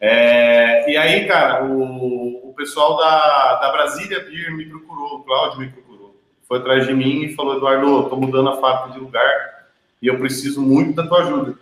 É, 0.00 0.90
e 0.90 0.96
aí, 0.96 1.26
cara, 1.26 1.64
o, 1.64 2.50
o 2.50 2.54
pessoal 2.54 2.96
da, 2.98 3.54
da 3.54 3.72
Brasília 3.72 4.20
Beer 4.20 4.54
me 4.54 4.66
procurou, 4.66 5.16
o 5.16 5.24
Cláudio 5.24 5.60
me 5.60 5.68
procurou. 5.68 6.14
Foi 6.46 6.58
atrás 6.58 6.86
de 6.86 6.92
mim 6.92 7.24
e 7.24 7.34
falou, 7.34 7.56
Eduardo, 7.56 8.08
tô 8.10 8.16
mudando 8.16 8.50
a 8.50 8.60
fábrica 8.60 8.92
de 8.92 9.00
lugar 9.00 9.66
e 10.02 10.06
eu 10.06 10.18
preciso 10.18 10.60
muito 10.60 10.94
da 10.94 11.06
tua 11.06 11.22
ajuda. 11.22 11.58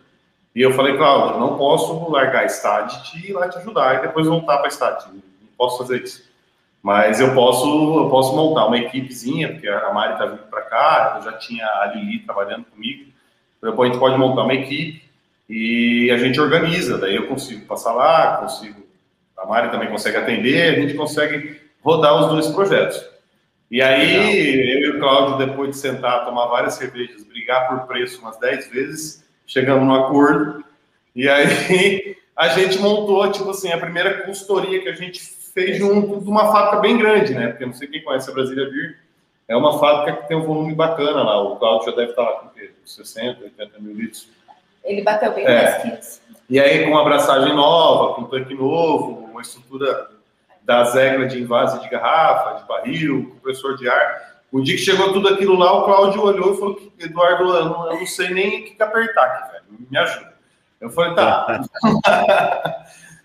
E 0.55 0.61
eu 0.61 0.73
falei, 0.73 0.97
Cláudio, 0.97 1.39
não 1.39 1.57
posso 1.57 2.11
largar 2.11 2.43
a 2.43 2.47
Stadit 2.47 3.17
e 3.17 3.31
ir 3.31 3.33
lá 3.33 3.49
te 3.49 3.59
ajudar 3.59 3.99
e 3.99 4.03
depois 4.03 4.27
voltar 4.27 4.59
para 4.59 4.67
a 4.67 4.71
Stadit. 4.71 5.09
Não 5.13 5.23
posso 5.57 5.79
fazer 5.79 6.03
isso. 6.03 6.31
Mas 6.83 7.21
eu 7.21 7.33
posso, 7.33 7.65
eu 8.01 8.11
posso 8.11 8.35
montar 8.35 8.67
uma 8.67 8.77
equipezinha, 8.77 9.53
porque 9.53 9.69
a 9.69 9.93
Mari 9.93 10.19
tá 10.19 10.27
vindo 10.27 10.43
para 10.51 10.63
cá, 10.63 11.15
eu 11.19 11.31
já 11.31 11.39
tinha 11.39 11.65
a 11.65 11.93
Lili 11.95 12.19
trabalhando 12.19 12.65
comigo. 12.65 13.13
Depois 13.63 13.89
a 13.89 13.93
gente 13.93 14.01
pode 14.01 14.19
montar 14.19 14.43
uma 14.43 14.55
equipe 14.55 15.12
e 15.49 16.11
a 16.11 16.17
gente 16.17 16.41
organiza. 16.41 16.99
Daí 16.99 17.17
eu 17.17 17.27
consigo 17.29 17.67
passar 17.67 17.93
lá, 17.93 18.39
consigo. 18.39 18.83
A 19.37 19.47
Mari 19.47 19.71
também 19.71 19.89
consegue 19.89 20.17
atender, 20.17 20.75
a 20.75 20.81
gente 20.81 20.95
consegue 20.95 21.61
rodar 21.83 22.21
os 22.21 22.29
dois 22.29 22.47
projetos. 22.49 23.05
E 23.71 23.81
aí, 23.81 24.83
eu 24.83 24.95
e 24.95 24.97
o 24.97 25.01
Cláudio, 25.01 25.47
depois 25.47 25.71
de 25.71 25.77
sentar, 25.79 26.27
tomar 26.27 26.47
várias 26.47 26.75
cervejas, 26.75 27.25
brigar 27.25 27.69
por 27.69 27.87
preço 27.87 28.21
umas 28.21 28.39
10 28.39 28.71
vezes, 28.71 29.25
chegamos 29.47 29.85
num 29.87 29.95
acordo. 29.95 30.63
E 31.17 31.27
aí, 31.29 32.17
a 32.37 32.49
gente 32.49 32.79
montou, 32.79 33.33
tipo 33.33 33.51
assim, 33.51 33.73
a 33.73 33.79
primeira 33.79 34.23
consultoria 34.25 34.81
que 34.81 34.89
a 34.91 34.95
gente 34.95 35.21
fez 35.55 35.79
junto 35.79 36.21
de 36.21 36.29
uma 36.29 36.53
fábrica 36.53 36.81
bem 36.81 36.99
grande, 36.99 37.35
né? 37.35 37.49
Porque 37.49 37.65
não 37.65 37.73
sei 37.73 37.89
quem 37.89 38.03
conhece 38.03 38.31
a 38.31 38.35
Brasília 38.35 38.69
Beer, 38.69 38.99
é 39.49 39.57
uma 39.57 39.79
fábrica 39.79 40.21
que 40.21 40.29
tem 40.29 40.37
um 40.37 40.45
volume 40.45 40.75
bacana 40.75 41.23
lá. 41.23 41.43
O 41.43 41.57
Claudio 41.57 41.91
já 41.91 41.97
deve 41.97 42.11
estar 42.11 42.23
lá 42.23 42.33
com 42.41 42.51
60, 42.85 43.43
80 43.43 43.79
mil 43.81 43.95
litros. 43.95 44.29
Ele 44.85 45.03
bateu 45.03 45.33
bem 45.33 45.45
é. 45.47 45.65
10 45.65 45.83
quilos. 45.83 46.23
E 46.49 46.61
aí, 46.61 46.85
com 46.85 46.91
uma 46.91 47.01
abraçagem 47.03 47.55
nova, 47.55 48.15
com 48.15 48.23
um 48.23 48.27
tanque 48.27 48.55
novo, 48.55 49.29
uma 49.31 49.41
estrutura 49.41 50.09
das 50.63 50.95
regras 50.95 51.33
de 51.33 51.41
invase 51.41 51.81
de 51.81 51.89
garrafa, 51.89 52.61
de 52.61 52.69
barril, 52.69 53.31
compressor 53.35 53.77
de 53.77 53.89
ar. 53.89 54.33
O 54.51 54.61
dia 54.61 54.77
que 54.77 54.83
chegou 54.83 55.13
tudo 55.13 55.29
aquilo 55.29 55.57
lá, 55.57 55.73
o 55.73 55.85
Cláudio 55.85 56.23
olhou 56.23 56.55
e 56.55 56.59
falou: 56.59 56.93
Eduardo, 56.99 57.45
eu 57.45 57.65
não, 57.65 57.93
eu 57.93 58.01
não 58.01 58.07
sei 58.07 58.31
nem 58.31 58.61
o 58.61 58.65
que 58.65 58.83
apertar 58.83 59.25
aqui, 59.25 59.53
velho. 59.53 59.65
Me 59.91 59.99
ajuda. 59.99 60.33
Eu 60.81 60.91
falei: 60.91 61.15
tá. 61.15 61.61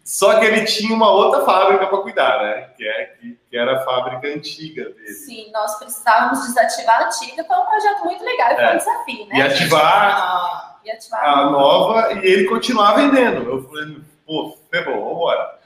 Só 0.07 0.39
que 0.39 0.45
ele 0.45 0.63
tinha 0.63 0.95
uma 0.95 1.11
outra 1.11 1.43
fábrica 1.43 1.85
para 1.85 1.97
cuidar, 1.97 2.41
né? 2.41 2.69
Que, 2.77 2.87
é, 2.87 3.05
que, 3.19 3.37
que, 3.49 3.57
era 3.57 3.75
a 3.75 3.83
fábrica 3.83 4.25
antiga 4.25 4.85
dele. 4.85 5.13
Sim, 5.13 5.51
nós 5.51 5.77
precisávamos 5.77 6.45
desativar 6.45 7.01
a 7.01 7.07
antiga, 7.07 7.43
foi 7.43 7.57
um 7.57 7.65
projeto 7.65 8.05
muito 8.05 8.23
legal, 8.23 8.55
foi 8.55 8.63
é. 8.63 8.73
um 8.73 8.77
desafio, 8.77 9.25
né? 9.25 9.37
E 9.37 9.41
ativar, 9.41 10.76
e 10.88 11.15
a 11.15 11.50
nova, 11.50 12.13
e 12.13 12.26
ele 12.26 12.45
continuar 12.45 12.93
vendendo. 12.93 13.50
Eu 13.50 13.63
falei, 13.63 13.97
pô, 14.26 14.58
ferrou, 14.71 15.10
vambora. 15.10 15.58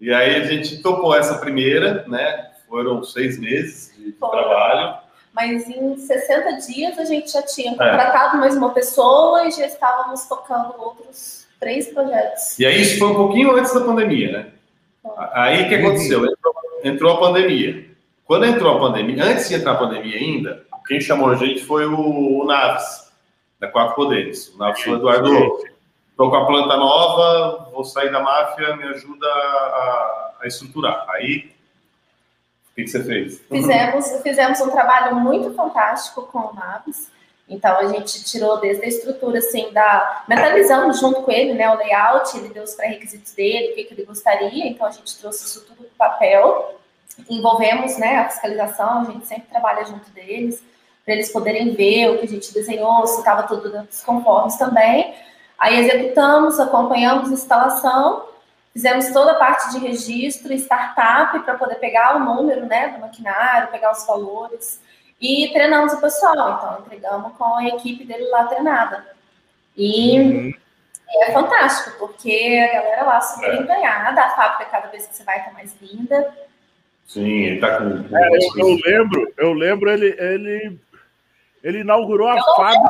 E 0.00 0.12
aí 0.12 0.36
a 0.36 0.44
gente 0.44 0.80
topou 0.82 1.14
essa 1.14 1.38
primeira, 1.38 2.04
né? 2.06 2.50
Foram 2.68 3.02
seis 3.02 3.38
meses 3.38 3.92
de 3.96 4.12
Foi. 4.12 4.30
trabalho. 4.30 4.98
Mas 5.34 5.68
em 5.68 5.96
60 5.96 6.52
dias 6.66 6.98
a 6.98 7.04
gente 7.04 7.32
já 7.32 7.42
tinha 7.42 7.72
é. 7.72 7.74
contratado 7.74 8.36
é. 8.36 8.40
mais 8.40 8.56
uma 8.56 8.70
pessoa 8.70 9.46
e 9.46 9.50
já 9.50 9.66
estávamos 9.66 10.24
tocando 10.24 10.74
outros 10.78 11.46
três 11.58 11.88
projetos. 11.88 12.58
E 12.58 12.66
aí 12.66 12.80
isso 12.80 12.98
foi 12.98 13.08
um 13.08 13.14
pouquinho 13.14 13.56
antes 13.56 13.72
da 13.72 13.80
pandemia, 13.80 14.32
né? 14.32 14.46
Aí 15.32 15.64
o 15.64 15.68
que 15.68 15.74
aconteceu? 15.74 16.24
Entrou, 16.24 16.54
entrou, 16.84 17.12
a 17.14 17.20
pandemia. 17.20 17.86
Quando 18.24 18.46
entrou 18.46 18.76
a 18.76 18.80
pandemia, 18.80 19.24
antes 19.24 19.48
de 19.48 19.54
entrar 19.54 19.72
a 19.72 19.78
pandemia 19.78 20.16
ainda, 20.16 20.64
quem 20.86 21.00
chamou 21.00 21.30
a 21.30 21.34
gente 21.34 21.64
foi 21.64 21.86
o, 21.86 22.42
o 22.42 22.44
Naves, 22.46 23.07
da 23.58 23.68
Quatro 23.68 23.94
Poderes. 23.94 24.48
O 24.54 24.62
o 24.62 24.94
Eduardo. 24.94 25.58
Estou 26.10 26.30
com 26.30 26.36
a 26.36 26.46
planta 26.46 26.76
nova, 26.76 27.70
vou 27.70 27.84
sair 27.84 28.10
da 28.10 28.20
máfia, 28.20 28.74
me 28.76 28.82
ajuda 28.84 29.26
a, 29.28 30.32
a 30.42 30.46
estruturar. 30.46 31.06
Aí 31.10 31.52
o 32.72 32.74
que, 32.74 32.82
que 32.82 32.88
você 32.88 33.04
fez? 33.04 33.40
Fizemos, 33.48 34.20
fizemos 34.22 34.60
um 34.60 34.70
trabalho 34.70 35.14
muito 35.14 35.54
fantástico 35.54 36.22
com 36.22 36.38
o 36.38 36.54
Naves. 36.54 37.08
Então 37.48 37.78
a 37.78 37.86
gente 37.86 38.24
tirou 38.24 38.60
desde 38.60 38.84
a 38.84 38.88
estrutura 38.88 39.38
assim 39.38 39.72
da 39.72 40.24
mentalizamos 40.28 41.00
junto 41.00 41.22
com 41.22 41.30
ele, 41.30 41.54
né, 41.54 41.70
o 41.70 41.78
layout, 41.78 42.36
ele 42.36 42.48
deu 42.48 42.64
os 42.64 42.74
pré-requisitos 42.74 43.32
dele, 43.32 43.72
o 43.72 43.74
que, 43.76 43.84
que 43.84 43.94
ele 43.94 44.04
gostaria. 44.04 44.66
Então 44.66 44.86
a 44.86 44.90
gente 44.90 45.16
trouxe 45.18 45.44
isso 45.44 45.64
tudo 45.66 45.84
no 45.84 45.88
papel, 45.90 46.78
envolvemos, 47.30 47.96
né, 47.96 48.18
a 48.18 48.28
fiscalização, 48.28 49.02
a 49.02 49.04
gente 49.04 49.26
sempre 49.26 49.48
trabalha 49.48 49.84
junto 49.84 50.10
deles 50.10 50.62
para 51.08 51.14
eles 51.14 51.32
poderem 51.32 51.70
ver 51.74 52.10
o 52.10 52.18
que 52.18 52.26
a 52.26 52.28
gente 52.28 52.52
desenhou, 52.52 53.06
se 53.06 53.20
estava 53.20 53.44
tudo 53.44 53.72
dentro 53.72 53.86
dos 53.86 54.04
conformes 54.04 54.56
também. 54.56 55.14
Aí 55.58 55.80
executamos, 55.80 56.60
acompanhamos 56.60 57.30
a 57.30 57.32
instalação, 57.32 58.26
fizemos 58.74 59.08
toda 59.10 59.32
a 59.32 59.36
parte 59.36 59.70
de 59.70 59.78
registro, 59.78 60.52
startup, 60.52 61.38
para 61.38 61.54
poder 61.54 61.76
pegar 61.76 62.16
o 62.16 62.18
número 62.18 62.66
né, 62.66 62.88
do 62.88 63.00
maquinário, 63.00 63.70
pegar 63.70 63.90
os 63.90 64.06
valores 64.06 64.82
e 65.18 65.48
treinamos 65.50 65.94
o 65.94 66.00
pessoal. 66.02 66.58
Então, 66.58 66.84
entregamos 66.84 67.32
com 67.38 67.56
a 67.56 67.66
equipe 67.68 68.04
dele 68.04 68.28
lá 68.28 68.44
treinada. 68.44 69.06
E, 69.74 70.20
uhum. 70.20 70.54
é 71.22 71.32
fantástico, 71.32 71.98
porque 71.98 72.68
a 72.70 72.82
galera 72.82 73.04
lá 73.04 73.20
super 73.22 73.54
é. 73.54 73.56
empenhada, 73.56 74.24
a 74.24 74.36
fábrica, 74.36 74.70
cada 74.70 74.88
vez 74.88 75.06
que 75.06 75.16
você 75.16 75.24
vai, 75.24 75.42
tá 75.42 75.52
mais 75.52 75.74
linda. 75.80 76.34
Sim, 77.06 77.44
ele 77.44 77.60
tá 77.60 77.78
com. 77.78 78.14
É, 78.14 78.28
eu, 78.28 78.58
eu, 78.58 78.78
lembro, 78.84 79.32
eu 79.38 79.52
lembro, 79.54 79.90
ele, 79.90 80.14
ele, 80.18 80.78
ele 81.62 81.80
inaugurou 81.80 82.28
a 82.28 82.36
eu 82.36 82.42
fábrica. 82.56 82.88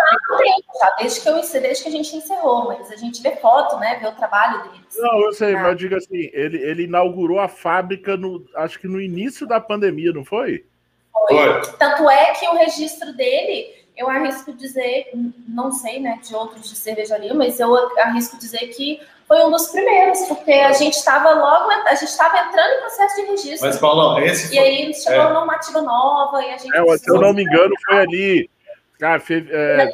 Já, 0.78 0.90
desde, 0.98 1.20
que 1.20 1.28
eu, 1.28 1.34
desde 1.34 1.82
que 1.82 1.88
a 1.88 1.92
gente 1.92 2.16
encerrou, 2.16 2.66
mas 2.66 2.90
a 2.90 2.96
gente 2.96 3.22
vê 3.22 3.36
foto, 3.36 3.76
né? 3.78 3.98
Vê 4.00 4.06
o 4.06 4.12
trabalho 4.12 4.62
deles. 4.64 4.96
Não, 4.96 5.20
eu 5.20 5.32
sei, 5.32 5.54
ah. 5.54 5.58
mas 5.58 5.68
eu 5.68 5.74
digo 5.74 5.96
assim, 5.96 6.30
ele, 6.32 6.58
ele 6.58 6.82
inaugurou 6.84 7.40
a 7.40 7.48
fábrica 7.48 8.16
no, 8.16 8.44
acho 8.56 8.78
que 8.78 8.86
no 8.86 9.00
início 9.00 9.46
da 9.46 9.60
pandemia, 9.60 10.12
não 10.12 10.24
foi? 10.24 10.64
Foi. 11.12 11.60
Tanto 11.78 12.08
é 12.08 12.32
que 12.32 12.46
o 12.48 12.54
registro 12.54 13.12
dele, 13.14 13.74
eu 13.96 14.08
arrisco 14.08 14.52
dizer, 14.52 15.10
não 15.48 15.72
sei, 15.72 15.98
né, 15.98 16.20
de 16.22 16.34
outros 16.34 16.68
de 16.68 16.76
cervejaria, 16.76 17.34
mas 17.34 17.58
eu 17.58 17.74
arrisco 17.98 18.38
dizer 18.38 18.68
que 18.68 19.00
foi 19.28 19.44
um 19.44 19.50
dos 19.50 19.68
primeiros, 19.68 20.20
porque 20.22 20.50
a 20.52 20.72
gente 20.72 20.94
estava 20.94 21.34
logo, 21.34 21.70
a 21.70 21.94
gente 21.94 22.08
estava 22.08 22.38
entrando 22.38 22.76
em 22.76 22.80
processo 22.80 23.16
de 23.16 23.22
registro. 23.26 23.68
Mas, 23.68 23.78
Paulo, 23.78 24.18
esse 24.20 24.48
foi... 24.48 24.56
E 24.56 24.58
aí 24.58 24.94
chegou 24.94 25.20
é. 25.20 25.26
uma 25.26 25.34
normativa 25.34 25.82
nova 25.82 26.42
e 26.42 26.50
a 26.50 26.56
gente. 26.56 26.74
É, 26.74 26.96
se 26.96 27.10
eu 27.10 27.20
não 27.20 27.34
me 27.34 27.42
engano, 27.42 27.74
foi 27.84 27.98
ali. 27.98 28.50
Cara, 28.98 29.20
fe... 29.20 29.46
é, 29.50 29.90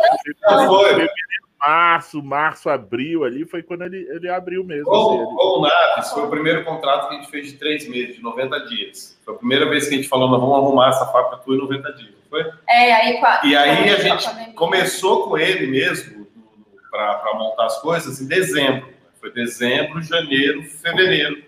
fevereiro, 0.49 1.09
março, 1.67 2.23
março, 2.23 2.69
abril 2.69 3.25
ali, 3.25 3.45
foi 3.45 3.63
quando 3.63 3.83
ele, 3.83 4.07
ele 4.11 4.29
abriu 4.29 4.63
mesmo. 4.65 4.85
Com, 4.85 4.95
assim, 4.95 5.37
com 5.37 5.59
o 5.59 5.63
Naves, 5.63 6.11
foi 6.11 6.23
o 6.25 6.31
primeiro 6.31 6.65
contrato 6.65 7.09
que 7.09 7.15
a 7.15 7.19
gente 7.19 7.31
fez 7.31 7.49
de 7.49 7.59
três 7.59 7.89
meses, 7.89 8.17
de 8.17 8.23
90 8.23 8.61
dias. 8.67 9.19
Foi 9.25 9.35
a 9.35 9.39
primeira 9.39 9.69
vez 9.69 9.89
que 9.89 9.95
a 9.95 9.97
gente 9.97 10.09
falou, 10.09 10.29
nós 10.29 10.41
vamos 10.41 10.57
arrumar 10.57 10.91
essa 10.91 11.07
fábrica 11.07 11.39
tua 11.39 11.55
em 11.55 11.59
90 11.59 11.93
dias, 11.95 12.11
não 12.11 12.29
foi? 12.29 12.53
É, 12.69 12.93
aí 12.93 13.21
E 13.45 13.57
aí 13.57 13.91
a 13.91 13.99
gente 13.99 14.53
começou 14.55 15.29
com 15.29 15.39
ele 15.39 15.67
mesmo 15.67 16.27
para 16.91 17.35
montar 17.35 17.67
as 17.67 17.81
coisas 17.81 18.21
em 18.21 18.27
dezembro. 18.27 18.93
Foi 19.21 19.33
dezembro, 19.33 20.03
janeiro, 20.03 20.63
fevereiro. 20.65 21.43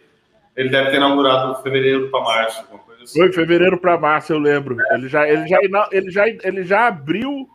Ele 0.57 0.71
deve 0.71 0.91
ter 0.91 0.97
inaugurado 0.97 1.63
fevereiro 1.63 2.11
para 2.11 2.21
março, 2.21 2.61
alguma. 2.61 2.86
Foi 3.13 3.33
fevereiro 3.33 3.79
para 3.79 3.99
março, 3.99 4.33
eu 4.33 4.39
lembro. 4.39 4.77
Ele 4.93 5.09
já, 5.09 5.29
ele 5.29 5.47
já, 5.47 5.59
ele 5.93 6.11
já, 6.11 6.29
ele 6.29 6.65
já 6.65 6.87
abriu 6.89 7.49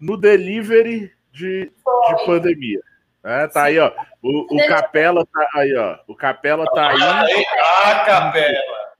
no 0.00 0.16
delivery 0.16 1.12
de, 1.32 1.70
de 1.70 2.26
pandemia. 2.26 2.80
É, 3.24 3.46
tá 3.46 3.64
aí, 3.64 3.78
ó. 3.78 3.92
O, 4.20 4.56
o 4.56 4.66
Capela 4.66 5.24
tá 5.24 5.48
aí, 5.54 5.74
ó. 5.76 5.98
O 6.08 6.14
Capela 6.14 6.66
tá 6.66 6.90
aí. 6.90 7.44
Ah, 7.84 8.04
Capela! 8.04 8.92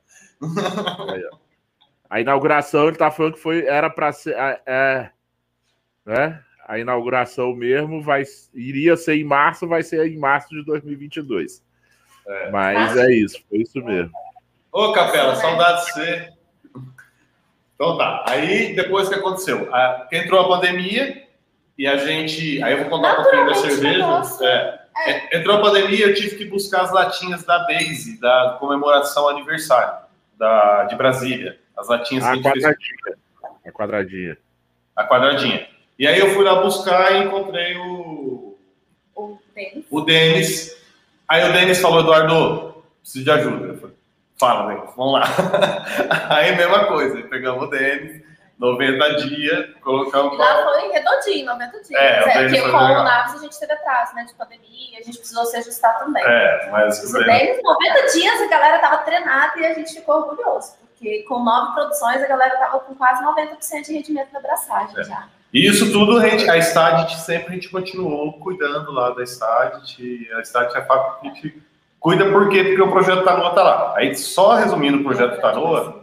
Aí, 1.13 1.23
a 2.09 2.21
inauguração, 2.21 2.89
ele 2.89 2.97
tá 2.97 3.11
falando 3.11 3.35
que 3.35 3.41
foi, 3.41 3.67
era 3.67 3.89
para 3.89 4.13
ser. 4.13 4.37
É, 4.67 5.11
né? 6.05 6.43
A 6.67 6.79
inauguração 6.79 7.55
mesmo 7.55 8.03
vai, 8.03 8.23
iria 8.55 8.97
ser 8.97 9.17
em 9.17 9.25
março, 9.25 9.67
vai 9.67 9.83
ser 9.83 10.07
em 10.07 10.19
março 10.19 10.51
de 10.51 10.65
2022. 10.65 11.63
É. 12.27 12.51
Mas 12.51 12.97
é 12.97 13.13
isso, 13.13 13.43
foi 13.49 13.59
isso 13.59 13.83
mesmo. 13.83 14.13
Ô, 14.73 14.91
Capela, 14.93 15.37
saudade 15.37 15.85
de 15.85 15.93
você. 15.93 16.33
Então 17.75 17.99
tá. 17.99 18.25
Aí, 18.27 18.75
depois 18.75 19.09
que 19.09 19.15
aconteceu? 19.15 19.69
A, 19.75 20.09
entrou 20.11 20.41
a 20.41 20.49
pandemia 20.49 21.27
e 21.77 21.87
a 21.87 21.99
gente. 21.99 22.63
Aí 22.63 22.73
eu 22.73 22.79
vou 22.79 22.89
contar 22.89 23.13
um 23.13 23.23
pouquinho 23.23 23.47
da 23.47 23.55
cerveja. 23.55 24.05
É. 24.41 24.83
É. 25.07 25.39
Entrou 25.39 25.57
a 25.57 25.61
pandemia, 25.61 26.07
eu 26.07 26.15
tive 26.15 26.37
que 26.37 26.45
buscar 26.45 26.83
as 26.83 26.93
latinhas 26.93 27.45
da 27.45 27.59
Daisy, 27.65 28.19
da 28.21 28.57
comemoração 28.61 29.29
aniversário 29.29 30.07
da, 30.39 30.85
de 30.85 30.97
Brasília. 30.97 31.59
As 31.77 31.89
latinhas 31.89 32.25
a 32.25 32.33
que 32.33 32.33
a 32.33 32.35
gente 32.37 32.61
quadradinha. 32.61 32.77
fez. 33.05 33.17
A 33.65 33.73
quadradinha. 33.73 34.39
A 34.97 35.05
quadradinha. 35.05 35.69
E 35.99 36.07
aí 36.07 36.19
eu 36.19 36.31
fui 36.31 36.45
lá 36.45 36.61
buscar 36.63 37.13
e 37.13 37.25
encontrei 37.25 37.77
o. 37.77 38.59
O 39.15 39.39
Denis. 39.55 39.87
O 39.91 40.01
Denis. 40.01 40.77
Aí 41.29 41.49
o 41.49 41.53
Denis 41.53 41.81
falou, 41.81 42.01
Eduardo, 42.01 42.85
preciso 43.01 43.25
de 43.25 43.31
ajuda. 43.31 43.67
Eu 43.67 43.79
falei, 43.79 43.97
fala, 44.43 44.75
Denis, 44.75 44.91
vamos 44.97 45.21
lá. 45.21 45.25
aí 46.31 46.57
mesma 46.57 46.87
coisa, 46.87 47.23
pegamos 47.23 47.65
o 47.65 47.71
Denis 47.71 48.23
90 48.59 49.15
dias, 49.27 49.67
colocamos. 49.81 50.39
Lá 50.39 50.63
foi 50.63 50.93
redondinho, 50.93 51.47
90 51.47 51.83
dias. 51.83 52.01
É, 52.01 52.19
é 52.19 52.49
porque 52.49 52.61
com 52.61 52.77
o 52.77 53.03
Naves 53.03 53.35
a 53.35 53.39
gente 53.39 53.59
teve 53.59 53.73
atraso, 53.73 54.15
né? 54.15 54.25
De 54.25 54.35
pandemia, 54.35 55.01
a 55.01 55.03
gente 55.03 55.19
precisou 55.19 55.45
se 55.47 55.57
ajustar 55.57 55.99
também. 55.99 56.23
É, 56.25 56.69
mas. 56.71 57.03
Os 57.03 57.13
90 57.13 58.13
dias 58.13 58.41
a 58.41 58.47
galera 58.47 58.79
tava 58.79 58.99
treinada 58.99 59.59
e 59.59 59.67
a 59.67 59.75
gente 59.75 59.93
ficou 59.95 60.17
orgulhoso, 60.17 60.75
porque 60.81 61.25
com 61.25 61.43
nove 61.43 61.75
produções 61.75 62.23
a 62.23 62.27
galera 62.27 62.57
tava 62.57 62.79
com 62.81 62.95
quase 62.95 63.25
90% 63.25 63.87
de 63.87 63.95
rendimento 63.95 64.33
na 64.33 64.39
abraçagem 64.39 64.97
é. 64.97 65.05
já. 65.05 65.29
E 65.53 65.67
isso 65.67 65.91
tudo, 65.93 66.19
a, 66.19 66.29
gente, 66.29 66.49
a 66.49 66.57
Stadit 66.57 67.17
sempre 67.21 67.49
a 67.49 67.55
gente 67.55 67.69
continuou 67.69 68.33
cuidando 68.35 68.93
lá 68.93 69.11
da 69.11 69.23
Stadit. 69.25 70.31
A 70.35 70.41
Stadit 70.41 70.77
é 70.77 70.79
a 70.79 70.85
fábrica 70.85 71.19
que 71.21 71.27
a 71.27 71.31
gente 71.31 71.63
cuida 72.03 72.31
por 72.31 72.49
quê? 72.51 72.65
Porque 72.65 72.83
o 72.83 72.91
projeto 72.91 73.25
Tanoa 73.25 73.55
tá 73.55 73.63
lá. 73.63 73.95
Aí, 73.97 74.15
só 74.15 74.57
resumindo 74.57 74.99
o 74.99 75.05
projeto 75.05 75.41
Tanoa, 75.41 76.03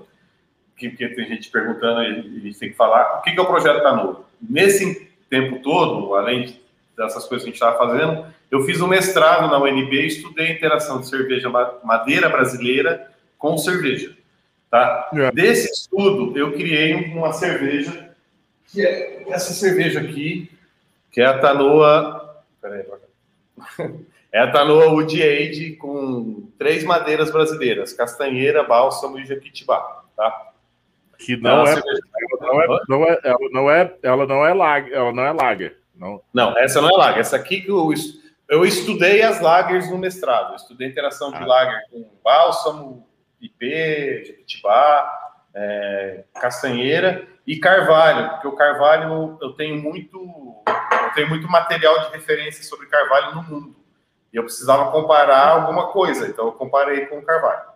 que, 0.77 0.89
que 0.89 1.09
tem 1.09 1.27
gente 1.27 1.51
perguntando 1.51 2.01
e 2.01 2.07
a 2.07 2.39
gente 2.39 2.57
tem 2.57 2.69
que 2.69 2.75
falar, 2.75 3.19
o 3.19 3.21
que, 3.21 3.33
que 3.33 3.39
é 3.39 3.41
o 3.43 3.45
projeto 3.45 3.83
Tanoa? 3.83 4.23
Nesse 4.41 5.11
tempo 5.29 5.59
todo, 5.61 6.15
além 6.15 6.57
dessas 6.97 7.25
coisas 7.25 7.43
que 7.43 7.49
a 7.49 7.53
gente 7.53 7.61
estava 7.61 7.77
fazendo, 7.77 8.25
eu 8.49 8.61
fiz 8.61 8.81
um 8.81 8.87
mestrado 8.87 9.51
na 9.51 9.61
UNB 9.61 9.91
e 9.93 10.07
estudei 10.07 10.47
a 10.47 10.53
interação 10.53 11.01
de 11.01 11.09
cerveja 11.09 11.49
madeira 11.83 12.29
brasileira 12.29 13.11
com 13.37 13.57
cerveja. 13.57 14.15
Tá? 14.71 15.09
É. 15.13 15.31
Desse 15.31 15.69
estudo, 15.71 16.37
eu 16.37 16.53
criei 16.53 16.93
uma 17.13 17.33
cerveja, 17.33 18.11
que 18.71 18.85
é 18.85 19.25
essa 19.29 19.53
cerveja 19.53 19.99
aqui, 19.99 20.49
que 21.11 21.19
é 21.19 21.25
a 21.25 21.37
Tanoa. 21.37 22.43
Peraí, 22.61 22.85
é 24.31 24.39
a 24.39 24.51
Tanoa 24.51 24.91
Wood 24.91 25.21
Age 25.21 25.75
com 25.75 26.51
três 26.57 26.83
madeiras 26.83 27.31
brasileiras: 27.31 27.93
castanheira, 27.93 28.63
bálsamo 28.63 29.19
e 29.19 29.25
jequitibá. 29.25 30.03
Tá? 30.15 30.51
Que 31.17 31.35
não 31.35 31.65
é, 31.65 31.75
não 32.39 32.61
é, 32.61 32.81
não 32.87 33.03
é, 33.03 33.19
ela 33.23 33.49
não 33.51 33.71
é, 33.71 33.95
ela 34.03 34.27
não 34.27 34.45
é 34.45 34.53
lager, 34.53 34.93
ela 34.93 35.11
não 35.11 35.23
é 35.23 35.31
lager. 35.33 35.77
Não. 35.95 36.21
não, 36.33 36.57
essa 36.57 36.81
não 36.81 36.89
é 36.89 36.97
lager. 36.97 37.19
Essa 37.19 37.35
aqui 37.35 37.59
que 37.59 37.69
eu, 37.69 37.89
eu 38.47 38.65
estudei 38.65 39.21
as 39.21 39.41
lagers 39.41 39.89
no 39.89 39.97
mestrado. 39.97 40.51
Eu 40.51 40.55
estudei 40.55 40.87
interação 40.87 41.31
de 41.31 41.43
ah. 41.43 41.45
lager 41.45 41.81
com 41.91 42.09
bálsamo, 42.23 43.05
IP, 43.41 44.23
jequitibá, 44.25 45.19
é, 45.53 46.23
castanheira 46.35 47.27
e 47.45 47.57
carvalho, 47.57 48.29
porque 48.29 48.47
o 48.47 48.55
carvalho 48.55 49.37
eu 49.41 49.53
tenho 49.53 49.81
muito, 49.81 50.63
eu 50.67 51.13
tenho 51.15 51.27
muito 51.27 51.47
material 51.49 51.99
de 52.01 52.11
referência 52.11 52.63
sobre 52.63 52.87
carvalho 52.87 53.35
no 53.35 53.43
mundo. 53.43 53.78
E 54.33 54.37
eu 54.37 54.43
precisava 54.43 54.91
comparar 54.91 55.47
alguma 55.49 55.87
coisa, 55.87 56.27
então 56.27 56.45
eu 56.45 56.51
comparei 56.51 57.05
com 57.07 57.17
o 57.17 57.21
carvalho. 57.21 57.69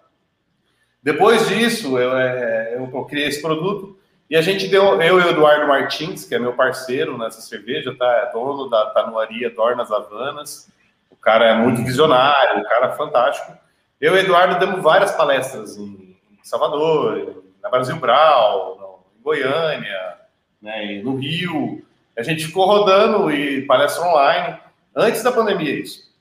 Depois 1.01 1.47
disso, 1.47 1.97
eu, 1.97 2.17
é, 2.17 2.75
eu 2.75 3.05
criei 3.05 3.27
esse 3.27 3.41
produto 3.41 3.97
e 4.29 4.37
a 4.37 4.41
gente 4.41 4.67
deu, 4.67 5.01
eu 5.01 5.19
e 5.19 5.23
o 5.25 5.29
Eduardo 5.29 5.67
Martins, 5.67 6.25
que 6.25 6.33
é 6.33 6.39
meu 6.39 6.53
parceiro 6.53 7.17
nessa 7.17 7.41
cerveja, 7.41 7.93
tá? 7.95 8.05
É 8.05 8.31
dono 8.31 8.69
da 8.69 8.87
tanuaria 8.91 9.49
Dornas 9.49 9.91
Havanas. 9.91 10.69
O 11.11 11.15
cara 11.15 11.45
é 11.45 11.55
muito 11.55 11.83
visionário, 11.83 12.61
o 12.61 12.63
cara 12.63 12.87
é 12.87 12.91
fantástico. 12.93 13.51
Eu 13.99 14.15
e 14.15 14.17
o 14.17 14.19
Eduardo 14.19 14.59
demos 14.59 14.81
várias 14.81 15.11
palestras 15.11 15.77
em 15.77 16.17
Salvador, 16.41 17.43
na 17.61 17.69
Brasil 17.69 17.95
Brau, 17.97 19.05
em 19.19 19.21
Goiânia, 19.21 20.17
né, 20.61 21.01
no 21.03 21.15
Rio. 21.15 21.85
A 22.17 22.23
gente 22.23 22.45
ficou 22.45 22.65
rodando 22.65 23.29
e 23.31 23.65
palestra 23.65 24.05
online 24.05 24.57
antes 24.95 25.21
da 25.21 25.31
pandemia 25.31 25.79
isso. 25.79 26.12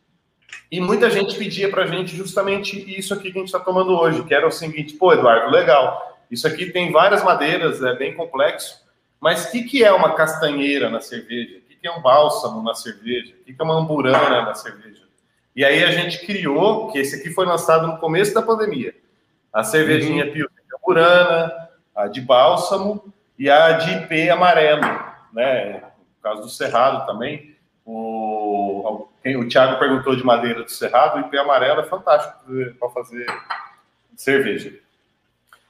E 0.71 0.81
muita 0.81 1.11
gente 1.11 1.37
pedia 1.37 1.71
para 1.71 1.85
a 1.85 1.87
gente 1.87 2.17
justamente 2.17 2.99
isso 2.99 3.13
aqui 3.13 3.31
que 3.31 3.39
a 3.39 3.41
gente 3.41 3.49
está 3.49 3.61
tomando 3.61 3.93
hoje, 3.93 4.25
que 4.25 4.35
era 4.35 4.47
o 4.47 4.51
seguinte, 4.51 4.95
pô, 4.95 5.13
Eduardo, 5.13 5.51
legal, 5.51 6.19
isso 6.31 6.47
aqui 6.47 6.67
tem 6.67 6.91
várias 6.91 7.23
madeiras, 7.23 7.83
é 7.83 7.95
bem 7.95 8.15
complexo, 8.15 8.81
mas 9.21 9.45
o 9.45 9.53
que, 9.53 9.65
que 9.65 9.85
é 9.85 9.93
uma 9.93 10.15
castanheira 10.15 10.89
na 10.89 11.01
cerveja? 11.01 11.59
O 11.59 11.61
que, 11.69 11.77
que 11.77 11.87
é 11.87 11.93
um 11.93 12.01
bálsamo 12.01 12.63
na 12.63 12.75
cerveja? 12.75 13.35
O 13.41 13.45
que, 13.45 13.53
que 13.53 13.61
é 13.61 13.65
uma 13.65 13.79
amburana 13.79 14.43
na 14.43 14.55
cerveja? 14.55 15.03
E 15.55 15.65
aí 15.65 15.85
a 15.85 15.91
gente 15.91 16.25
criou, 16.25 16.91
que 16.91 16.99
esse 16.99 17.17
aqui 17.17 17.31
foi 17.31 17.45
lançado 17.45 17.87
no 17.87 17.99
começo 17.99 18.33
da 18.33 18.41
pandemia, 18.41 18.95
a 19.53 19.63
cervejinha 19.63 20.25
uhum. 20.25 20.33
Pilsen 20.33 20.65
de 20.67 20.77
amburana, 20.77 21.69
a 21.95 22.07
de 22.07 22.21
bálsamo 22.23 23.13
e 23.39 23.51
a 23.51 23.73
de 23.73 23.91
IP 23.93 24.31
amarelo, 24.31 24.83
né? 25.33 25.83
No 25.83 26.23
caso 26.23 26.41
do 26.41 26.49
Cerrado 26.49 27.07
também, 27.07 27.52
o, 29.25 29.49
Thiago 29.49 29.79
perguntou 29.79 30.17
de 30.17 30.25
madeira 30.25 30.63
do 30.63 30.71
Cerrado, 30.71 31.17
o 31.17 31.21
IP 31.21 31.37
amarelo 31.39 31.81
é 31.81 31.85
fantástico 31.85 32.39
para 32.79 32.89
fazer 32.91 33.27
cerveja. 34.17 34.73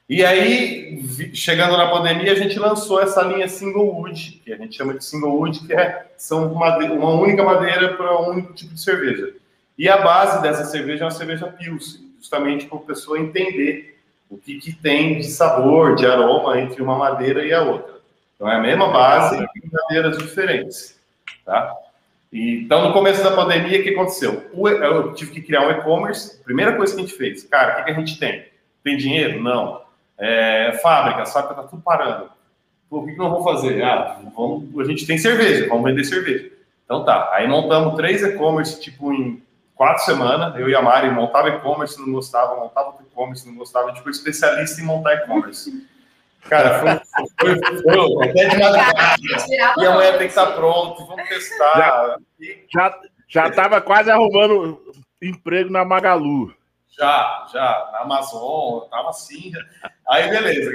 E 0.09 0.25
aí, 0.25 1.03
chegando 1.33 1.77
na 1.77 1.91
pandemia, 1.91 2.33
a 2.33 2.35
gente 2.35 2.59
lançou 2.59 3.01
essa 3.01 3.23
linha 3.23 3.49
single 3.49 3.87
wood, 3.87 4.43
que 4.45 4.53
a 4.53 4.57
gente 4.57 4.77
chama 4.77 4.95
de 4.95 5.05
single 5.05 5.35
wood, 5.37 5.67
que 5.67 5.73
é, 5.73 6.07
são 6.19 6.53
madeira, 6.55 6.93
uma 6.93 7.11
única 7.11 7.43
madeira 7.43 7.95
para 7.95 8.21
um 8.21 8.31
único 8.31 8.53
tipo 8.53 8.75
de 8.75 8.81
cerveja. 8.81 9.33
E 9.79 9.89
a 9.89 9.99
base 9.99 10.43
dessa 10.43 10.65
cerveja 10.65 11.05
é 11.05 11.05
uma 11.07 11.11
cerveja 11.11 11.47
Pilsen, 11.47 12.13
justamente 12.19 12.67
para 12.67 12.79
a 12.79 12.83
pessoa 12.83 13.19
entender 13.19 13.99
o 14.29 14.37
que, 14.37 14.59
que 14.59 14.73
tem 14.73 15.19
de 15.19 15.25
sabor, 15.25 15.95
de 15.95 16.07
aroma 16.07 16.61
entre 16.61 16.83
uma 16.83 16.97
madeira 16.97 17.45
e 17.45 17.53
a 17.53 17.63
outra. 17.63 17.95
Então 18.35 18.51
é 18.51 18.57
a 18.57 18.61
mesma 18.61 18.89
base 18.89 19.37
em 19.37 19.71
madeiras 19.73 20.19
diferentes, 20.19 21.01
tá? 21.45 21.75
Então, 22.33 22.89
no 22.89 22.95
começo 22.95 23.23
da 23.23 23.33
pandemia, 23.33 23.79
o 23.79 23.83
que 23.83 23.91
aconteceu? 23.91 24.43
Eu 24.55 25.13
tive 25.13 25.33
que 25.33 25.43
criar 25.43 25.67
um 25.67 25.71
e-commerce. 25.71 26.43
Primeira 26.43 26.75
coisa 26.75 26.95
que 26.95 27.01
a 27.03 27.05
gente 27.05 27.17
fez, 27.17 27.45
cara, 27.45 27.83
o 27.83 27.85
que, 27.85 27.91
a 27.91 27.95
gente 27.95 28.19
tem? 28.19 28.47
Tem 28.83 28.97
dinheiro? 28.97 29.43
Não. 29.43 29.83
É, 30.19 30.73
fábrica, 30.83 31.27
sabe 31.27 31.49
que 31.49 31.55
tá 31.55 31.65
tudo 31.65 31.83
parando. 31.83 32.31
Por 32.89 33.05
que, 33.05 33.13
que 33.13 33.19
não 33.19 33.31
vou 33.31 33.45
fazer? 33.45 33.83
Ah, 33.83 34.19
vamos, 34.35 34.79
a 34.81 34.85
gente 34.85 35.07
tem 35.07 35.19
cerveja, 35.19 35.69
vamos 35.69 35.85
vender 35.85 36.05
cerveja. 36.05 36.51
Então 36.85 37.05
tá. 37.05 37.31
Aí 37.33 37.47
montamos 37.47 37.97
três 37.97 38.23
e-commerce, 38.23 38.81
tipo, 38.81 39.13
em 39.13 39.43
quatro 39.75 40.05
semanas. 40.05 40.59
Eu 40.59 40.71
e 40.71 40.75
a 40.75 40.81
Mari 40.81 41.11
montava 41.11 41.49
e-commerce, 41.49 42.01
não 42.01 42.13
gostava, 42.13 42.57
montava 42.57 42.95
e-commerce, 43.01 43.47
não 43.47 43.57
gostava. 43.57 43.87
A 43.87 43.89
gente 43.91 44.03
foi 44.03 44.13
especialista 44.13 44.81
em 44.81 44.85
montar 44.85 45.15
e-commerce. 45.15 45.87
Cara, 46.49 46.79
foi, 46.79 47.57
foi, 47.57 47.59
foi, 47.59 47.83
foi 47.83 48.29
até 48.29 48.49
de 48.49 48.59
madrugada. 48.59 49.17
E 49.79 49.87
amanhã 49.87 50.11
tem 50.13 50.19
que 50.19 50.25
estar 50.27 50.53
pronto, 50.53 51.07
vamos 51.07 51.29
testar. 51.29 52.19
Já, 52.73 53.01
já 53.29 53.49
estava 53.49 53.81
quase 53.81 54.11
arrumando 54.11 54.81
emprego 55.21 55.71
na 55.71 55.85
Magalu. 55.85 56.55
Já, 56.89 57.47
já, 57.53 57.91
na 57.93 58.01
Amazon, 58.01 58.89
tava 58.91 59.11
assim. 59.11 59.53
Aí, 60.09 60.29
beleza. 60.29 60.71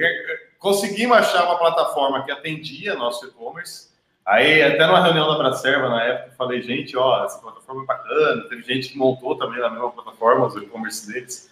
Conseguimos 0.58 1.17
achar 1.17 1.45
uma 1.45 1.60
plataforma 1.60 2.25
que 2.25 2.32
atendia 2.32 2.95
nosso 2.95 3.27
e-commerce. 3.27 3.95
Aí, 4.25 4.62
até 4.62 4.86
numa 4.86 5.03
reunião 5.03 5.27
da 5.27 5.38
Bracerva, 5.38 5.89
na 5.89 6.03
época, 6.03 6.30
eu 6.32 6.36
falei, 6.36 6.62
gente, 6.62 6.97
ó, 6.97 7.23
essa 7.23 7.39
plataforma 7.39 7.84
é 7.84 7.86
bacana. 7.86 8.49
Teve 8.49 8.63
gente 8.63 8.89
que 8.89 8.97
montou 8.97 9.38
também 9.38 9.60
na 9.62 9.69
mesma 9.69 9.91
plataforma, 9.91 10.47
os 10.47 10.56
e-commerce 10.56 11.08
deles. 11.08 11.49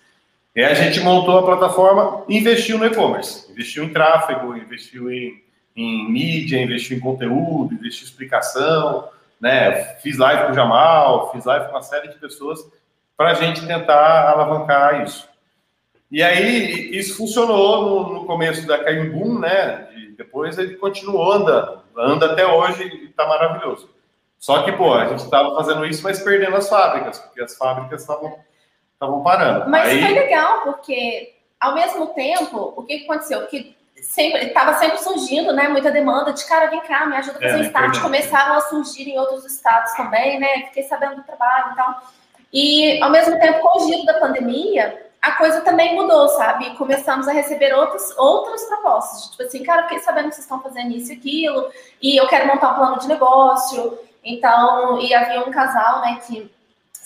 E 0.55 0.63
aí 0.63 0.71
a 0.71 0.73
gente 0.73 1.01
montou 1.01 1.37
a 1.37 1.43
plataforma 1.43 2.23
e 2.29 2.37
investiu 2.37 2.77
no 2.77 2.85
e-commerce. 2.85 3.51
Investiu 3.51 3.83
em 3.83 3.91
tráfego, 3.91 4.55
investiu 4.55 5.11
em, 5.11 5.43
em 5.75 6.09
mídia, 6.09 6.61
investiu 6.61 6.97
em 6.97 7.01
conteúdo, 7.01 7.73
investiu 7.73 8.03
em 8.05 8.09
explicação, 8.09 9.09
né? 9.39 9.95
Fiz 10.01 10.17
live 10.17 10.45
com 10.45 10.51
o 10.51 10.55
Jamal, 10.55 11.31
fiz 11.33 11.43
live 11.43 11.65
com 11.65 11.71
uma 11.71 11.81
série 11.81 12.07
de 12.07 12.15
pessoas 12.15 12.65
para 13.17 13.31
a 13.31 13.33
gente 13.33 13.67
tentar 13.67 14.29
alavancar 14.29 15.03
isso. 15.03 15.27
E 16.09 16.23
aí 16.23 16.89
isso 16.97 17.17
funcionou 17.17 18.05
no, 18.05 18.13
no 18.13 18.25
começo 18.25 18.65
da 18.65 18.81
Caimbum, 18.81 19.37
né? 19.39 19.89
E 19.93 20.11
depois 20.11 20.57
ele 20.57 20.75
continuou 20.75 21.33
andando, 21.33 21.81
anda 21.97 22.31
até 22.31 22.45
hoje 22.45 22.83
e 22.83 23.05
está 23.09 23.27
maravilhoso. 23.27 23.89
Só 24.39 24.63
que, 24.63 24.71
pô, 24.71 24.93
a 24.93 25.07
gente 25.07 25.23
estava 25.23 25.53
fazendo 25.55 25.85
isso, 25.85 26.01
mas 26.03 26.21
perdendo 26.21 26.55
as 26.55 26.69
fábricas, 26.69 27.19
porque 27.19 27.41
as 27.41 27.57
fábricas 27.57 28.01
estavam 28.01 28.39
estavam 28.95 29.21
parando. 29.21 29.69
Mas 29.69 29.89
Aí... 29.89 30.01
foi 30.01 30.13
legal, 30.13 30.61
porque 30.61 31.33
ao 31.59 31.75
mesmo 31.75 32.07
tempo, 32.07 32.73
o 32.75 32.83
que 32.83 33.03
aconteceu? 33.03 33.45
Que 33.47 33.75
sempre 34.01 34.45
estava 34.45 34.73
sempre 34.75 34.97
surgindo, 34.99 35.53
né? 35.53 35.67
Muita 35.67 35.91
demanda 35.91 36.33
de 36.33 36.45
cara, 36.45 36.67
vem 36.67 36.81
cá, 36.81 37.05
me 37.05 37.15
ajuda 37.15 37.37
a 37.37 37.41
fazer 37.41 37.55
é, 37.55 37.57
um 37.57 37.63
start. 37.63 38.01
Começaram 38.01 38.55
a 38.55 38.61
surgir 38.61 39.09
em 39.09 39.17
outros 39.17 39.45
estados 39.45 39.93
também, 39.93 40.39
né? 40.39 40.65
Fiquei 40.67 40.83
sabendo 40.83 41.17
do 41.17 41.23
trabalho 41.23 41.71
e 41.71 41.75
tal. 41.75 42.01
E 42.53 43.01
ao 43.01 43.09
mesmo 43.09 43.37
tempo, 43.39 43.59
com 43.59 43.79
o 43.79 43.87
giro 43.87 44.05
da 44.05 44.15
pandemia, 44.15 45.05
a 45.21 45.31
coisa 45.33 45.61
também 45.61 45.95
mudou, 45.95 46.27
sabe? 46.29 46.75
Começamos 46.77 47.27
a 47.27 47.31
receber 47.31 47.73
outros, 47.73 48.15
outras 48.17 48.63
propostas. 48.65 49.31
Tipo 49.31 49.43
assim, 49.43 49.63
cara, 49.63 49.83
fiquei 49.83 49.99
sabendo 49.99 50.29
que 50.29 50.35
vocês 50.35 50.45
estão 50.45 50.61
fazendo 50.61 50.91
isso 50.91 51.11
e 51.11 51.15
aquilo, 51.15 51.69
e 52.01 52.15
eu 52.15 52.27
quero 52.27 52.47
montar 52.47 52.71
um 52.71 52.75
plano 52.75 52.99
de 52.99 53.07
negócio. 53.07 53.97
Então, 54.23 54.99
e 55.01 55.13
havia 55.13 55.41
um 55.41 55.51
casal, 55.51 56.01
né, 56.01 56.19
que 56.25 56.49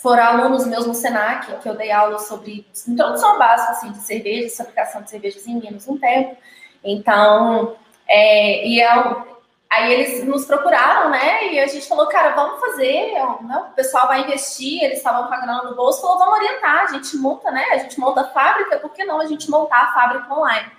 foram 0.02 0.22
alunos 0.22 0.66
meus 0.66 0.86
no 0.86 0.94
Senac, 0.94 1.60
que 1.60 1.68
eu 1.68 1.74
dei 1.74 1.92
aula 1.92 2.18
sobre 2.18 2.66
introdução 2.88 3.38
básica 3.38 3.72
assim, 3.72 3.92
de 3.92 3.98
cerveja, 3.98 4.56
fabricação 4.56 5.02
de 5.02 5.10
cervejas 5.10 5.46
em 5.46 5.60
Minas 5.60 5.86
um 5.86 5.98
tempo. 5.98 6.36
Então, 6.82 7.76
é, 8.08 8.66
e 8.66 8.80
eu, 8.80 9.40
aí 9.68 9.92
eles 9.92 10.24
nos 10.26 10.46
procuraram, 10.46 11.10
né? 11.10 11.52
E 11.52 11.60
a 11.60 11.66
gente 11.66 11.86
falou, 11.86 12.06
cara, 12.06 12.34
vamos 12.34 12.60
fazer, 12.60 13.12
né, 13.42 13.64
o 13.70 13.74
pessoal 13.74 14.08
vai 14.08 14.22
investir, 14.22 14.82
eles 14.82 14.98
estavam 14.98 15.28
pagando 15.28 15.68
no 15.68 15.76
bolso, 15.76 16.00
falou, 16.00 16.18
vamos 16.18 16.38
orientar, 16.38 16.84
a 16.84 16.92
gente 16.92 17.16
monta, 17.18 17.50
né? 17.50 17.64
A 17.72 17.78
gente 17.78 18.00
monta 18.00 18.22
a 18.22 18.28
fábrica, 18.28 18.78
por 18.78 18.90
que 18.92 19.04
não 19.04 19.20
a 19.20 19.26
gente 19.26 19.50
montar 19.50 19.82
a 19.82 19.92
fábrica 19.92 20.32
online? 20.32 20.70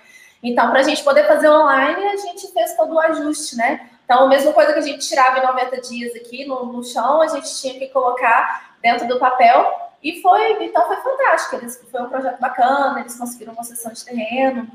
Então, 0.42 0.72
para 0.72 0.80
a 0.80 0.84
gente 0.84 1.04
poder 1.04 1.28
fazer 1.28 1.48
online, 1.48 2.04
a 2.06 2.18
gente 2.18 2.52
fez 2.52 2.76
todo 2.76 2.96
o 2.96 3.00
ajuste, 3.00 3.56
né? 3.56 3.88
Então, 4.12 4.26
a 4.26 4.28
mesma 4.28 4.52
coisa 4.52 4.74
que 4.74 4.80
a 4.80 4.82
gente 4.82 5.08
tirava 5.08 5.39
em 5.39 5.41
90 5.41 5.80
dias 5.80 6.13
aqui 6.17 6.43
no, 6.43 6.65
no 6.65 6.84
chão, 6.84 7.21
a 7.21 7.28
gente 7.28 7.47
tinha 7.62 7.80
que 7.80 7.88
colocar 7.88 8.76
dentro 8.82 9.08
do 9.08 9.17
papel. 9.17 9.71
E 10.04 10.21
foi, 10.21 10.65
então 10.65 10.86
foi 10.86 10.97
fantástico. 10.97 11.56
Eles, 11.56 11.82
foi 11.89 12.02
um 12.02 12.10
projeto 12.10 12.38
bacana, 12.38 13.00
eles 13.00 13.17
conseguiram 13.17 13.54
uma 13.54 13.63
sessão 13.63 13.93
de 13.93 14.04
terreno. 14.04 14.67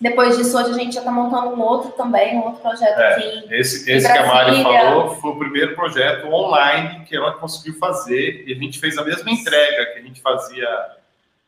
Depois 0.00 0.36
disso, 0.36 0.56
hoje 0.56 0.70
a 0.70 0.74
gente 0.74 0.94
já 0.94 1.00
está 1.00 1.10
montando 1.10 1.56
um 1.56 1.60
outro 1.60 1.90
também, 1.90 2.36
um 2.36 2.44
outro 2.44 2.60
projeto 2.60 3.00
é, 3.00 3.14
aqui. 3.14 3.52
Esse, 3.52 3.90
esse 3.90 4.12
que 4.12 4.16
a 4.16 4.26
Mari 4.28 4.62
falou 4.62 5.16
foi 5.16 5.30
o 5.32 5.38
primeiro 5.40 5.74
projeto 5.74 6.28
online 6.28 7.04
que 7.04 7.16
ela 7.16 7.32
conseguiu 7.32 7.76
fazer. 7.80 8.44
E 8.46 8.52
a 8.52 8.56
gente 8.56 8.78
fez 8.78 8.96
a 8.96 9.02
mesma 9.02 9.28
entrega 9.28 9.86
que 9.86 9.98
a 9.98 10.02
gente 10.02 10.20
fazia 10.20 10.68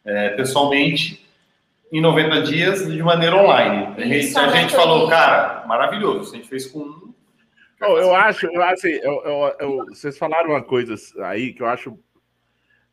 é, 0.04 0.30
pessoalmente 0.30 1.24
em 1.92 2.00
90 2.00 2.42
dias 2.42 2.84
de 2.90 3.02
maneira 3.04 3.36
online. 3.36 3.94
A 3.96 4.00
gente, 4.00 4.36
a 4.36 4.48
gente 4.48 4.74
falou, 4.74 5.08
cara, 5.08 5.64
maravilhoso. 5.68 6.32
A 6.32 6.36
gente 6.36 6.48
fez 6.48 6.66
com 6.66 6.80
um 6.80 7.09
eu, 7.80 7.96
eu 7.96 8.14
acho, 8.14 8.46
eu 8.46 8.62
assim, 8.62 8.88
eu, 8.88 9.22
eu, 9.24 9.56
eu, 9.58 9.86
vocês 9.86 10.18
falaram 10.18 10.50
uma 10.50 10.62
coisa 10.62 10.94
aí 11.24 11.52
que 11.52 11.62
eu 11.62 11.66
acho 11.66 11.98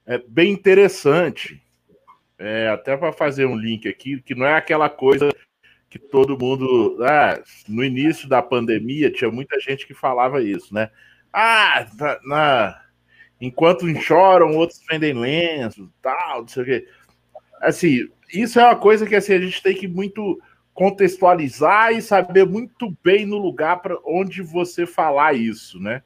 é, 0.05 0.17
bem 0.27 0.51
interessante, 0.51 1.61
é, 2.39 2.69
até 2.69 2.95
para 2.95 3.11
fazer 3.11 3.45
um 3.45 3.55
link 3.57 3.87
aqui, 3.87 4.21
que 4.21 4.35
não 4.35 4.45
é 4.45 4.55
aquela 4.55 4.89
coisa 4.89 5.29
que 5.89 5.99
todo 5.99 6.37
mundo. 6.37 6.97
Ah, 7.03 7.41
no 7.67 7.83
início 7.83 8.27
da 8.29 8.41
pandemia, 8.41 9.11
tinha 9.11 9.31
muita 9.31 9.59
gente 9.59 9.85
que 9.85 9.93
falava 9.93 10.41
isso, 10.41 10.73
né? 10.73 10.89
Ah, 11.33 11.85
na, 11.97 12.19
na 12.23 12.81
enquanto 13.39 13.85
choram, 14.01 14.55
outros 14.55 14.81
vendem 14.89 15.13
lenço, 15.13 15.91
tal, 16.01 16.41
não 16.41 16.47
sei 16.47 16.63
o 16.63 16.65
quê. 16.65 16.87
Assim, 17.61 18.09
isso 18.33 18.59
é 18.59 18.63
uma 18.63 18.75
coisa 18.75 19.05
que 19.05 19.15
assim, 19.15 19.33
a 19.33 19.39
gente 19.39 19.61
tem 19.61 19.75
que 19.75 19.87
muito 19.87 20.39
contextualizar 20.77 21.91
e 21.91 22.03
saber 22.03 22.45
muito 22.45 22.95
bem 23.03 23.25
no 23.25 23.39
lugar 23.39 23.81
para 23.81 23.97
onde 24.05 24.43
você 24.43 24.85
falar 24.85 25.33
isso, 25.33 25.79
né? 25.79 26.03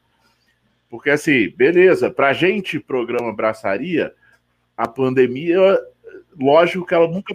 Porque 0.90 1.10
assim, 1.10 1.50
beleza, 1.50 2.10
para 2.10 2.32
gente 2.32 2.80
programa 2.80 3.36
braçaria, 3.36 4.14
a 4.78 4.88
pandemia, 4.88 5.78
lógico 6.40 6.86
que 6.86 6.94
ela 6.94 7.06
nunca 7.06 7.34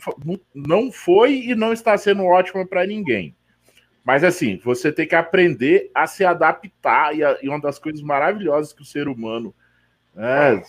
não 0.54 0.90
foi 0.90 1.34
e 1.34 1.54
não 1.54 1.74
está 1.74 1.98
sendo 1.98 2.24
ótima 2.24 2.66
para 2.66 2.86
ninguém. 2.86 3.36
Mas 4.02 4.24
assim, 4.24 4.58
você 4.64 4.90
tem 4.90 5.06
que 5.06 5.14
aprender 5.14 5.90
a 5.94 6.06
se 6.06 6.24
adaptar 6.24 7.14
e, 7.14 7.22
a, 7.22 7.36
e 7.42 7.50
uma 7.50 7.60
das 7.60 7.78
coisas 7.78 8.00
maravilhosas 8.00 8.72
que 8.72 8.80
o 8.80 8.86
ser 8.86 9.08
humano, 9.08 9.54
né, 10.14 10.62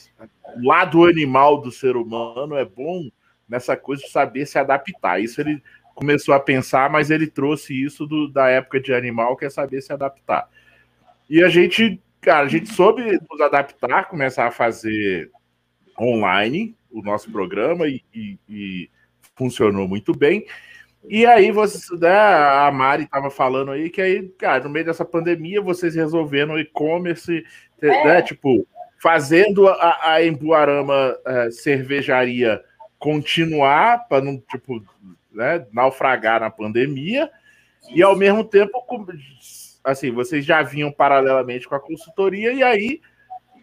o 0.58 0.68
lado 0.68 1.06
animal 1.06 1.62
do 1.62 1.72
ser 1.72 1.96
humano 1.96 2.58
é 2.58 2.66
bom 2.66 3.10
nessa 3.48 3.78
coisa 3.78 4.04
de 4.04 4.10
saber 4.10 4.46
se 4.46 4.60
adaptar. 4.60 5.22
Isso 5.22 5.40
ele 5.40 5.64
começou 5.98 6.36
a 6.36 6.40
pensar, 6.40 6.92
mas 6.92 7.10
ele 7.10 7.26
trouxe 7.26 7.74
isso 7.74 8.06
do, 8.06 8.28
da 8.28 8.48
época 8.48 8.80
de 8.80 8.94
animal, 8.94 9.36
que 9.36 9.46
é 9.46 9.50
saber 9.50 9.82
se 9.82 9.92
adaptar. 9.92 10.48
E 11.28 11.44
a 11.44 11.50
gente, 11.50 12.00
cara, 12.22 12.46
a 12.46 12.48
gente 12.48 12.72
soube 12.72 13.02
nos 13.02 13.42
adaptar, 13.42 14.08
começar 14.08 14.46
a 14.46 14.52
fazer 14.52 15.32
online 16.00 16.76
o 16.92 17.02
nosso 17.02 17.32
programa 17.32 17.88
e, 17.88 18.04
e, 18.14 18.38
e 18.48 18.90
funcionou 19.36 19.88
muito 19.88 20.16
bem. 20.16 20.46
E 21.10 21.26
aí, 21.26 21.52
você, 21.52 21.80
né, 21.96 22.16
a 22.16 22.72
Mari 22.72 23.06
estava 23.06 23.32
falando 23.32 23.72
aí 23.72 23.90
que 23.90 24.00
aí, 24.00 24.30
cara, 24.38 24.64
no 24.66 24.70
meio 24.70 24.86
dessa 24.86 25.04
pandemia, 25.04 25.62
vocês 25.62 25.96
resolveram 25.96 26.54
o 26.54 26.60
e-commerce, 26.60 27.44
é. 27.82 28.06
né, 28.06 28.22
tipo, 28.22 28.68
fazendo 29.00 29.68
a, 29.68 30.12
a 30.12 30.24
Embuarama 30.24 31.18
a 31.26 31.50
cervejaria 31.50 32.64
continuar 33.00 34.08
para 34.08 34.24
não, 34.24 34.38
tipo, 34.38 34.84
né, 35.38 35.66
naufragar 35.72 36.42
na 36.42 36.50
pandemia, 36.50 37.30
e 37.94 38.02
ao 38.02 38.16
mesmo 38.16 38.44
tempo, 38.44 38.84
assim, 39.84 40.12
vocês 40.12 40.44
já 40.44 40.64
vinham 40.64 40.92
paralelamente 40.92 41.68
com 41.68 41.76
a 41.76 41.80
consultoria, 41.80 42.52
e 42.52 42.64
aí, 42.64 43.00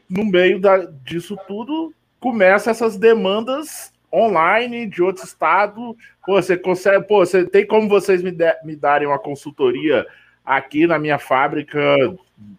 no 0.08 0.24
meio 0.24 0.60
da, 0.60 0.78
disso 0.78 1.36
tudo, 1.48 1.92
começa 2.20 2.70
essas 2.70 2.96
demandas 2.96 3.92
online 4.12 4.86
de 4.86 5.02
outro 5.02 5.24
estado. 5.24 5.96
Pô, 6.24 6.40
você 6.40 6.56
consegue, 6.56 7.04
pô, 7.06 7.18
você 7.18 7.44
tem 7.44 7.66
como 7.66 7.88
vocês 7.88 8.22
me, 8.22 8.30
de, 8.30 8.54
me 8.64 8.76
darem 8.76 9.08
uma 9.08 9.18
consultoria 9.18 10.06
aqui 10.44 10.86
na 10.86 10.98
minha 10.98 11.18
fábrica, 11.18 11.80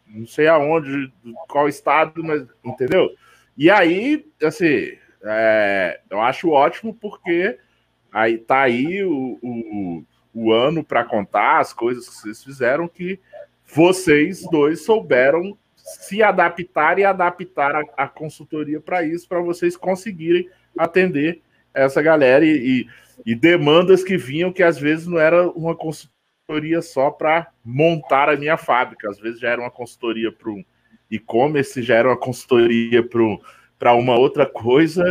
não 0.07 0.27
sei 0.27 0.47
aonde, 0.47 1.11
qual 1.47 1.69
estado, 1.69 2.23
mas 2.23 2.45
entendeu? 2.63 3.09
E 3.57 3.69
aí, 3.69 4.25
assim, 4.43 4.91
é, 5.23 5.99
eu 6.09 6.19
acho 6.21 6.49
ótimo 6.49 6.93
porque 6.93 7.57
Aí 8.15 8.37
tá 8.37 8.61
aí 8.61 9.03
o, 9.03 9.37
o, 9.41 10.05
o 10.33 10.53
ano 10.53 10.85
para 10.85 11.03
contar 11.03 11.59
as 11.59 11.73
coisas 11.73 12.07
que 12.07 12.15
vocês 12.15 12.41
fizeram 12.41 12.87
que 12.87 13.19
vocês 13.67 14.41
dois 14.49 14.85
souberam 14.85 15.57
se 15.75 16.23
adaptar 16.23 16.97
e 16.97 17.03
adaptar 17.03 17.75
a, 17.75 17.81
a 17.97 18.07
consultoria 18.07 18.79
para 18.79 19.03
isso, 19.03 19.27
para 19.27 19.41
vocês 19.41 19.75
conseguirem 19.75 20.49
atender 20.77 21.41
essa 21.73 22.01
galera 22.01 22.45
e, 22.45 22.55
e, 22.55 22.87
e, 23.25 23.35
demandas 23.35 24.01
que 24.01 24.15
vinham 24.15 24.53
que 24.53 24.63
às 24.63 24.79
vezes 24.79 25.05
não 25.07 25.19
era 25.19 25.49
uma 25.49 25.75
consultoria 25.75 26.81
só 26.81 27.11
para 27.11 27.51
montar 27.65 28.29
a 28.29 28.37
minha 28.37 28.55
fábrica, 28.55 29.09
às 29.09 29.19
vezes 29.19 29.41
já 29.41 29.49
era 29.49 29.59
uma 29.59 29.69
consultoria 29.69 30.31
para 30.31 30.51
um 30.51 30.63
e-commerce, 31.11 31.83
já 31.83 31.95
era 31.95 32.07
uma 32.07 32.17
consultoria 32.17 33.03
para 33.77 33.93
uma 33.93 34.17
outra 34.17 34.45
coisa 34.45 35.03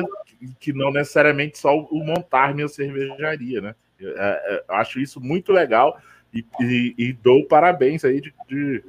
que 0.61 0.73
não 0.73 0.91
necessariamente 0.91 1.59
só 1.59 1.77
o 1.77 2.05
montar 2.05 2.55
minha 2.55 2.69
cervejaria, 2.69 3.61
né? 3.61 3.75
Eu, 3.99 4.17
é, 4.19 4.43
é, 4.47 4.65
eu 4.69 4.75
acho 4.75 5.01
isso 5.01 5.21
muito 5.21 5.53
legal 5.53 5.99
e, 6.33 6.45
e, 6.61 6.95
e 6.99 7.13
dou 7.13 7.47
parabéns 7.47 8.05
aí 8.05 8.21
de, 8.21 8.35
de, 8.49 8.83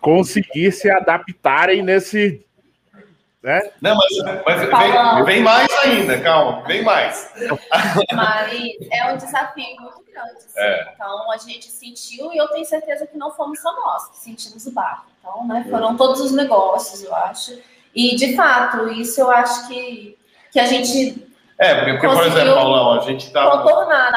conseguir 0.00 0.72
se 0.72 0.90
adaptarem 0.90 1.82
nesse. 1.82 2.44
Né? 3.42 3.70
Não, 3.80 3.96
mas, 3.96 4.42
mas 4.44 4.60
vem, 4.60 5.24
vem, 5.24 5.42
mais 5.42 5.70
ainda, 5.84 6.20
calma, 6.20 6.62
vem 6.66 6.82
mais. 6.82 7.32
Mas 8.12 8.74
é 8.90 9.12
um 9.12 9.16
desafio 9.16 9.76
muito 9.78 10.04
grande. 10.10 10.36
Assim. 10.36 10.58
É. 10.58 10.92
Então 10.94 11.30
a 11.30 11.36
gente 11.36 11.66
sentiu 11.66 12.32
e 12.32 12.38
eu 12.38 12.48
tenho 12.48 12.64
certeza 12.64 13.06
que 13.06 13.16
não 13.16 13.30
fomos 13.30 13.60
só 13.60 13.72
nós 13.72 14.08
que 14.10 14.16
sentimos 14.16 14.66
o 14.66 14.72
barco. 14.72 15.06
Então, 15.20 15.46
né, 15.46 15.66
foram 15.70 15.96
todos 15.96 16.20
os 16.20 16.32
negócios, 16.32 17.02
eu 17.04 17.14
acho. 17.14 17.56
E 17.94 18.16
de 18.16 18.34
fato, 18.34 18.88
isso 18.88 19.20
eu 19.20 19.30
acho 19.30 19.68
que 19.68 20.16
que 20.52 20.60
a 20.60 20.66
gente 20.66 21.26
é, 21.58 21.74
porque, 21.74 21.92
porque 21.92 22.08
por 22.08 22.26
exemplo, 22.26 22.54
Paulão, 22.54 23.00
a 23.00 23.04
gente 23.04 23.26
estava. 23.26 23.64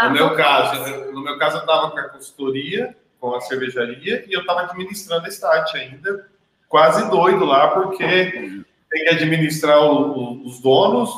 No 0.04 0.12
meu 0.12 0.36
caso, 0.36 1.12
no 1.14 1.22
meu 1.22 1.38
caso, 1.38 1.58
eu 1.58 1.62
estava 1.62 1.90
com 1.90 2.00
a 2.00 2.10
consultoria, 2.10 2.96
com 3.20 3.34
a 3.34 3.42
cervejaria, 3.42 4.26
e 4.28 4.34
eu 4.34 4.42
estava 4.42 4.64
administrando 4.64 5.26
a 5.26 5.30
Start 5.30 5.76
ainda, 5.76 6.28
quase 6.68 7.10
doido 7.10 7.46
lá, 7.46 7.70
porque 7.70 8.06
tem 8.06 9.04
que 9.04 9.10
administrar 9.10 9.82
o, 9.82 10.18
o, 10.18 10.48
os 10.48 10.60
donos, 10.60 11.10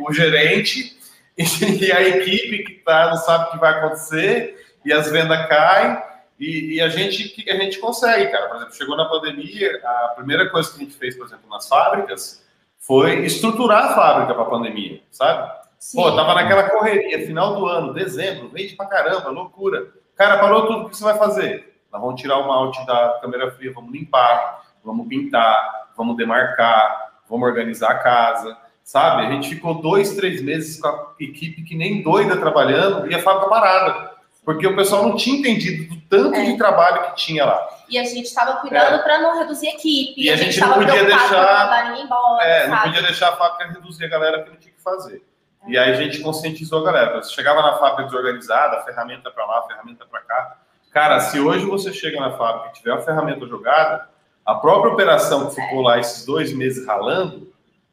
o 0.00 0.12
gerente 0.12 0.96
e 1.38 1.92
a 1.92 2.02
equipe 2.02 2.64
que 2.64 2.72
tá, 2.84 3.10
não 3.10 3.16
sabe 3.16 3.44
o 3.44 3.50
que 3.52 3.58
vai 3.58 3.74
acontecer, 3.74 4.56
e 4.84 4.92
as 4.92 5.10
vendas 5.10 5.46
caem. 5.48 6.08
E, 6.40 6.76
e, 6.76 6.80
a 6.80 6.88
gente 6.88 7.28
que 7.30 7.50
a 7.50 7.56
gente 7.56 7.78
consegue, 7.78 8.30
cara. 8.30 8.46
Por 8.46 8.56
exemplo, 8.58 8.74
chegou 8.74 8.96
na 8.96 9.06
pandemia, 9.06 9.80
a 9.84 10.12
primeira 10.14 10.48
coisa 10.50 10.70
que 10.70 10.76
a 10.76 10.84
gente 10.84 10.96
fez, 10.96 11.16
por 11.16 11.26
exemplo, 11.26 11.48
nas 11.50 11.68
fábricas, 11.68 12.44
foi 12.78 13.24
estruturar 13.24 13.86
a 13.86 13.94
fábrica 13.94 14.34
para 14.34 14.42
a 14.42 14.50
pandemia, 14.50 15.00
sabe? 15.10 15.50
Sim. 15.78 15.98
Pô, 15.98 16.10
tava 16.14 16.34
naquela 16.34 16.68
correria, 16.70 17.26
final 17.26 17.54
do 17.54 17.66
ano, 17.66 17.94
dezembro, 17.94 18.48
vende 18.48 18.74
pra 18.74 18.86
caramba, 18.86 19.30
loucura. 19.30 19.86
Cara, 20.16 20.38
parou 20.38 20.66
tudo, 20.66 20.86
o 20.86 20.88
que 20.88 20.96
você 20.96 21.04
vai 21.04 21.16
fazer? 21.16 21.80
Nós 21.92 22.00
vamos 22.00 22.20
tirar 22.20 22.38
o 22.38 22.48
malte 22.48 22.84
da 22.86 23.18
câmera 23.20 23.50
fria, 23.52 23.72
vamos 23.72 23.92
limpar, 23.92 24.62
vamos 24.84 25.06
pintar, 25.06 25.90
vamos 25.96 26.16
demarcar, 26.16 27.12
vamos 27.28 27.48
organizar 27.48 27.90
a 27.90 27.98
casa, 27.98 28.56
sabe? 28.82 29.26
A 29.26 29.30
gente 29.30 29.48
ficou 29.48 29.80
dois, 29.80 30.14
três 30.16 30.42
meses 30.42 30.80
com 30.80 30.88
a 30.88 31.14
equipe 31.20 31.62
que 31.62 31.76
nem 31.76 32.02
doida 32.02 32.36
trabalhando 32.36 33.10
e 33.10 33.14
a 33.14 33.22
fábrica 33.22 33.48
parada, 33.48 34.12
porque 34.44 34.66
o 34.66 34.74
pessoal 34.74 35.06
não 35.06 35.14
tinha 35.14 35.38
entendido 35.38 35.94
do 35.94 36.00
tanto 36.02 36.36
é. 36.36 36.44
de 36.44 36.56
trabalho 36.56 37.10
que 37.10 37.16
tinha 37.16 37.44
lá 37.44 37.77
e 37.88 37.98
a 37.98 38.04
gente 38.04 38.26
estava 38.26 38.56
cuidando 38.56 38.96
é. 38.96 38.98
para 38.98 39.18
não 39.20 39.38
reduzir 39.38 39.68
a 39.68 39.70
equipe. 39.70 40.14
E 40.16 40.30
a, 40.30 40.34
a 40.34 40.36
gente, 40.36 40.52
gente 40.52 40.60
não 40.60 40.74
podia 40.74 41.04
deixar. 41.04 41.98
Embora, 41.98 42.44
é, 42.44 42.66
não 42.68 42.78
podia 42.82 43.02
deixar 43.02 43.30
a 43.30 43.36
fábrica 43.36 43.72
reduzir 43.72 44.04
a 44.04 44.08
galera 44.08 44.42
que 44.42 44.50
não 44.50 44.56
tinha 44.56 44.72
que 44.72 44.82
fazer. 44.82 45.22
É. 45.66 45.70
E 45.70 45.78
aí 45.78 45.92
a 45.92 45.94
gente 45.94 46.20
conscientizou 46.20 46.80
a 46.80 46.84
galera. 46.84 47.22
Você 47.22 47.32
chegava 47.32 47.62
na 47.62 47.76
fábrica 47.76 48.04
desorganizada, 48.04 48.82
ferramenta 48.82 49.30
para 49.30 49.46
lá, 49.46 49.62
ferramenta 49.66 50.04
para 50.04 50.20
cá. 50.20 50.58
Cara, 50.92 51.20
se 51.20 51.38
hoje 51.38 51.64
você 51.64 51.92
chega 51.92 52.18
na 52.20 52.36
fábrica 52.36 52.70
e 52.70 52.72
tiver 52.72 52.92
a 52.92 53.00
ferramenta 53.00 53.46
jogada, 53.46 54.08
a 54.44 54.54
própria 54.54 54.92
operação 54.92 55.48
que 55.48 55.54
ficou 55.54 55.82
lá 55.82 55.98
esses 55.98 56.24
dois 56.24 56.52
meses 56.52 56.86
ralando, 56.86 57.52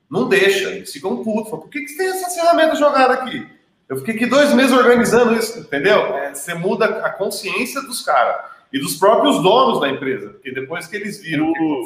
não 0.10 0.28
deixa. 0.28 0.70
Eles 0.70 0.92
ficam 0.92 1.24
putos. 1.24 1.50
Por 1.50 1.70
que, 1.70 1.82
que 1.82 1.90
você 1.90 1.98
tem 1.98 2.08
essa 2.08 2.30
ferramenta 2.30 2.76
jogada 2.76 3.14
aqui? 3.14 3.50
Eu 3.88 3.98
fiquei 3.98 4.16
aqui 4.16 4.26
dois 4.26 4.54
meses 4.54 4.72
organizando 4.72 5.36
isso, 5.36 5.60
entendeu? 5.60 6.16
É, 6.16 6.34
você 6.34 6.54
muda 6.54 6.86
a 6.86 7.10
consciência 7.12 7.82
dos 7.82 8.02
caras 8.02 8.55
e 8.72 8.80
dos 8.80 8.98
próprios 8.98 9.42
donos 9.42 9.80
da 9.80 9.90
empresa, 9.90 10.30
porque 10.32 10.52
depois 10.52 10.88
que 10.88 10.96
eles 10.96 11.22
viram. 11.22 11.52
O... 11.52 11.86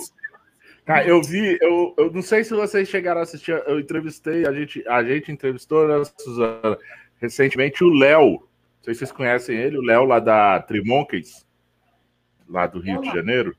Cara, 0.86 1.06
eu 1.06 1.22
vi, 1.22 1.58
eu, 1.62 1.94
eu 1.98 2.12
não 2.12 2.22
sei 2.22 2.44
se 2.44 2.54
vocês 2.54 2.90
chegaram 2.90 3.20
a 3.20 3.24
assistir, 3.24 3.52
eu 3.68 3.80
entrevistei, 3.80 4.48
a 4.48 4.52
gente, 4.52 4.84
a 4.88 5.04
gente 5.04 5.32
entrevistou, 5.32 5.88
né, 5.88 6.04
Suzana, 6.18 6.78
recentemente 7.22 7.84
o 7.84 7.90
Léo. 7.90 8.32
Não 8.32 8.84
sei 8.84 8.94
se 8.94 9.00
vocês 9.00 9.12
conhecem 9.12 9.58
ele, 9.58 9.78
o 9.78 9.84
Léo 9.84 10.06
lá 10.06 10.20
da 10.20 10.60
Trimonkeys, 10.62 11.46
lá 12.48 12.66
do 12.66 12.80
Rio 12.80 13.02
de 13.02 13.08
Janeiro. 13.08 13.56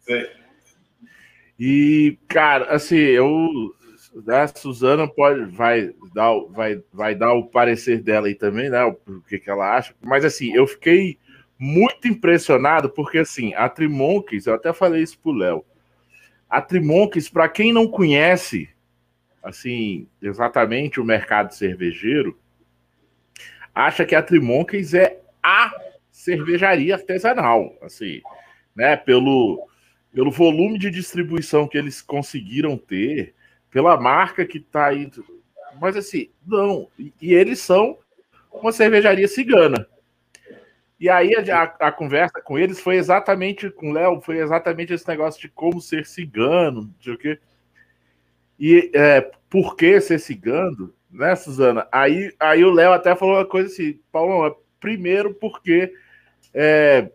Sim. 0.00 0.24
E, 1.58 2.18
cara, 2.26 2.74
assim, 2.74 2.96
eu. 2.96 3.74
A 4.28 4.46
Suzana 4.48 5.06
pode, 5.08 5.44
vai, 5.44 5.94
dar, 6.14 6.32
vai, 6.50 6.82
vai 6.92 7.14
dar 7.14 7.32
o 7.34 7.46
parecer 7.46 8.02
dela 8.02 8.26
aí 8.26 8.34
também, 8.34 8.68
né? 8.68 8.84
O 8.84 9.20
que, 9.28 9.38
que 9.38 9.48
ela 9.48 9.76
acha. 9.76 9.94
Mas, 10.02 10.24
assim, 10.24 10.52
eu 10.54 10.66
fiquei 10.66 11.18
muito 11.62 12.08
impressionado, 12.08 12.90
porque 12.90 13.18
assim, 13.18 13.54
a 13.54 13.68
Trimonkeys, 13.68 14.46
eu 14.46 14.54
até 14.54 14.72
falei 14.72 15.00
isso 15.00 15.16
pro 15.20 15.30
Léo. 15.30 15.64
A 16.50 16.60
Trimonkeys, 16.60 17.28
para 17.28 17.48
quem 17.48 17.72
não 17.72 17.86
conhece, 17.86 18.68
assim, 19.40 20.08
exatamente 20.20 21.00
o 21.00 21.04
mercado 21.04 21.54
cervejeiro, 21.54 22.36
acha 23.72 24.04
que 24.04 24.16
a 24.16 24.22
Trimonkeys 24.22 24.92
é 24.92 25.20
a 25.40 25.72
cervejaria 26.10 26.96
artesanal, 26.96 27.78
assim, 27.80 28.20
né? 28.74 28.96
Pelo, 28.96 29.68
pelo 30.12 30.32
volume 30.32 30.76
de 30.80 30.90
distribuição 30.90 31.68
que 31.68 31.78
eles 31.78 32.02
conseguiram 32.02 32.76
ter, 32.76 33.36
pela 33.70 33.96
marca 33.96 34.44
que 34.44 34.58
tá 34.58 34.86
aí. 34.86 35.08
Mas 35.80 35.96
assim, 35.96 36.28
não. 36.44 36.88
E, 36.98 37.12
e 37.22 37.32
eles 37.32 37.60
são 37.60 37.98
uma 38.52 38.72
cervejaria 38.72 39.28
cigana. 39.28 39.86
E 41.02 41.08
aí 41.08 41.34
a, 41.34 41.62
a, 41.80 41.90
conversa 41.90 42.40
com 42.40 42.56
eles 42.56 42.78
foi 42.78 42.94
exatamente 42.94 43.68
com 43.68 43.90
o 43.90 43.92
Léo, 43.92 44.20
foi 44.20 44.38
exatamente 44.38 44.92
esse 44.94 45.08
negócio 45.08 45.40
de 45.40 45.48
como 45.48 45.80
ser 45.80 46.06
cigano, 46.06 46.94
de 47.00 47.10
o 47.10 47.18
quê. 47.18 47.40
E 48.56 48.88
é, 48.94 49.28
por 49.50 49.74
que 49.74 50.00
ser 50.00 50.20
cigano, 50.20 50.94
né, 51.10 51.34
Suzana? 51.34 51.88
Aí, 51.90 52.32
aí 52.38 52.64
o 52.64 52.70
Léo 52.70 52.92
até 52.92 53.16
falou 53.16 53.34
uma 53.34 53.44
coisa 53.44 53.66
assim, 53.66 53.98
Paulo, 54.12 54.62
primeiro 54.78 55.34
porque 55.34 55.92
é, 56.54 57.10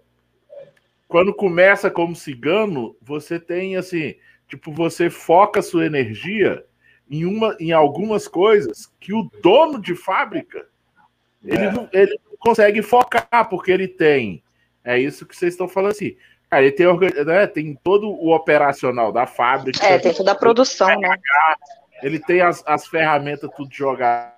quando 1.08 1.34
começa 1.34 1.90
como 1.90 2.14
cigano, 2.14 2.94
você 3.02 3.40
tem 3.40 3.78
assim, 3.78 4.16
tipo, 4.50 4.70
você 4.70 5.10
foca 5.10 5.62
sua 5.62 5.86
energia 5.86 6.62
em, 7.10 7.24
uma, 7.24 7.56
em 7.58 7.72
algumas 7.72 8.28
coisas 8.28 8.94
que 9.00 9.14
o 9.14 9.32
dono 9.42 9.80
de 9.80 9.96
fábrica 9.96 10.68
ele, 11.48 11.66
é. 11.66 11.72
não, 11.72 11.90
ele 11.92 12.20
consegue 12.40 12.82
focar, 12.82 13.50
porque 13.50 13.72
ele 13.72 13.88
tem. 13.88 14.44
É 14.84 14.98
isso 14.98 15.26
que 15.26 15.36
vocês 15.36 15.54
estão 15.54 15.68
falando 15.68 15.92
assim. 15.92 16.16
Cara, 16.50 16.64
ele 16.64 16.72
tem, 16.72 16.88
né, 17.26 17.48
tem 17.48 17.76
todo 17.84 18.08
o 18.10 18.34
operacional 18.34 19.12
da 19.12 19.28
fábrica. 19.28 19.86
É, 19.86 20.00
tem 20.00 20.14
toda 20.14 20.32
a 20.32 20.36
produção, 20.36 20.88
né? 21.00 21.18
Ele 22.02 22.20
tem 22.20 22.42
as, 22.42 22.64
as 22.66 22.88
ferramentas 22.88 23.50
tudo 23.56 23.74
jogado. 23.74 24.32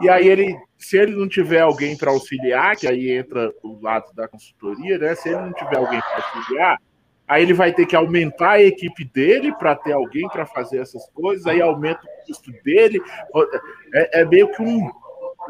E 0.00 0.08
aí 0.08 0.28
ele, 0.28 0.56
se 0.78 0.96
ele 0.96 1.14
não 1.14 1.28
tiver 1.28 1.60
alguém 1.60 1.96
para 1.96 2.10
auxiliar, 2.10 2.76
que 2.76 2.86
aí 2.86 3.10
entra 3.10 3.52
o 3.62 3.78
lado 3.82 4.14
da 4.14 4.26
consultoria, 4.28 4.98
né? 4.98 5.14
Se 5.14 5.28
ele 5.28 5.38
não 5.38 5.52
tiver 5.52 5.76
alguém 5.76 6.00
para 6.00 6.24
auxiliar, 6.24 6.80
aí 7.26 7.42
ele 7.42 7.54
vai 7.54 7.72
ter 7.72 7.86
que 7.86 7.96
aumentar 7.96 8.52
a 8.52 8.62
equipe 8.62 9.04
dele 9.04 9.52
para 9.54 9.74
ter 9.74 9.92
alguém 9.92 10.28
para 10.28 10.46
fazer 10.46 10.78
essas 10.78 11.08
coisas, 11.10 11.46
aí 11.46 11.60
aumenta 11.60 12.00
o 12.04 12.26
custo 12.26 12.52
dele. 12.62 13.00
É, 13.94 14.20
é 14.20 14.24
meio 14.24 14.50
que 14.52 14.62
um. 14.62 14.90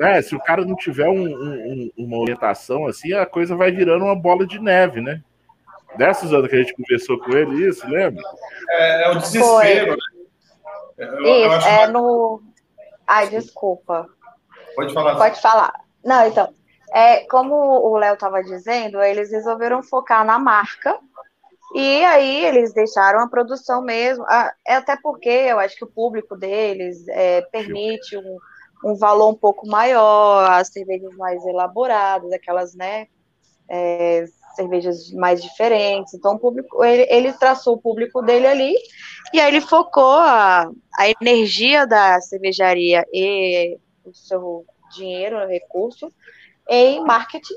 É, 0.00 0.20
se 0.20 0.34
o 0.34 0.40
cara 0.40 0.64
não 0.64 0.76
tiver 0.76 1.08
um, 1.08 1.26
um, 1.26 1.90
uma 1.96 2.18
orientação 2.18 2.86
assim, 2.86 3.12
a 3.12 3.24
coisa 3.24 3.56
vai 3.56 3.70
virando 3.70 4.04
uma 4.04 4.16
bola 4.16 4.46
de 4.46 4.58
neve, 4.58 5.00
né? 5.00 5.22
Dessas 5.96 6.32
anos 6.32 6.48
que 6.48 6.56
a 6.56 6.58
gente 6.58 6.74
conversou 6.74 7.18
com 7.18 7.32
ele, 7.32 7.66
isso, 7.66 7.86
lembra? 7.88 8.22
É, 8.70 9.04
é 9.04 9.10
o 9.10 9.18
desespero, 9.18 9.46
Foi. 9.46 9.64
né? 9.64 9.96
Eu, 10.98 11.58
isso, 11.58 11.68
eu 11.68 11.72
é 11.72 11.86
no. 11.88 12.42
Ai, 13.06 13.28
desculpa. 13.28 14.06
Pode 14.74 14.92
falar. 14.92 15.16
Pode 15.16 15.40
falar. 15.40 15.72
Não, 16.04 16.26
então. 16.26 16.52
É, 16.94 17.26
como 17.26 17.54
o 17.54 17.96
Léo 17.96 18.14
estava 18.14 18.42
dizendo, 18.42 19.02
eles 19.02 19.30
resolveram 19.30 19.82
focar 19.82 20.24
na 20.24 20.38
marca 20.38 20.98
e 21.74 22.04
aí 22.04 22.44
eles 22.44 22.72
deixaram 22.72 23.20
a 23.20 23.28
produção 23.28 23.82
mesmo, 23.82 24.24
é 24.66 24.74
até 24.74 24.96
porque 24.96 25.28
eu 25.28 25.58
acho 25.58 25.76
que 25.76 25.84
o 25.84 25.90
público 25.90 26.36
deles 26.36 27.06
é, 27.08 27.42
permite 27.42 28.16
um, 28.16 28.38
um, 28.84 28.94
valor 28.94 29.30
um 29.30 29.34
pouco 29.34 29.66
maior, 29.66 30.50
as 30.50 30.68
cervejas 30.68 31.14
mais 31.16 31.44
elaboradas, 31.44 32.32
aquelas, 32.32 32.74
né, 32.74 33.08
é, 33.68 34.26
cervejas 34.54 35.10
mais 35.12 35.42
diferentes. 35.42 36.14
Então, 36.14 36.34
o 36.34 36.38
público, 36.38 36.82
ele, 36.84 37.06
ele, 37.10 37.32
traçou 37.32 37.74
o 37.74 37.80
público 37.80 38.22
dele 38.22 38.46
ali, 38.46 38.74
e 39.32 39.40
aí 39.40 39.48
ele 39.48 39.60
focou 39.60 40.14
a, 40.20 40.70
a 40.98 41.08
energia 41.20 41.86
da 41.86 42.20
cervejaria 42.20 43.04
e 43.12 43.76
o 44.04 44.14
seu 44.14 44.64
dinheiro, 44.94 45.36
o 45.36 45.46
recurso, 45.46 46.12
em 46.68 47.04
marketing 47.04 47.56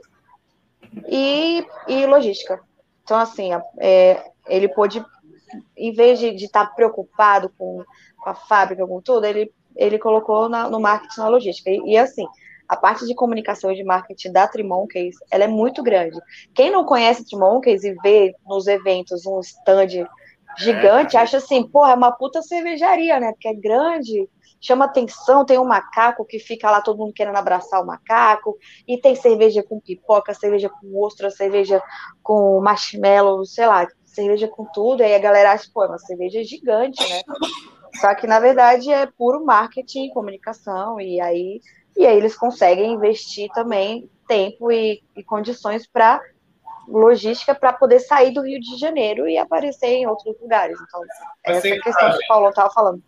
e, 1.08 1.66
e 1.88 2.06
logística. 2.06 2.60
Então, 3.10 3.18
assim, 3.18 3.50
é, 3.80 4.24
ele 4.48 4.68
pôde, 4.68 5.04
em 5.76 5.92
vez 5.92 6.20
de 6.20 6.28
estar 6.28 6.68
tá 6.68 6.72
preocupado 6.76 7.52
com, 7.58 7.84
com, 8.20 8.30
a 8.30 8.36
fábrica, 8.36 8.86
com 8.86 9.02
tudo, 9.02 9.26
ele, 9.26 9.52
ele 9.76 9.98
colocou 9.98 10.48
na, 10.48 10.70
no 10.70 10.80
marketing 10.80 11.22
na 11.22 11.28
logística. 11.28 11.72
E, 11.72 11.94
e, 11.94 11.98
assim, 11.98 12.28
a 12.68 12.78
parte 12.78 13.08
de 13.08 13.16
comunicação 13.16 13.72
e 13.72 13.76
de 13.76 13.84
marketing 13.84 14.32
da 14.32 14.48
Trimonkeys, 14.48 15.16
ela 15.32 15.46
é 15.46 15.48
muito 15.48 15.82
grande. 15.82 16.20
Quem 16.54 16.70
não 16.70 16.86
conhece 16.86 17.26
Trimonkeys 17.26 17.84
e 17.84 17.96
vê 18.04 18.36
nos 18.46 18.68
eventos 18.68 19.26
um 19.26 19.40
stand 19.40 20.08
gigante, 20.60 21.18
acha 21.18 21.38
assim, 21.38 21.64
porra, 21.64 21.94
é 21.94 21.96
uma 21.96 22.12
puta 22.12 22.44
cervejaria, 22.44 23.20
né? 23.20 23.32
Porque 23.32 23.48
é 23.48 23.56
grande, 23.56 24.30
chama 24.60 24.86
atenção, 24.86 25.46
tem 25.46 25.58
um 25.58 25.66
macaco 25.66 26.26
que 26.26 26.40
fica 26.40 26.70
lá 26.70 26.82
todo 26.82 26.98
mundo 26.98 27.14
querendo 27.14 27.38
abraçar 27.38 27.82
o 27.82 27.86
macaco, 27.86 28.58
e 28.88 28.98
tem 28.98 29.16
cerveja 29.16 29.64
com 29.64 29.80
pipoca, 29.80 30.34
cerveja 30.34 30.70
com 30.70 31.02
ostra, 31.02 31.32
cerveja 31.32 31.82
com 32.22 32.60
marshmallow, 32.62 33.46
sei 33.46 33.68
lá, 33.68 33.88
cerveja 34.04 34.48
com 34.48 34.66
tudo, 34.66 35.02
aí 35.02 35.16
a 35.16 35.20
galera 35.20 35.54
acha, 35.54 35.70
pô, 35.74 35.84
é 35.84 35.88
uma 35.88 36.00
cerveja 36.00 36.44
gigante, 36.44 37.02
né? 37.08 37.22
Só 38.00 38.14
que, 38.16 38.28
na 38.28 38.40
verdade, 38.40 38.92
é 38.92 39.06
puro 39.06 39.44
marketing, 39.44 40.10
comunicação, 40.10 41.00
e 41.00 41.20
aí, 41.20 41.62
e 41.96 42.06
aí 42.06 42.18
eles 42.18 42.36
conseguem 42.36 42.94
investir 42.94 43.50
também 43.54 44.10
tempo 44.28 44.72
e, 44.72 45.02
e 45.16 45.24
condições 45.24 45.88
para 45.88 46.22
logística 46.88 47.54
para 47.54 47.72
poder 47.72 48.00
sair 48.00 48.32
do 48.32 48.42
Rio 48.42 48.60
de 48.60 48.78
Janeiro 48.78 49.28
e 49.28 49.38
aparecer 49.38 49.88
em 49.88 50.08
outros 50.08 50.40
lugares. 50.42 50.78
Então, 50.82 51.02
essa 51.46 51.68
é 51.68 51.74
a 51.74 51.82
questão 51.82 52.12
que 52.12 52.18
o 52.18 52.28
Paulo 52.28 52.50
estava 52.50 52.72
falando 52.72 53.02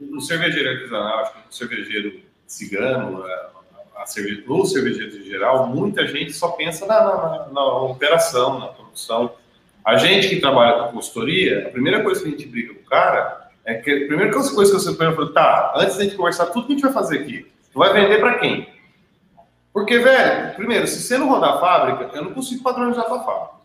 o 0.00 0.20
cervejeiro 0.20 0.70
artesanal, 0.70 1.18
acho 1.20 1.32
que 1.32 1.38
o 1.38 1.54
cervejeiro 1.54 2.20
cigano, 2.46 3.24
a, 3.24 4.02
a 4.02 4.06
cerve... 4.06 4.44
os 4.46 4.72
cervejeiros 4.72 5.14
em 5.16 5.24
geral, 5.24 5.66
muita 5.66 6.06
gente 6.06 6.32
só 6.32 6.48
pensa 6.52 6.86
na, 6.86 7.04
na, 7.04 7.48
na, 7.52 7.66
operação, 7.82 8.58
na 8.58 8.66
produção. 8.68 9.32
A 9.84 9.96
gente 9.96 10.28
que 10.28 10.40
trabalha 10.40 10.84
com 10.84 10.92
consultoria, 10.92 11.66
a 11.66 11.70
primeira 11.70 12.02
coisa 12.02 12.22
que 12.22 12.28
a 12.28 12.30
gente 12.30 12.46
briga 12.46 12.74
com 12.74 12.80
o 12.80 12.84
cara 12.84 13.50
é 13.64 13.74
que 13.74 13.90
a 13.90 14.06
primeira 14.06 14.32
coisa 14.32 14.50
que 14.50 14.56
você 14.56 14.92
pergunta, 14.94 15.32
tá, 15.32 15.74
antes 15.76 15.96
da 15.96 16.04
gente 16.04 16.16
conversar 16.16 16.46
tudo 16.46 16.66
que 16.66 16.72
a 16.72 16.76
gente 16.76 16.84
vai 16.84 16.92
fazer 16.92 17.20
aqui, 17.20 17.46
tu 17.72 17.78
vai 17.78 17.92
vender 17.92 18.18
para 18.18 18.38
quem? 18.38 18.68
Porque, 19.72 19.98
velho, 19.98 20.54
primeiro, 20.54 20.86
se 20.86 21.02
você 21.02 21.16
não 21.16 21.28
rodar 21.28 21.54
a 21.54 21.58
fábrica, 21.60 22.16
eu 22.16 22.24
não 22.24 22.34
consigo 22.34 22.62
padronizar 22.62 23.04
a 23.04 23.24
fábrica. 23.24 23.60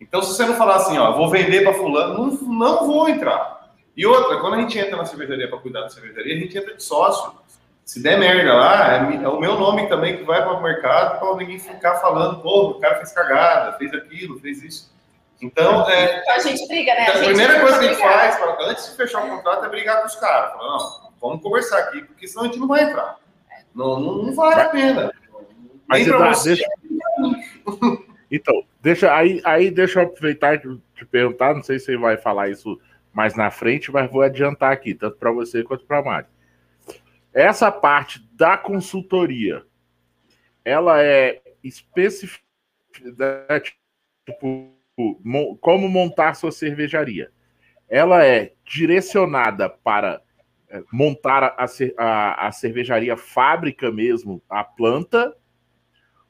Então, 0.00 0.22
se 0.22 0.34
você 0.34 0.44
não 0.44 0.54
falar 0.54 0.76
assim, 0.76 0.96
ó, 0.98 1.12
vou 1.12 1.30
vender 1.30 1.62
para 1.62 1.74
fulano, 1.74 2.14
não, 2.14 2.48
não 2.52 2.86
vou 2.86 3.08
entrar. 3.08 3.53
E 3.96 4.04
outra, 4.06 4.38
quando 4.40 4.54
a 4.54 4.60
gente 4.60 4.78
entra 4.78 4.96
na 4.96 5.04
cervejaria 5.04 5.48
para 5.48 5.58
cuidar 5.58 5.82
da 5.82 5.88
cervejaria, 5.88 6.34
a 6.34 6.38
gente 6.38 6.56
entra 6.56 6.74
de 6.74 6.82
sócio. 6.82 7.32
Se 7.84 8.02
der 8.02 8.18
merda 8.18 8.54
lá, 8.54 8.94
é, 8.94 9.22
é 9.22 9.28
o 9.28 9.38
meu 9.38 9.58
nome 9.58 9.86
também 9.88 10.16
que 10.16 10.24
vai 10.24 10.42
para 10.42 10.54
o 10.54 10.62
mercado 10.62 11.20
para 11.20 11.36
ninguém 11.36 11.58
ficar 11.58 11.96
falando, 11.96 12.40
pô, 12.40 12.70
o 12.70 12.80
cara 12.80 12.96
fez 12.96 13.12
cagada, 13.12 13.76
fez 13.76 13.92
aquilo, 13.92 14.40
fez 14.40 14.62
isso. 14.62 14.94
Então, 15.40 15.88
é, 15.88 16.20
então 16.20 16.34
a 16.34 16.38
gente 16.38 16.66
briga, 16.66 16.94
né? 16.94 17.06
A, 17.08 17.16
a 17.16 17.18
primeira 17.18 17.60
coisa 17.60 17.78
que 17.78 17.84
a 17.84 17.88
gente 17.88 18.00
faz, 18.00 18.38
antes 18.60 18.90
de 18.90 18.96
fechar 18.96 19.24
o 19.24 19.28
contrato, 19.28 19.66
é 19.66 19.68
brigar 19.68 20.00
com 20.00 20.06
os 20.06 20.16
caras. 20.16 20.52
Falar, 20.52 20.66
não, 20.66 21.12
vamos 21.20 21.42
conversar 21.42 21.78
aqui, 21.80 22.02
porque 22.02 22.26
senão 22.26 22.44
a 22.44 22.46
gente 22.46 22.58
não 22.58 22.66
vai 22.66 22.84
entrar. 22.84 23.18
Não, 23.74 24.00
não, 24.00 24.22
não 24.22 24.34
vale 24.34 24.60
a 24.62 24.68
pena. 24.70 25.12
Mas 25.86 26.06
dá, 26.06 26.32
deixa... 26.42 26.64
Então, 28.30 28.64
deixa, 28.80 29.14
aí, 29.14 29.42
aí 29.44 29.70
deixa 29.70 30.00
eu 30.00 30.04
aproveitar 30.04 30.54
e 30.54 30.58
te 30.58 31.04
perguntar, 31.04 31.54
não 31.54 31.62
sei 31.62 31.78
se 31.78 31.86
você 31.86 31.96
vai 31.98 32.16
falar 32.16 32.48
isso 32.48 32.80
mais 33.14 33.34
na 33.36 33.50
frente, 33.50 33.92
mas 33.92 34.10
vou 34.10 34.22
adiantar 34.22 34.72
aqui, 34.72 34.94
tanto 34.94 35.16
para 35.16 35.30
você 35.30 35.62
quanto 35.62 35.86
para 35.86 35.98
a 35.98 36.02
Mari. 36.02 36.26
Essa 37.32 37.70
parte 37.70 38.20
da 38.32 38.58
consultoria, 38.58 39.64
ela 40.64 41.02
é 41.02 41.40
específica, 41.62 42.44
né, 43.16 43.60
tipo, 44.26 44.74
como 45.60 45.88
montar 45.88 46.34
sua 46.34 46.52
cervejaria. 46.52 47.30
Ela 47.88 48.24
é 48.24 48.52
direcionada 48.64 49.68
para 49.68 50.22
é, 50.68 50.82
montar 50.92 51.42
a, 51.42 51.66
a, 51.98 52.48
a 52.48 52.52
cervejaria 52.52 53.16
fábrica 53.16 53.90
mesmo, 53.90 54.42
a 54.48 54.64
planta, 54.64 55.34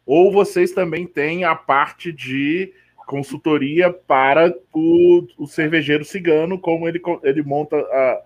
ou 0.06 0.32
vocês 0.32 0.72
também 0.72 1.06
têm 1.06 1.44
a 1.44 1.54
parte 1.54 2.12
de 2.12 2.72
consultoria 3.06 3.92
para 3.92 4.54
o, 4.72 5.26
o 5.38 5.46
cervejeiro 5.46 6.04
cigano, 6.04 6.58
como 6.58 6.88
ele, 6.88 7.00
ele 7.22 7.42
monta 7.42 7.76
a, 7.76 8.22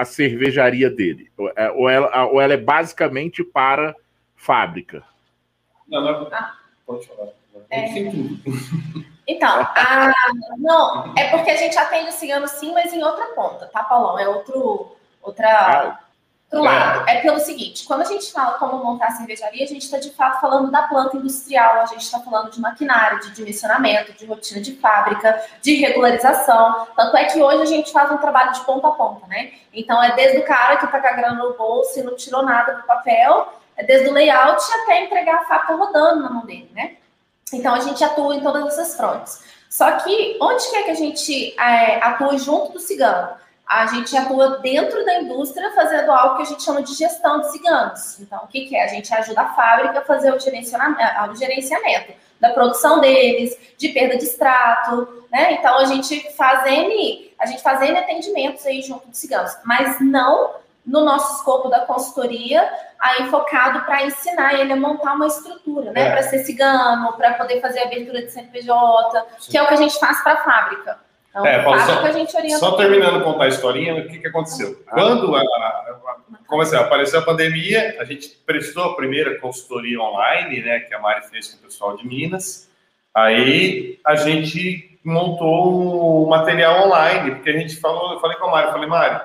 a 0.00 0.04
cervejaria 0.04 0.90
dele. 0.90 1.30
É, 1.56 1.70
ou 1.70 1.88
ela, 1.88 2.26
ou 2.26 2.40
ela 2.40 2.54
é 2.54 2.58
basicamente 2.58 3.42
para 3.42 3.94
fábrica? 4.34 5.02
Não, 5.88 6.02
não, 6.02 6.28
ah. 6.32 6.56
pode 6.86 7.06
falar. 7.06 7.28
É. 7.70 7.86
Então, 9.28 9.60
a, 9.60 10.12
não, 10.56 11.12
é 11.16 11.30
porque 11.30 11.50
a 11.50 11.56
gente 11.56 11.76
atende 11.76 12.10
o 12.10 12.12
cigano 12.12 12.46
sim, 12.46 12.72
mas 12.72 12.92
em 12.92 13.02
outra 13.02 13.26
ponta, 13.34 13.66
tá, 13.66 13.82
Paulão? 13.82 14.18
É 14.18 14.28
outro, 14.28 14.96
outra, 15.20 15.48
ah, 15.48 15.98
outro 16.52 16.64
lado. 16.64 17.08
É. 17.08 17.18
é 17.18 17.20
pelo 17.20 17.38
seguinte, 17.38 17.84
quando 17.84 18.02
a 18.02 18.04
gente 18.04 18.32
fala 18.32 18.58
como 18.58 18.82
montar 18.82 19.06
a 19.06 19.10
cervejaria, 19.12 19.64
a 19.64 19.68
gente 19.68 19.82
está 19.82 19.98
de 19.98 20.10
fato 20.10 20.40
falando 20.40 20.70
da 20.70 20.82
planta 20.82 21.16
industrial, 21.16 21.80
a 21.80 21.86
gente 21.86 22.02
está 22.02 22.20
falando 22.20 22.50
de 22.50 22.60
maquinário, 22.60 23.20
de 23.20 23.32
dimensionamento, 23.32 24.12
de 24.12 24.26
rotina 24.26 24.60
de 24.60 24.74
fábrica, 24.76 25.42
de 25.60 25.74
regularização. 25.74 26.86
Tanto 26.96 27.16
é 27.16 27.24
que 27.24 27.40
hoje 27.40 27.62
a 27.62 27.66
gente 27.66 27.92
faz 27.92 28.10
um 28.10 28.18
trabalho 28.18 28.52
de 28.52 28.60
ponta 28.60 28.88
a 28.88 28.92
ponta, 28.92 29.26
né? 29.26 29.52
Então 29.72 30.02
é 30.02 30.14
desde 30.14 30.38
o 30.38 30.44
cara 30.44 30.76
que 30.76 30.84
está 30.84 31.00
com 31.00 31.06
a 31.06 31.12
grana 31.12 31.42
no 31.42 31.54
bolso 31.54 31.98
e 31.98 32.02
não 32.02 32.16
tirou 32.16 32.42
nada 32.42 32.74
do 32.74 32.82
papel, 32.84 33.52
é 33.76 33.84
desde 33.84 34.08
o 34.08 34.12
layout 34.12 34.62
até 34.82 35.04
entregar 35.04 35.36
a 35.36 35.44
fábrica 35.44 35.74
rodando 35.74 36.22
na 36.22 36.30
mão 36.30 36.46
dele, 36.46 36.70
né? 36.74 36.96
Então 37.52 37.74
a 37.74 37.80
gente 37.80 38.02
atua 38.02 38.34
em 38.34 38.40
todas 38.40 38.66
essas 38.66 38.96
frontes. 38.96 39.44
Só 39.68 39.92
que 39.98 40.38
onde 40.40 40.70
que 40.70 40.76
é 40.76 40.82
que 40.84 40.90
a 40.90 40.94
gente 40.94 41.60
é, 41.60 42.02
atua 42.02 42.38
junto 42.38 42.72
do 42.72 42.80
cigano? 42.80 43.36
A 43.66 43.86
gente 43.86 44.16
atua 44.16 44.58
dentro 44.58 45.04
da 45.04 45.20
indústria 45.20 45.72
fazendo 45.72 46.12
algo 46.12 46.36
que 46.36 46.42
a 46.42 46.46
gente 46.46 46.62
chama 46.62 46.82
de 46.82 46.94
gestão 46.94 47.40
de 47.40 47.50
ciganos. 47.50 48.20
Então, 48.20 48.38
o 48.44 48.46
que, 48.46 48.66
que 48.66 48.76
é? 48.76 48.84
A 48.84 48.88
gente 48.88 49.12
ajuda 49.12 49.42
a 49.42 49.54
fábrica 49.54 49.98
a 49.98 50.02
fazer 50.02 50.32
o 50.32 50.38
gerenciamento, 50.38 51.00
o 51.30 51.34
gerenciamento 51.34 52.12
da 52.40 52.50
produção 52.50 53.00
deles, 53.00 53.56
de 53.76 53.88
perda 53.88 54.16
de 54.16 54.24
extrato, 54.24 55.24
né? 55.32 55.54
Então, 55.54 55.78
a 55.78 55.84
gente 55.84 56.32
faz 56.34 56.64
N, 56.66 57.32
a 57.38 57.46
gente 57.46 57.62
faz 57.62 57.82
N 57.82 57.98
atendimentos 57.98 58.64
aí 58.66 58.82
junto 58.82 59.08
dos 59.08 59.18
ciganos, 59.18 59.56
mas 59.64 59.98
não 60.00 60.54
no 60.84 61.04
nosso 61.04 61.38
escopo 61.38 61.68
da 61.68 61.80
consultoria, 61.80 62.70
aí 63.00 63.28
focado 63.28 63.84
para 63.84 64.04
ensinar 64.04 64.54
ele 64.54 64.72
a 64.72 64.76
montar 64.76 65.14
uma 65.14 65.26
estrutura, 65.26 65.90
né? 65.90 66.08
É. 66.08 66.10
Para 66.12 66.22
ser 66.22 66.44
cigano, 66.44 67.12
para 67.14 67.34
poder 67.34 67.60
fazer 67.60 67.80
a 67.80 67.86
abertura 67.86 68.22
de 68.22 68.30
CNPJ, 68.30 69.26
Sim. 69.40 69.50
que 69.50 69.58
é 69.58 69.62
o 69.62 69.66
que 69.66 69.74
a 69.74 69.78
gente 69.78 69.98
faz 69.98 70.22
para 70.22 70.34
a 70.34 70.44
fábrica. 70.44 71.05
Então, 71.36 71.46
é, 71.46 71.62
Paulo, 71.62 71.78
só, 71.80 72.00
a 72.00 72.12
gente 72.12 72.34
orienta 72.34 72.58
só 72.58 72.76
terminando 72.78 73.18
de 73.18 73.24
contar 73.24 73.44
a 73.44 73.48
historinha, 73.48 73.94
o 73.94 74.08
que, 74.08 74.20
que 74.20 74.26
aconteceu? 74.26 74.82
Ah. 74.86 74.92
Quando 74.94 75.36
a, 75.36 75.40
a, 75.42 75.96
como 76.46 76.62
assim, 76.62 76.76
apareceu 76.76 77.20
a 77.20 77.22
pandemia, 77.22 77.94
a 78.00 78.04
gente 78.04 78.30
prestou 78.46 78.84
a 78.84 78.96
primeira 78.96 79.38
consultoria 79.38 80.00
online, 80.00 80.62
né, 80.62 80.80
que 80.80 80.94
a 80.94 80.98
Mari 80.98 81.28
fez 81.28 81.52
com 81.52 81.58
o 81.58 81.60
pessoal 81.60 81.94
de 81.94 82.06
Minas. 82.06 82.70
Aí 83.14 84.00
a 84.02 84.14
gente 84.16 84.98
montou 85.04 86.24
um 86.24 86.28
material 86.30 86.86
online, 86.86 87.32
porque 87.32 87.50
a 87.50 87.58
gente 87.58 87.76
falou, 87.76 88.14
eu 88.14 88.20
falei 88.20 88.38
com 88.38 88.46
a 88.46 88.50
Mari, 88.50 88.72
falei, 88.72 88.88
Mari, 88.88 89.20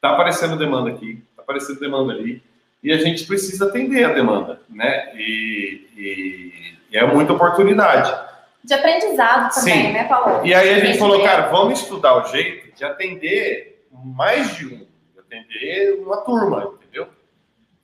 tá 0.00 0.12
aparecendo 0.12 0.56
demanda 0.56 0.92
aqui, 0.92 1.22
tá 1.36 1.42
aparecendo 1.42 1.78
demanda 1.78 2.14
ali, 2.14 2.42
e 2.82 2.90
a 2.90 2.96
gente 2.96 3.26
precisa 3.26 3.68
atender 3.68 4.04
a 4.04 4.14
demanda, 4.14 4.62
né? 4.70 5.12
E, 5.14 5.88
e, 5.94 6.52
e 6.90 6.96
é 6.96 7.06
muita 7.06 7.34
oportunidade. 7.34 8.33
De 8.64 8.72
aprendizado 8.72 9.54
também, 9.54 9.88
Sim. 9.88 9.92
né, 9.92 10.04
Paulo? 10.04 10.44
E 10.44 10.54
aí 10.54 10.70
a 10.70 10.78
gente 10.78 10.98
falou, 10.98 11.22
cara, 11.22 11.48
vamos 11.48 11.80
estudar 11.80 12.16
o 12.16 12.24
jeito 12.28 12.74
de 12.74 12.82
atender 12.82 13.86
mais 13.92 14.56
de 14.56 14.66
um, 14.66 14.78
de 14.78 15.20
atender 15.20 16.02
uma 16.02 16.16
turma, 16.22 16.72
entendeu? 16.80 17.08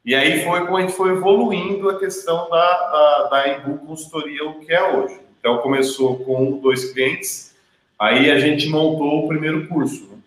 E 0.02 0.14
aí 0.14 0.42
foi 0.42 0.64
como 0.64 0.78
a 0.78 0.80
gente 0.80 0.94
foi 0.94 1.10
evoluindo 1.10 1.90
a 1.90 1.98
questão 1.98 2.48
da, 2.48 2.88
da, 2.88 3.28
da 3.28 3.48
Embu 3.48 3.78
Consultoria, 3.86 4.48
o 4.48 4.60
que 4.60 4.72
é 4.72 4.82
hoje. 4.96 5.20
Então 5.38 5.58
começou 5.58 6.18
com 6.24 6.58
dois 6.58 6.92
clientes, 6.92 7.54
aí 7.98 8.30
a 8.30 8.38
gente 8.38 8.68
montou 8.70 9.24
o 9.24 9.28
primeiro 9.28 9.68
curso. 9.68 10.08
Né? 10.10 10.18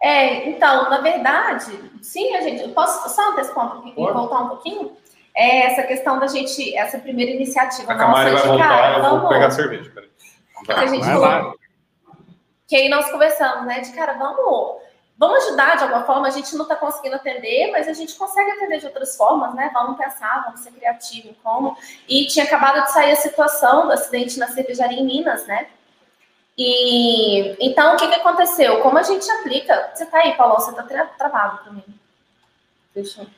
É, 0.00 0.48
então, 0.48 0.88
na 0.88 1.00
verdade, 1.00 1.72
sim, 2.00 2.36
a 2.36 2.40
gente. 2.40 2.68
Posso 2.68 3.12
só 3.12 3.32
antecipar 3.32 3.66
um 3.66 3.70
pouquinho, 3.70 3.94
Pode. 3.96 4.12
voltar 4.12 4.40
um 4.40 4.48
pouquinho? 4.48 4.92
É 5.40 5.66
essa 5.66 5.84
questão 5.84 6.18
da 6.18 6.26
gente, 6.26 6.76
essa 6.76 6.98
primeira 6.98 7.30
iniciativa. 7.30 7.92
A 7.92 7.96
Camari 7.96 8.32
vai 8.32 8.42
voltar, 8.44 8.68
cara, 8.68 8.96
eu 8.96 9.02
vamos, 9.02 9.20
vou 9.20 9.28
pegar 9.28 9.50
cerveja. 9.52 9.88
Peraí. 9.94 10.10
Que 10.66 10.72
a 10.72 10.86
gente 10.88 11.04
falou, 11.04 11.54
que 12.66 12.74
aí 12.74 12.88
nós 12.88 13.08
conversamos, 13.08 13.64
né? 13.64 13.78
De 13.78 13.92
cara, 13.92 14.14
vamos, 14.14 14.82
vamos 15.16 15.44
ajudar 15.44 15.76
de 15.76 15.84
alguma 15.84 16.02
forma. 16.02 16.26
A 16.26 16.30
gente 16.32 16.56
não 16.56 16.64
está 16.64 16.74
conseguindo 16.74 17.14
atender, 17.14 17.70
mas 17.70 17.86
a 17.86 17.92
gente 17.92 18.16
consegue 18.16 18.50
atender 18.50 18.80
de 18.80 18.86
outras 18.86 19.16
formas, 19.16 19.54
né? 19.54 19.70
Vamos 19.72 19.96
pensar, 19.96 20.42
vamos 20.44 20.58
ser 20.58 20.72
criativos 20.72 21.30
em 21.30 21.34
como. 21.34 21.78
E 22.08 22.26
tinha 22.26 22.44
acabado 22.44 22.82
de 22.82 22.90
sair 22.90 23.12
a 23.12 23.16
situação 23.16 23.86
do 23.86 23.92
acidente 23.92 24.40
na 24.40 24.48
cervejaria 24.48 24.98
em 24.98 25.06
Minas, 25.06 25.46
né? 25.46 25.68
E 26.56 27.54
então 27.64 27.94
o 27.94 27.96
que, 27.96 28.08
que 28.08 28.14
aconteceu? 28.16 28.80
Como 28.80 28.98
a 28.98 29.04
gente 29.04 29.30
aplica. 29.30 29.92
Você 29.94 30.04
tá 30.04 30.18
aí, 30.18 30.36
Paulo, 30.36 30.56
você 30.56 30.74
tá 30.74 30.82
tra 30.82 31.06
travado 31.06 31.58
para 31.58 31.72
mim. 31.74 31.84
Deixa 32.92 33.22
eu. 33.22 33.37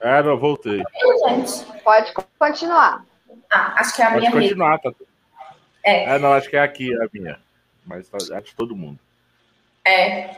É, 0.00 0.22
não, 0.22 0.38
voltei. 0.38 0.82
gente. 1.28 1.82
Pode 1.82 2.12
continuar. 2.38 3.04
Ah, 3.50 3.74
acho 3.80 3.96
que 3.96 4.02
é 4.02 4.04
a 4.04 4.10
Pode 4.10 4.20
minha 4.20 4.32
continuar, 4.32 4.78
tá 4.78 4.92
É. 5.82 6.14
é, 6.14 6.18
não, 6.18 6.32
acho 6.32 6.48
que 6.48 6.56
é 6.56 6.60
aqui 6.60 6.94
a 6.94 7.08
minha. 7.12 7.38
Mas 7.84 8.08
tá, 8.08 8.18
acho 8.18 8.50
que 8.50 8.54
todo 8.56 8.76
mundo. 8.76 8.98
É. 9.84 10.36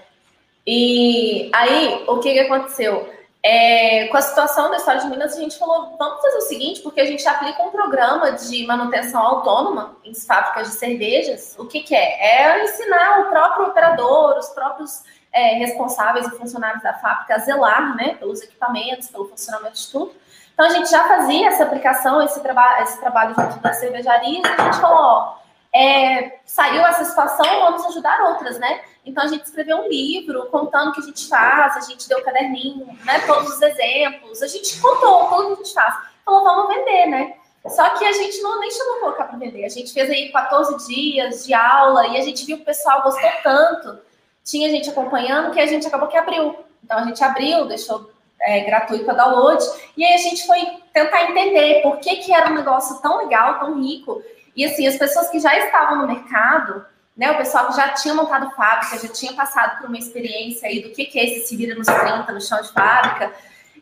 E 0.66 1.50
aí, 1.52 2.04
o 2.06 2.18
que, 2.20 2.32
que 2.32 2.40
aconteceu? 2.40 3.12
É, 3.42 4.06
com 4.08 4.16
a 4.18 4.22
situação 4.22 4.70
da 4.70 4.76
história 4.76 5.00
de 5.00 5.08
Minas, 5.08 5.34
a 5.34 5.40
gente 5.40 5.58
falou, 5.58 5.96
vamos 5.98 6.20
fazer 6.20 6.36
o 6.36 6.42
seguinte, 6.42 6.82
porque 6.82 7.00
a 7.00 7.06
gente 7.06 7.26
aplica 7.26 7.62
um 7.62 7.70
programa 7.70 8.32
de 8.32 8.66
manutenção 8.66 9.20
autônoma 9.22 9.96
em 10.04 10.14
fábricas 10.14 10.68
de 10.68 10.74
cervejas. 10.74 11.56
O 11.58 11.66
que, 11.66 11.80
que 11.80 11.94
é? 11.94 12.44
É 12.44 12.64
ensinar 12.64 13.20
o 13.20 13.30
próprio 13.30 13.66
operador, 13.68 14.36
os 14.38 14.50
próprios 14.50 15.02
é, 15.32 15.54
responsáveis 15.54 16.26
e 16.26 16.30
funcionários 16.30 16.82
da 16.82 16.94
fábrica 16.94 17.34
a 17.34 17.38
zelar 17.38 17.96
né, 17.96 18.14
pelos 18.14 18.42
equipamentos, 18.42 19.08
pelo 19.08 19.28
funcionamento 19.28 19.76
de 19.76 19.90
tudo. 19.90 20.14
Então, 20.52 20.66
a 20.66 20.70
gente 20.70 20.90
já 20.90 21.08
fazia 21.08 21.48
essa 21.48 21.64
aplicação, 21.64 22.22
esse, 22.22 22.40
traba 22.40 22.82
esse 22.82 23.00
trabalho 23.00 23.34
junto 23.34 23.58
das 23.60 23.76
cervejarias, 23.76 24.42
e 24.44 24.60
a 24.60 24.64
gente 24.64 24.80
falou, 24.80 24.98
ó, 24.98 25.40
é, 25.72 26.40
saiu 26.44 26.84
essa 26.84 27.04
situação, 27.04 27.46
vamos 27.60 27.86
ajudar 27.86 28.20
outras, 28.30 28.58
né? 28.58 28.80
Então 29.04 29.24
a 29.24 29.26
gente 29.26 29.44
escreveu 29.44 29.78
um 29.78 29.88
livro 29.88 30.46
contando 30.46 30.90
o 30.90 30.92
que 30.92 31.00
a 31.00 31.04
gente 31.04 31.28
faz, 31.28 31.76
a 31.76 31.80
gente 31.80 32.08
deu 32.08 32.18
o 32.18 32.20
um 32.20 32.24
caderninho, 32.24 32.86
né? 33.04 33.20
Todos 33.26 33.54
os 33.54 33.62
exemplos, 33.62 34.42
a 34.42 34.48
gente 34.48 34.80
contou 34.80 35.28
tudo 35.28 35.56
que 35.56 35.62
a 35.62 35.64
gente 35.64 35.74
faz. 35.74 35.94
Falou, 36.24 36.44
vamos 36.44 36.74
vender, 36.74 37.06
né? 37.06 37.34
Só 37.66 37.90
que 37.90 38.04
a 38.04 38.12
gente 38.12 38.40
não 38.42 38.58
nem 38.58 38.70
chamou 38.70 39.00
colocar 39.00 39.24
para 39.24 39.38
vender. 39.38 39.64
A 39.64 39.68
gente 39.68 39.92
fez 39.92 40.10
aí 40.10 40.32
14 40.32 40.86
dias 40.86 41.46
de 41.46 41.54
aula 41.54 42.06
e 42.08 42.16
a 42.16 42.22
gente 42.22 42.44
viu 42.44 42.56
que 42.56 42.62
o 42.62 42.66
pessoal 42.66 43.02
gostou 43.02 43.30
tanto, 43.42 43.98
tinha 44.44 44.70
gente 44.70 44.90
acompanhando, 44.90 45.52
que 45.52 45.60
a 45.60 45.66
gente 45.66 45.86
acabou 45.86 46.08
que 46.08 46.16
abriu. 46.16 46.56
Então 46.82 46.98
a 46.98 47.04
gente 47.04 47.22
abriu, 47.22 47.66
deixou 47.66 48.10
é, 48.40 48.60
gratuito 48.60 49.04
para 49.04 49.14
download, 49.14 49.62
e 49.96 50.04
aí 50.04 50.14
a 50.14 50.18
gente 50.18 50.46
foi 50.46 50.60
tentar 50.92 51.30
entender 51.30 51.82
por 51.82 51.98
que, 51.98 52.16
que 52.16 52.32
era 52.32 52.50
um 52.50 52.54
negócio 52.54 53.00
tão 53.00 53.18
legal, 53.18 53.58
tão 53.58 53.80
rico, 53.80 54.22
e 54.56 54.64
assim, 54.64 54.86
as 54.86 54.96
pessoas 54.96 55.28
que 55.28 55.38
já 55.38 55.56
estavam 55.56 55.98
no 55.98 56.06
mercado, 56.06 56.84
né, 57.16 57.30
o 57.30 57.36
pessoal 57.36 57.68
que 57.68 57.76
já 57.76 57.90
tinha 57.90 58.14
montado 58.14 58.50
fábrica, 58.52 58.98
já 58.98 59.12
tinha 59.12 59.32
passado 59.34 59.78
por 59.78 59.88
uma 59.88 59.98
experiência 59.98 60.68
aí 60.68 60.82
do 60.82 60.90
que, 60.90 61.04
que 61.04 61.18
é 61.18 61.24
esse 61.24 61.48
se 61.48 61.56
vira 61.56 61.74
nos 61.74 61.86
30 61.86 62.32
no 62.32 62.40
chão 62.40 62.60
de 62.62 62.72
fábrica. 62.72 63.32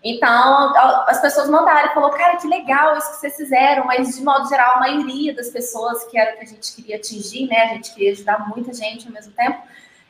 Então, 0.02 0.72
as 1.06 1.20
pessoas 1.20 1.48
mandaram 1.48 1.90
e 1.90 1.94
falou, 1.94 2.10
cara, 2.10 2.36
que 2.36 2.46
legal 2.46 2.96
isso 2.96 3.10
que 3.10 3.16
vocês 3.16 3.36
fizeram, 3.36 3.84
mas 3.84 4.16
de 4.16 4.22
modo 4.22 4.48
geral, 4.48 4.76
a 4.76 4.80
maioria 4.80 5.34
das 5.34 5.48
pessoas 5.50 6.04
que 6.04 6.18
era 6.18 6.34
o 6.34 6.38
que 6.38 6.44
a 6.44 6.46
gente 6.46 6.74
queria 6.74 6.96
atingir, 6.96 7.48
né, 7.48 7.62
a 7.62 7.74
gente 7.74 7.92
queria 7.94 8.12
ajudar 8.12 8.48
muita 8.48 8.72
gente 8.72 9.06
ao 9.06 9.12
mesmo 9.12 9.32
tempo, 9.32 9.60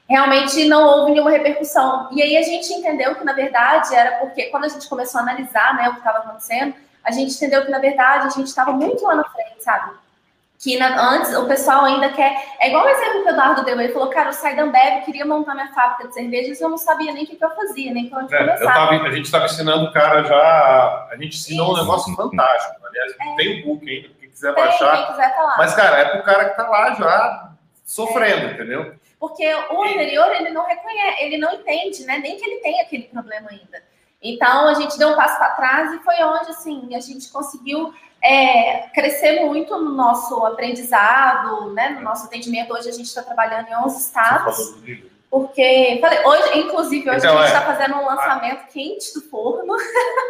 realmente 0.09 0.65
não 0.67 0.85
houve 0.87 1.13
nenhuma 1.13 1.31
repercussão. 1.31 2.09
E 2.13 2.23
aí 2.23 2.37
a 2.37 2.43
gente 2.43 2.73
entendeu 2.73 3.15
que, 3.15 3.25
na 3.25 3.33
verdade, 3.33 3.95
era 3.95 4.19
porque 4.19 4.45
quando 4.47 4.65
a 4.65 4.69
gente 4.69 4.89
começou 4.89 5.21
a 5.21 5.23
analisar, 5.23 5.77
né, 5.77 5.89
o 5.89 5.93
que 5.93 5.99
estava 5.99 6.19
acontecendo, 6.19 6.75
a 7.05 7.11
gente 7.11 7.35
entendeu 7.35 7.65
que, 7.65 7.71
na 7.71 7.79
verdade, 7.79 8.27
a 8.27 8.31
gente 8.31 8.47
estava 8.47 8.73
muito 8.73 9.05
lá 9.05 9.15
na 9.15 9.25
frente, 9.25 9.63
sabe? 9.63 9.93
que 10.59 10.77
na, 10.77 11.15
antes 11.15 11.35
o 11.37 11.47
pessoal 11.47 11.85
ainda 11.85 12.09
quer. 12.11 12.37
É 12.61 12.69
igual 12.69 12.85
o 12.85 12.89
exemplo 12.89 13.23
que 13.23 13.29
o 13.29 13.31
Eduardo 13.31 13.65
deu, 13.65 13.81
ele 13.81 13.93
falou, 13.93 14.09
cara, 14.11 14.31
eu 14.31 14.33
saí 14.33 14.57
da 14.57 14.65
Ambev, 14.65 15.05
queria 15.05 15.25
montar 15.25 15.55
minha 15.55 15.73
fábrica 15.73 16.09
de 16.09 16.15
cervejas 16.15 16.61
e 16.61 16.65
eu 16.65 16.69
não 16.69 16.77
sabia 16.77 17.13
nem 17.13 17.25
o 17.25 17.27
que, 17.27 17.37
que 17.37 17.45
eu 17.45 17.55
fazia, 17.55 17.93
nem 17.93 18.09
como 18.09 18.23
é, 18.23 18.39
começar. 18.39 18.75
Tava, 18.75 18.91
a 18.91 19.11
gente 19.11 19.27
estava 19.27 19.45
ensinando 19.45 19.85
o 19.85 19.93
cara 19.93 20.25
já. 20.25 21.09
A 21.11 21.17
gente 21.17 21.37
ensinou 21.37 21.67
Isso. 21.67 21.77
um 21.77 21.81
negócio 21.81 22.17
fantástico. 22.17 22.87
Aliás, 22.87 23.13
é. 23.13 23.37
tem 23.37 23.63
o 23.63 23.67
book 23.67 23.89
ainda, 23.89 24.09
quem 24.21 24.31
quiser 24.31 24.55
tem, 24.55 24.65
baixar. 24.65 24.97
Quem 24.97 25.07
quiser 25.07 25.35
tá 25.35 25.43
lá. 25.43 25.55
Mas, 25.59 25.75
cara, 25.75 25.97
é 25.99 26.05
pro 26.07 26.23
cara 26.25 26.49
que 26.51 26.57
tá 26.57 26.69
lá 26.69 26.95
já 26.95 27.51
sofrendo, 27.85 28.49
é. 28.49 28.53
entendeu? 28.53 28.95
Porque 29.19 29.45
o 29.71 29.83
anterior, 29.83 30.33
ele 30.33 30.51
não 30.51 30.65
reconhece, 30.65 31.23
ele 31.23 31.39
não 31.39 31.53
entende, 31.53 32.05
né? 32.05 32.19
Nem 32.19 32.37
que 32.37 32.45
ele 32.45 32.61
tem 32.61 32.81
aquele 32.81 33.05
problema 33.05 33.49
ainda. 33.51 33.83
Então, 34.23 34.69
a 34.69 34.75
gente 34.75 34.99
deu 34.99 35.11
um 35.11 35.17
passo 35.17 35.39
para 35.39 35.51
trás 35.51 35.93
e 35.93 35.99
foi 36.01 36.17
onde, 36.23 36.51
assim, 36.51 36.95
a 36.95 37.01
gente 37.01 37.31
conseguiu 37.31 37.93
é, 38.23 38.89
crescer 38.95 39.45
muito 39.45 39.77
no 39.77 39.91
nosso 39.91 40.45
aprendizado, 40.45 41.73
né, 41.73 41.91
no 41.91 42.03
nosso 42.03 42.27
atendimento. 42.27 42.73
Hoje 42.73 42.89
a 42.89 42.93
gente 42.93 43.07
está 43.07 43.23
trabalhando 43.23 43.69
em 43.69 43.77
11 43.77 43.99
estados. 43.99 44.75
Porque, 45.31 45.99
falei, 46.01 46.25
hoje, 46.25 46.59
inclusive, 46.59 47.11
hoje 47.11 47.19
então, 47.19 47.39
a 47.39 47.47
gente 47.47 47.55
está 47.55 47.63
é, 47.63 47.77
fazendo 47.77 47.97
um 47.97 48.07
lançamento 48.07 48.67
quente 48.73 49.13
do 49.15 49.21
forno. 49.23 49.75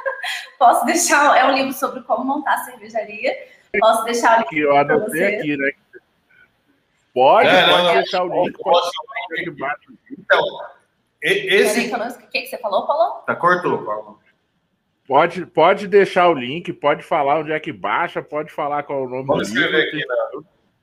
Posso 0.59 0.85
deixar, 0.85 1.39
é 1.39 1.45
um 1.45 1.55
livro 1.55 1.73
sobre 1.73 2.03
como 2.03 2.25
montar 2.25 2.59
cervejaria. 2.65 3.33
Posso 3.79 4.05
deixar 4.05 4.39
o 4.39 4.41
link. 4.41 4.59
Eu 4.59 4.77
anotei 4.77 5.37
aqui, 5.37 5.57
né? 5.57 5.71
Pode, 7.15 7.49
é, 7.49 7.67
pode 7.69 7.83
não, 7.83 7.95
deixar 7.95 8.19
não, 8.19 8.29
o 8.29 8.45
link. 8.45 8.59
Pode, 8.59 8.91
pode, 9.59 9.99
então, 10.19 10.43
esse. 11.21 11.93
O 11.93 12.29
que, 12.31 12.43
que 12.43 12.47
você 12.47 12.59
falou, 12.59 12.87
Paulo? 12.87 13.23
Tá, 13.27 13.35
cortou, 13.35 13.85
Paulo. 13.85 14.21
Pode, 15.07 15.47
pode 15.47 15.89
deixar 15.89 16.29
o 16.29 16.35
link, 16.35 16.71
pode 16.73 17.03
falar 17.03 17.39
onde 17.39 17.51
é 17.51 17.59
que 17.59 17.73
baixa, 17.73 18.23
pode 18.23 18.53
falar 18.53 18.83
qual 18.83 18.99
é 18.99 19.07
o 19.07 19.09
nome 19.09 19.27
Vamos 19.27 19.51
do 19.51 19.55
escrever 19.55 19.91
livro. 19.95 19.99
aqui 19.99 20.07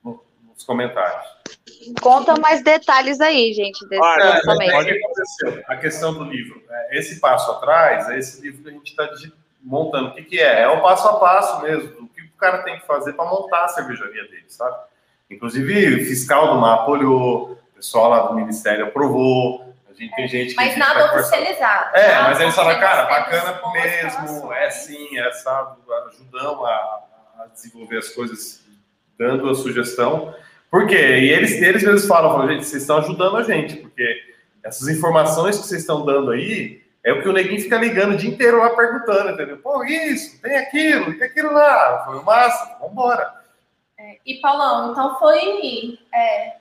na, 0.03 0.11
nos 0.55 0.63
comentários. 0.63 1.35
Conta 2.01 2.39
mais 2.39 2.63
detalhes 2.63 3.21
aí, 3.21 3.53
gente, 3.53 3.87
desse 3.87 4.01
Olha, 4.01 4.25
lançamento. 4.25 4.71
Pode 4.71 4.89
acontecer. 4.89 5.63
A 5.67 5.77
questão 5.77 6.13
do 6.15 6.23
livro. 6.23 6.63
É, 6.67 6.97
esse 6.97 7.19
passo 7.19 7.51
atrás, 7.51 8.09
é 8.09 8.17
esse 8.17 8.41
livro 8.41 8.63
que 8.63 8.69
a 8.69 8.71
gente 8.71 8.89
está 8.89 9.07
montando. 9.61 10.09
O 10.09 10.13
que, 10.15 10.23
que 10.23 10.39
é? 10.39 10.61
É 10.61 10.67
o 10.69 10.81
passo 10.81 11.07
a 11.07 11.19
passo 11.19 11.61
mesmo, 11.61 11.89
do 11.89 12.07
que 12.07 12.23
o 12.23 12.31
cara 12.37 12.63
tem 12.63 12.79
que 12.79 12.87
fazer 12.87 13.13
para 13.13 13.29
montar 13.29 13.65
a 13.65 13.67
cervejaria 13.69 14.23
dele, 14.23 14.45
sabe? 14.47 14.75
Inclusive, 15.29 15.95
o 15.95 16.05
fiscal 16.05 16.53
do 16.53 16.61
MAP 16.61 16.87
olhou, 16.87 17.51
o 17.51 17.75
pessoal 17.75 18.09
lá 18.09 18.19
do 18.27 18.35
Ministério 18.35 18.85
aprovou, 18.85 19.65
gente, 19.97 20.15
tem 20.15 20.27
gente 20.27 20.49
que. 20.49 20.55
Mas 20.55 20.77
nada 20.77 21.05
oficializado. 21.05 21.95
É, 21.95 22.21
mas 22.23 22.39
eles 22.39 22.55
falam, 22.55 22.79
cara, 22.79 23.05
bacana 23.05 23.61
mesmo, 23.73 24.53
é 24.53 24.69
sim, 24.69 25.17
é, 25.17 25.31
sabe, 25.31 25.77
ajudamos 26.07 26.65
a, 26.65 27.03
a, 27.39 27.47
desenvolver 27.53 27.97
as 27.97 28.09
coisas, 28.09 28.63
dando 29.17 29.49
a 29.49 29.55
sugestão. 29.55 30.35
Por 30.69 30.87
quê? 30.87 31.19
E 31.19 31.29
eles, 31.29 31.53
eles 31.61 31.83
mesmos 31.83 32.05
falam, 32.05 32.31
falam, 32.31 32.49
gente, 32.49 32.65
vocês 32.65 32.83
estão 32.83 32.97
ajudando 32.97 33.37
a 33.37 33.43
gente, 33.43 33.77
porque 33.77 34.05
essas 34.63 34.87
informações 34.87 35.57
que 35.57 35.65
vocês 35.65 35.81
estão 35.81 36.05
dando 36.05 36.31
aí 36.31 36.83
é 37.03 37.13
o 37.13 37.21
que 37.21 37.29
o 37.29 37.33
neguinho 37.33 37.61
fica 37.61 37.77
ligando 37.77 38.13
o 38.13 38.17
dia 38.17 38.29
inteiro 38.29 38.57
lá 38.57 38.71
perguntando, 38.71 39.31
entendeu? 39.31 39.57
Pô, 39.57 39.83
isso, 39.83 40.41
tem 40.41 40.57
aquilo, 40.57 41.17
tem 41.17 41.27
aquilo 41.27 41.53
lá. 41.53 42.03
Foi 42.05 42.21
massa, 42.23 42.77
vamos 42.79 42.93
embora. 42.93 43.44
É, 43.97 44.17
e 44.25 44.35
Paulão, 44.35 44.91
então 44.91 45.17
foi. 45.17 45.97
É 46.13 46.57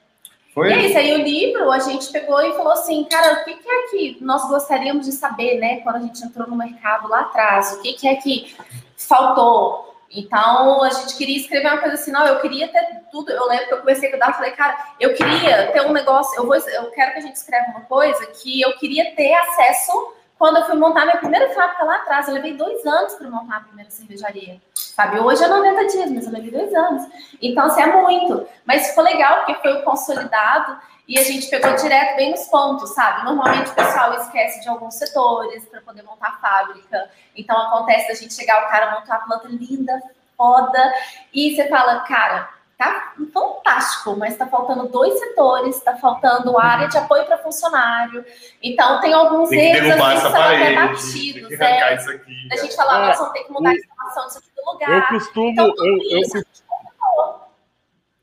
Foi? 0.54 0.70
E 0.70 0.72
é 0.72 0.86
isso, 0.86 0.96
aí 0.96 1.12
o 1.14 1.24
livro 1.24 1.72
a 1.72 1.80
gente 1.80 2.12
pegou 2.12 2.40
e 2.40 2.52
falou 2.52 2.72
assim, 2.72 3.04
cara, 3.04 3.40
o 3.40 3.44
que, 3.44 3.54
que 3.56 3.68
é 3.68 3.82
que 3.88 4.18
nós 4.20 4.48
gostaríamos 4.48 5.04
de 5.04 5.10
saber, 5.10 5.58
né, 5.58 5.80
quando 5.80 5.96
a 5.96 6.00
gente 6.00 6.24
entrou 6.24 6.46
no 6.46 6.54
mercado 6.54 7.08
lá 7.08 7.22
atrás, 7.22 7.72
o 7.72 7.82
que, 7.82 7.94
que 7.94 8.06
é 8.06 8.14
que 8.14 8.56
faltou? 8.96 9.92
Então, 10.08 10.84
a 10.84 10.90
gente 10.90 11.16
queria 11.16 11.36
escrever 11.36 11.66
uma 11.66 11.78
coisa 11.78 11.94
assim, 11.94 12.12
não, 12.12 12.24
eu 12.24 12.40
queria 12.40 12.68
ter 12.68 13.02
tudo. 13.10 13.32
Eu 13.32 13.48
lembro 13.48 13.66
que 13.66 13.74
eu 13.74 13.78
comecei 13.78 14.14
a 14.14 14.16
dar, 14.16 14.32
falei, 14.32 14.52
cara, 14.52 14.94
eu 15.00 15.12
queria 15.12 15.72
ter 15.72 15.80
um 15.80 15.92
negócio, 15.92 16.40
eu, 16.40 16.46
vou, 16.46 16.54
eu 16.54 16.90
quero 16.92 17.14
que 17.14 17.18
a 17.18 17.22
gente 17.22 17.34
escreva 17.34 17.72
uma 17.72 17.80
coisa 17.80 18.24
que 18.26 18.60
eu 18.60 18.76
queria 18.78 19.12
ter 19.16 19.34
acesso 19.34 20.14
quando 20.44 20.58
eu 20.58 20.66
fui 20.66 20.74
montar 20.74 21.06
minha 21.06 21.16
primeira 21.16 21.48
fábrica 21.54 21.84
lá 21.84 21.94
atrás. 21.94 22.28
Eu 22.28 22.34
levei 22.34 22.54
dois 22.54 22.84
anos 22.84 23.14
para 23.14 23.30
montar 23.30 23.56
a 23.56 23.60
primeira 23.60 23.90
cervejaria. 23.90 24.60
Sabe, 24.74 25.18
hoje 25.18 25.42
é 25.42 25.48
90 25.48 25.86
dias, 25.86 26.10
mas 26.10 26.26
eu 26.26 26.32
levei 26.32 26.50
dois 26.50 26.74
anos. 26.74 27.02
Então, 27.40 27.64
assim, 27.64 27.80
é 27.80 27.86
muito. 27.86 28.46
Mas 28.66 28.88
ficou 28.88 29.02
legal, 29.02 29.38
porque 29.38 29.54
foi 29.62 29.80
o 29.80 29.82
consolidado 29.84 30.78
e 31.08 31.18
a 31.18 31.22
gente 31.22 31.48
pegou 31.48 31.74
direto 31.76 32.16
bem 32.16 32.32
nos 32.32 32.44
pontos, 32.48 32.90
sabe? 32.90 33.24
Normalmente 33.24 33.70
o 33.70 33.74
pessoal 33.74 34.12
esquece 34.20 34.60
de 34.60 34.68
alguns 34.68 34.96
setores 34.96 35.64
para 35.64 35.80
poder 35.80 36.02
montar 36.02 36.28
a 36.28 36.32
fábrica. 36.32 37.08
Então 37.34 37.58
acontece 37.58 38.08
da 38.08 38.14
gente 38.14 38.34
chegar, 38.34 38.66
o 38.66 38.68
cara 38.68 39.00
montar 39.00 39.20
uma 39.20 39.38
planta 39.38 39.48
linda, 39.48 39.98
foda, 40.36 40.92
e 41.32 41.56
você 41.56 41.68
fala, 41.68 42.00
cara, 42.00 42.50
tá 42.84 43.14
fantástico, 43.32 44.16
mas 44.16 44.32
está 44.32 44.46
faltando 44.46 44.88
dois 44.88 45.18
setores, 45.18 45.76
está 45.76 45.96
faltando 45.96 46.58
área 46.58 46.88
de 46.88 46.98
apoio 46.98 47.24
para 47.26 47.38
funcionário. 47.38 48.24
Então 48.62 49.00
tem 49.00 49.12
alguns 49.12 49.48
tem 49.48 49.72
erros 49.72 49.90
assim, 49.90 50.14
que 50.14 50.20
são 50.20 50.42
até 50.42 50.74
batidos. 50.74 51.60
É, 51.60 51.96
isso 51.96 52.10
aqui, 52.10 52.48
a 52.52 52.56
gente 52.56 52.76
fala, 52.76 53.04
é, 53.04 53.08
nós 53.08 53.18
vamos 53.18 53.32
ter 53.32 53.44
que 53.44 53.52
mudar 53.52 53.70
a 53.70 53.74
instalação 53.74 54.26
disso 54.26 54.38
aqui 54.38 54.50
do 54.54 54.72
lugar. 54.72 54.90
Eu 54.90 55.18
costumo, 55.18 55.50
então, 55.50 55.66
eu, 55.66 55.98
eu, 56.10 56.22
eu, 56.34 57.44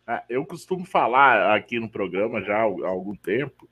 é, 0.08 0.24
eu 0.30 0.46
costumo 0.46 0.86
falar 0.86 1.56
aqui 1.56 1.80
no 1.80 1.90
programa 1.90 2.42
já 2.42 2.58
há 2.58 2.62
algum 2.62 3.16
tempo 3.16 3.70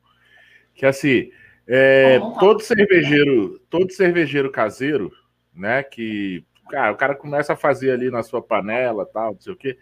que 0.74 0.86
assim 0.86 1.32
é, 1.72 2.20
todo 2.40 2.62
cervejeiro, 2.62 3.60
todo 3.70 3.92
cervejeiro 3.92 4.52
caseiro, 4.52 5.12
né? 5.54 5.84
Que 5.84 6.44
cara, 6.70 6.92
o 6.92 6.96
cara 6.96 7.16
começa 7.16 7.54
a 7.54 7.56
fazer 7.56 7.92
ali 7.92 8.10
na 8.10 8.24
sua 8.24 8.42
panela, 8.42 9.06
tal, 9.06 9.34
não 9.34 9.40
sei 9.40 9.54
o 9.54 9.56
quê. 9.56 9.78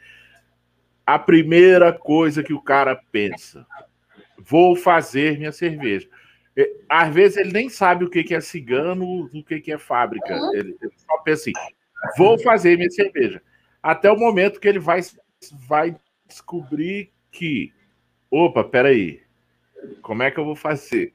A 1.08 1.18
primeira 1.18 1.94
coisa 1.94 2.44
que 2.44 2.54
o 2.54 2.62
cara 2.62 2.94
pensa, 3.12 3.66
vou 4.38 4.76
fazer 4.76 5.38
minha 5.38 5.54
cerveja. 5.54 6.10
É, 6.56 6.70
às 6.90 7.14
vezes 7.14 7.38
ele 7.38 7.54
nem 7.54 7.70
sabe 7.70 8.04
o 8.04 8.10
que 8.10 8.36
é 8.36 8.42
cigano, 8.42 9.30
o 9.34 9.44
que 9.44 9.72
é 9.72 9.78
fábrica. 9.78 10.36
Uhum. 10.36 10.54
Ele, 10.54 10.78
só 10.98 11.18
pensa 11.20 11.44
assim: 11.44 11.54
vou 12.18 12.38
fazer 12.38 12.76
minha 12.78 12.90
cerveja. 12.90 13.42
Até 13.82 14.12
o 14.12 14.18
momento 14.18 14.60
que 14.60 14.68
ele 14.68 14.80
vai, 14.80 15.00
vai 15.68 15.96
descobrir 16.28 17.12
que, 17.32 17.72
opa, 18.30 18.64
peraí, 18.64 19.22
como 20.02 20.24
é 20.24 20.30
que 20.30 20.40
eu 20.40 20.46
vou 20.46 20.56
fazer? 20.56 21.14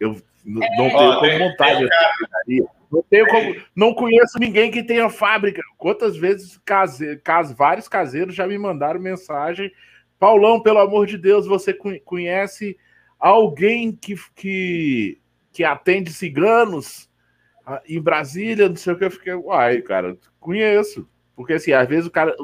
Eu 0.00 0.16
não, 0.44 0.62
é. 0.62 0.76
tenho 0.76 1.18
como 1.18 1.38
montar 1.38 1.76
minha 1.76 1.88
cervejaria. 1.88 2.81
Não, 2.92 3.02
tenho 3.02 3.26
como, 3.26 3.56
não 3.74 3.94
conheço 3.94 4.38
ninguém 4.38 4.70
que 4.70 4.82
tenha 4.82 5.08
fábrica. 5.08 5.62
Quantas 5.78 6.14
vezes 6.14 6.58
case, 6.58 7.16
case, 7.24 7.54
vários 7.54 7.88
caseiros 7.88 8.34
já 8.34 8.46
me 8.46 8.58
mandaram 8.58 9.00
mensagem: 9.00 9.72
Paulão, 10.18 10.60
pelo 10.60 10.78
amor 10.78 11.06
de 11.06 11.16
Deus, 11.16 11.46
você 11.46 11.72
conhece 12.04 12.76
alguém 13.18 13.92
que, 13.92 14.14
que, 14.34 15.18
que 15.50 15.64
atende 15.64 16.12
ciganos 16.12 17.08
ah, 17.64 17.80
em 17.88 18.00
Brasília? 18.00 18.68
Não 18.68 18.76
sei 18.76 18.92
o 18.92 18.98
que. 18.98 19.04
Eu 19.06 19.10
fiquei, 19.10 19.32
uai, 19.32 19.80
cara, 19.80 20.18
conheço. 20.38 21.08
Porque 21.34 21.54
assim, 21.54 21.72
às 21.72 21.88
vezes 21.88 22.06
o 22.06 22.10
cara. 22.10 22.36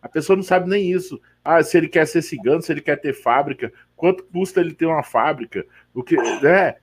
A 0.00 0.08
pessoa 0.08 0.36
não 0.36 0.44
sabe 0.44 0.70
nem 0.70 0.92
isso. 0.92 1.20
Ah, 1.44 1.60
se 1.60 1.76
ele 1.76 1.88
quer 1.88 2.06
ser 2.06 2.22
cigano, 2.22 2.62
se 2.62 2.70
ele 2.70 2.80
quer 2.80 3.00
ter 3.00 3.12
fábrica, 3.12 3.72
quanto 3.96 4.22
custa 4.22 4.60
ele 4.60 4.72
ter 4.72 4.86
uma 4.86 5.02
fábrica? 5.02 5.66
O 5.92 6.04
que, 6.04 6.14
né? 6.40 6.76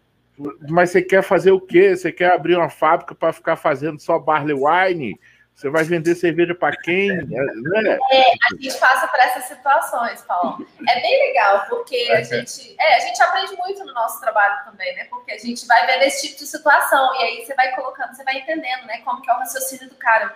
Mas 0.69 0.91
você 0.91 1.01
quer 1.01 1.23
fazer 1.23 1.51
o 1.51 1.61
quê? 1.61 1.95
Você 1.95 2.11
quer 2.11 2.31
abrir 2.31 2.55
uma 2.55 2.69
fábrica 2.69 3.15
para 3.15 3.31
ficar 3.31 3.55
fazendo 3.55 3.99
só 3.99 4.19
barley 4.19 4.55
wine? 4.55 5.19
Você 5.55 5.69
vai 5.69 5.85
vender 5.85 6.15
cerveja 6.15 6.53
para 6.53 6.75
quem? 6.75 7.09
É, 7.09 7.23
né? 7.23 7.97
É, 8.11 8.21
a 8.21 8.61
gente 8.61 8.77
passa 8.77 9.07
por 9.07 9.19
essas 9.21 9.45
situações, 9.45 10.21
Paulo. 10.23 10.67
É 10.85 10.99
bem 10.99 11.27
legal, 11.27 11.65
porque 11.69 11.95
a 12.11 12.21
gente, 12.21 12.75
é, 12.77 12.95
a 12.97 12.99
gente 12.99 13.21
aprende 13.23 13.55
muito 13.55 13.85
no 13.85 13.93
nosso 13.93 14.19
trabalho 14.19 14.65
também, 14.65 14.93
né? 14.95 15.05
Porque 15.05 15.31
a 15.31 15.37
gente 15.37 15.65
vai 15.65 15.87
vendo 15.87 16.03
esse 16.03 16.27
tipo 16.27 16.39
de 16.39 16.47
situação 16.47 17.15
e 17.15 17.23
aí 17.23 17.45
você 17.45 17.55
vai 17.55 17.73
colocando, 17.73 18.13
você 18.13 18.25
vai 18.25 18.37
entendendo, 18.39 18.85
né? 18.85 18.97
Como 19.05 19.21
que 19.21 19.29
é 19.29 19.33
o 19.33 19.37
raciocínio 19.37 19.87
do 19.87 19.95
cara. 19.95 20.35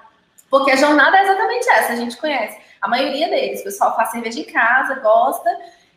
Porque 0.50 0.72
a 0.72 0.78
jornada 0.78 1.18
é 1.18 1.24
exatamente 1.24 1.70
essa, 1.70 1.94
a 1.94 1.96
gente 1.98 2.16
conhece. 2.16 2.58
A 2.82 2.88
maioria 2.88 3.30
deles, 3.30 3.60
o 3.60 3.66
pessoal 3.66 3.98
faz 3.98 4.12
cerveja 4.12 4.40
em 4.40 4.46
casa, 4.46 4.96
gosta, 4.96 5.50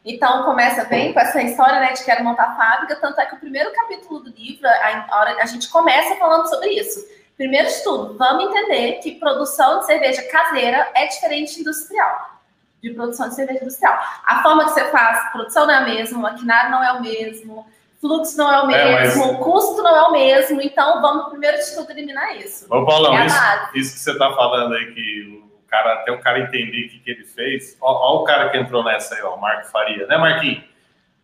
então 0.05 0.43
começa 0.45 0.85
bem 0.85 1.13
com 1.13 1.21
essa 1.21 1.41
história 1.43 1.79
né, 1.79 1.93
de 1.93 2.05
quero 2.05 2.25
montar 2.25 2.57
fábrica, 2.57 2.97
tanto 2.97 3.21
é 3.21 3.27
que 3.27 3.37
o 3.37 3.39
primeiro 3.39 3.73
capítulo 3.73 4.21
do 4.21 4.31
livro, 4.31 4.67
a, 4.67 4.71
a, 4.71 5.37
a 5.43 5.47
gente 5.47 5.69
começa 5.71 6.17
falando 6.17 6.49
sobre 6.49 6.71
isso. 6.71 7.01
Primeiro 7.37 7.69
de 7.69 7.83
tudo, 7.83 8.19
vamos 8.19 8.45
entender 8.45 9.01
que 9.01 9.13
produção 9.13 9.81
de 9.81 9.87
cerveja 9.87 10.23
caseira 10.25 10.91
é 10.95 11.07
diferente 11.07 11.55
de 11.55 11.61
industrial. 11.61 12.41
De 12.83 12.91
produção 12.91 13.29
de 13.29 13.37
cerveja 13.37 13.63
industrial. 13.63 13.99
A 14.27 14.43
forma 14.43 14.65
que 14.65 14.73
você 14.73 14.91
faz, 14.91 15.31
produção 15.33 15.67
não 15.67 15.75
é 15.75 15.79
a 15.79 15.81
mesma, 15.83 16.19
o 16.19 16.23
maquinário 16.23 16.71
não 16.71 16.83
é 16.83 16.93
o 16.93 17.01
mesmo, 17.01 17.67
fluxo 18.01 18.37
não 18.37 18.53
é 18.53 18.61
o 18.61 18.67
mesmo, 18.67 19.23
é, 19.23 19.33
mas... 19.33 19.39
custo 19.39 19.83
não 19.83 19.97
é 19.97 20.03
o 20.03 20.13
mesmo, 20.13 20.61
então 20.61 21.01
vamos 21.01 21.29
primeiro 21.29 21.57
de 21.59 21.75
tudo 21.75 21.91
eliminar 21.93 22.37
isso. 22.37 22.67
Ô, 22.67 22.85
Paulão, 22.85 23.17
é 23.17 23.27
isso, 23.27 23.37
isso, 23.75 23.93
que 23.95 24.01
você 24.01 24.11
está 24.11 24.35
falando 24.35 24.75
aí, 24.75 24.93
que 24.93 25.52
cara, 25.73 25.95
até 25.95 26.13
o 26.13 26.21
cara 26.21 26.39
entender 26.41 26.85
o 26.85 26.91
que, 26.91 26.99
que 26.99 27.11
ele 27.11 27.25
fez. 27.25 27.79
Ó, 27.81 27.91
ó, 27.91 28.21
o 28.21 28.25
cara 28.25 28.51
que 28.51 28.59
entrou 28.59 28.85
nessa 28.85 29.15
aí, 29.15 29.23
ó, 29.23 29.37
o 29.37 29.41
Marco 29.41 29.71
Faria, 29.71 30.07
né, 30.07 30.19
Marquinhos? 30.19 30.65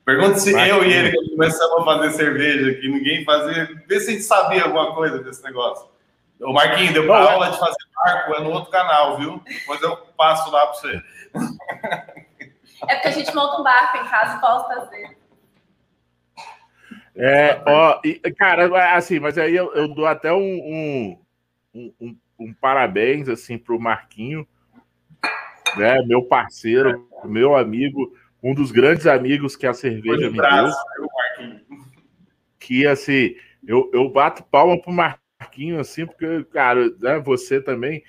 Pergunta 0.07 0.39
se 0.39 0.53
Marquinhos. 0.53 0.85
eu 0.85 0.91
e 0.91 0.93
ele 0.95 1.29
começamos 1.29 1.83
a 1.83 1.85
fazer 1.85 2.11
cerveja, 2.13 2.81
que 2.81 2.89
ninguém 2.89 3.27
fazia, 3.27 3.69
vê 3.87 4.01
se 4.01 4.09
a 4.09 4.13
gente 4.13 4.25
sabia 4.25 4.65
alguma 4.65 4.95
coisa 4.95 5.23
desse 5.23 5.45
negócio. 5.45 5.87
O 6.41 6.55
Marquinhos, 6.55 6.95
deu 6.95 7.05
uma 7.05 7.19
aula 7.19 7.51
de 7.51 7.59
fazer 7.59 7.77
marco, 7.95 8.35
é 8.37 8.41
no 8.41 8.53
outro 8.53 8.71
canal, 8.71 9.19
viu? 9.19 9.43
Depois 9.45 9.83
eu 9.83 9.97
passo 10.17 10.51
lá 10.51 10.67
para 10.67 10.75
você. 10.75 11.03
É 12.89 12.95
porque 12.95 13.09
a 13.09 13.11
gente 13.11 13.35
monta 13.35 13.61
um 13.61 13.65
barco 13.65 13.99
em 13.99 14.09
casa 14.09 14.37
e 14.37 14.41
posso 14.41 14.69
fazer. 14.69 15.19
É, 17.15 17.61
ó, 17.67 18.01
e, 18.03 18.15
cara, 18.35 18.97
assim, 18.97 19.19
mas 19.19 19.37
aí 19.37 19.55
eu, 19.55 19.75
eu 19.75 19.89
dou 19.89 20.07
até 20.07 20.33
um, 20.33 21.19
um, 21.75 21.93
um, 22.01 22.17
um 22.39 22.53
parabéns 22.53 23.29
assim 23.29 23.59
para 23.59 23.75
o 23.75 23.81
Marquinho, 23.81 24.47
né, 25.77 26.03
meu 26.07 26.23
parceiro, 26.23 27.09
meu 27.25 27.57
amigo, 27.57 28.15
um 28.43 28.55
dos 28.55 28.71
grandes 28.71 29.07
amigos 29.07 29.57
que 29.57 29.67
a 29.67 29.75
cerveja 29.75 30.31
me 30.31 30.39
deu. 30.39 31.59
Que 32.59 32.87
assim, 32.87 33.35
eu, 33.67 33.91
eu 33.93 34.09
bato 34.09 34.45
palma 34.45 34.81
pro 34.81 34.93
Marquinho 34.93 35.81
assim, 35.81 36.07
porque 36.07 36.45
cara, 36.45 36.89
né, 37.01 37.19
você 37.19 37.61
também 37.61 38.03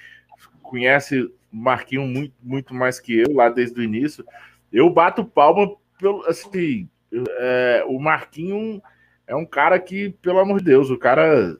conhece 0.61 1.21
o 1.21 1.32
Marquinho 1.51 2.03
muito, 2.03 2.36
muito 2.41 2.73
mais 2.73 2.99
que 2.99 3.19
eu 3.19 3.34
lá 3.34 3.49
desde 3.49 3.80
o 3.80 3.84
início. 3.84 4.23
Eu 4.71 4.89
bato 4.89 5.25
palma 5.25 5.75
pelo 5.97 6.23
assim, 6.27 6.88
é, 7.11 7.84
o 7.88 7.99
Marquinho 7.99 8.82
é 9.25 9.36
um 9.36 9.45
cara 9.45 9.80
que, 9.80 10.09
pelo 10.21 10.39
amor 10.39 10.59
de 10.59 10.65
Deus, 10.65 10.89
o 10.89 10.97
cara 10.97 11.57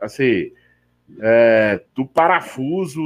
assim, 0.00 0.52
é, 1.20 1.82
do 1.94 2.06
parafuso. 2.06 3.02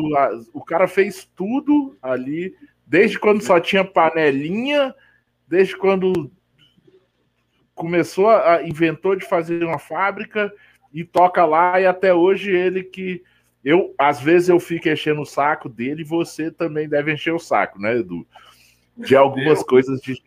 O 0.52 0.62
cara 0.64 0.88
fez 0.88 1.28
tudo 1.36 1.96
ali, 2.02 2.54
desde 2.86 3.18
quando 3.18 3.42
só 3.42 3.60
tinha 3.60 3.84
panelinha, 3.84 4.94
desde 5.46 5.76
quando 5.76 6.30
começou 7.74 8.28
a, 8.28 8.62
inventou 8.62 9.16
de 9.16 9.24
fazer 9.26 9.64
uma 9.64 9.78
fábrica 9.78 10.52
e 10.92 11.04
toca 11.04 11.44
lá 11.44 11.80
e 11.80 11.86
até 11.86 12.12
hoje 12.12 12.50
ele 12.50 12.82
que 12.82 13.22
eu 13.64 13.94
às 13.98 14.20
vezes 14.20 14.48
eu 14.48 14.60
fico 14.60 14.88
enchendo 14.88 15.22
o 15.22 15.26
saco 15.26 15.68
dele 15.68 16.02
e 16.02 16.06
você 16.06 16.50
também 16.50 16.88
deve 16.88 17.12
encher 17.12 17.32
o 17.32 17.38
saco, 17.38 17.80
né, 17.80 17.96
Edu? 17.96 18.26
De 18.96 19.16
algumas 19.16 19.62
coisas 19.62 20.00
de 20.00 20.22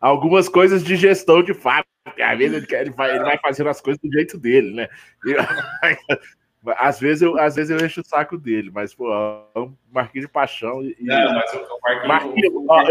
algumas 0.00 0.48
coisas 0.48 0.82
de 0.82 0.96
gestão 0.96 1.42
de 1.42 1.54
fábrica. 1.54 1.88
Às 2.18 2.38
vezes 2.38 2.56
ele, 2.56 2.76
ele, 2.76 2.90
vai, 2.90 3.14
ele 3.14 3.24
vai 3.24 3.38
fazendo 3.38 3.70
as 3.70 3.80
coisas 3.80 4.00
do 4.02 4.12
jeito 4.12 4.36
dele, 4.36 4.74
né? 4.74 4.88
Às 6.76 7.00
vezes, 7.00 7.22
eu, 7.22 7.38
às 7.38 7.56
vezes 7.56 7.70
eu 7.70 7.84
encho 7.84 8.00
o 8.02 8.04
saco 8.04 8.38
dele, 8.38 8.70
mas, 8.72 8.94
pô, 8.94 9.12
é 9.12 9.58
um 9.58 9.74
Marquinhos 9.90 10.26
de 10.26 10.32
paixão. 10.32 10.82
E, 10.82 10.96
não, 11.00 11.34
mas 11.34 11.52
o 11.54 11.78
Marquinhos. 11.82 12.08
Marquinhos, 12.08 12.64
ó, 12.68 12.82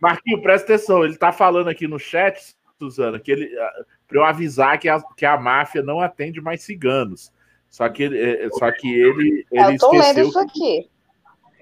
Marquinhos, 0.00 0.42
presta 0.42 0.74
atenção, 0.74 1.04
ele 1.04 1.16
tá 1.16 1.32
falando 1.32 1.68
aqui 1.68 1.86
no 1.86 1.98
chat, 1.98 2.56
Suzana, 2.78 3.18
que 3.20 3.30
ele. 3.30 3.58
Ah, 3.58 3.72
para 4.08 4.18
eu 4.18 4.24
avisar 4.24 4.78
que 4.78 4.88
a, 4.88 5.00
que 5.16 5.26
a 5.26 5.36
máfia 5.36 5.82
não 5.82 6.00
atende 6.00 6.40
mais 6.40 6.62
ciganos. 6.62 7.32
Só 7.68 7.88
que 7.88 8.04
ele, 8.04 8.18
é, 8.18 8.48
só 8.50 8.70
que 8.70 8.88
ele, 8.88 9.46
ele 9.50 9.74
eu 9.74 9.78
tô 9.78 9.92
esqueceu. 9.92 10.14
Lendo 10.14 10.28
isso 10.28 10.38
aqui. 10.38 10.88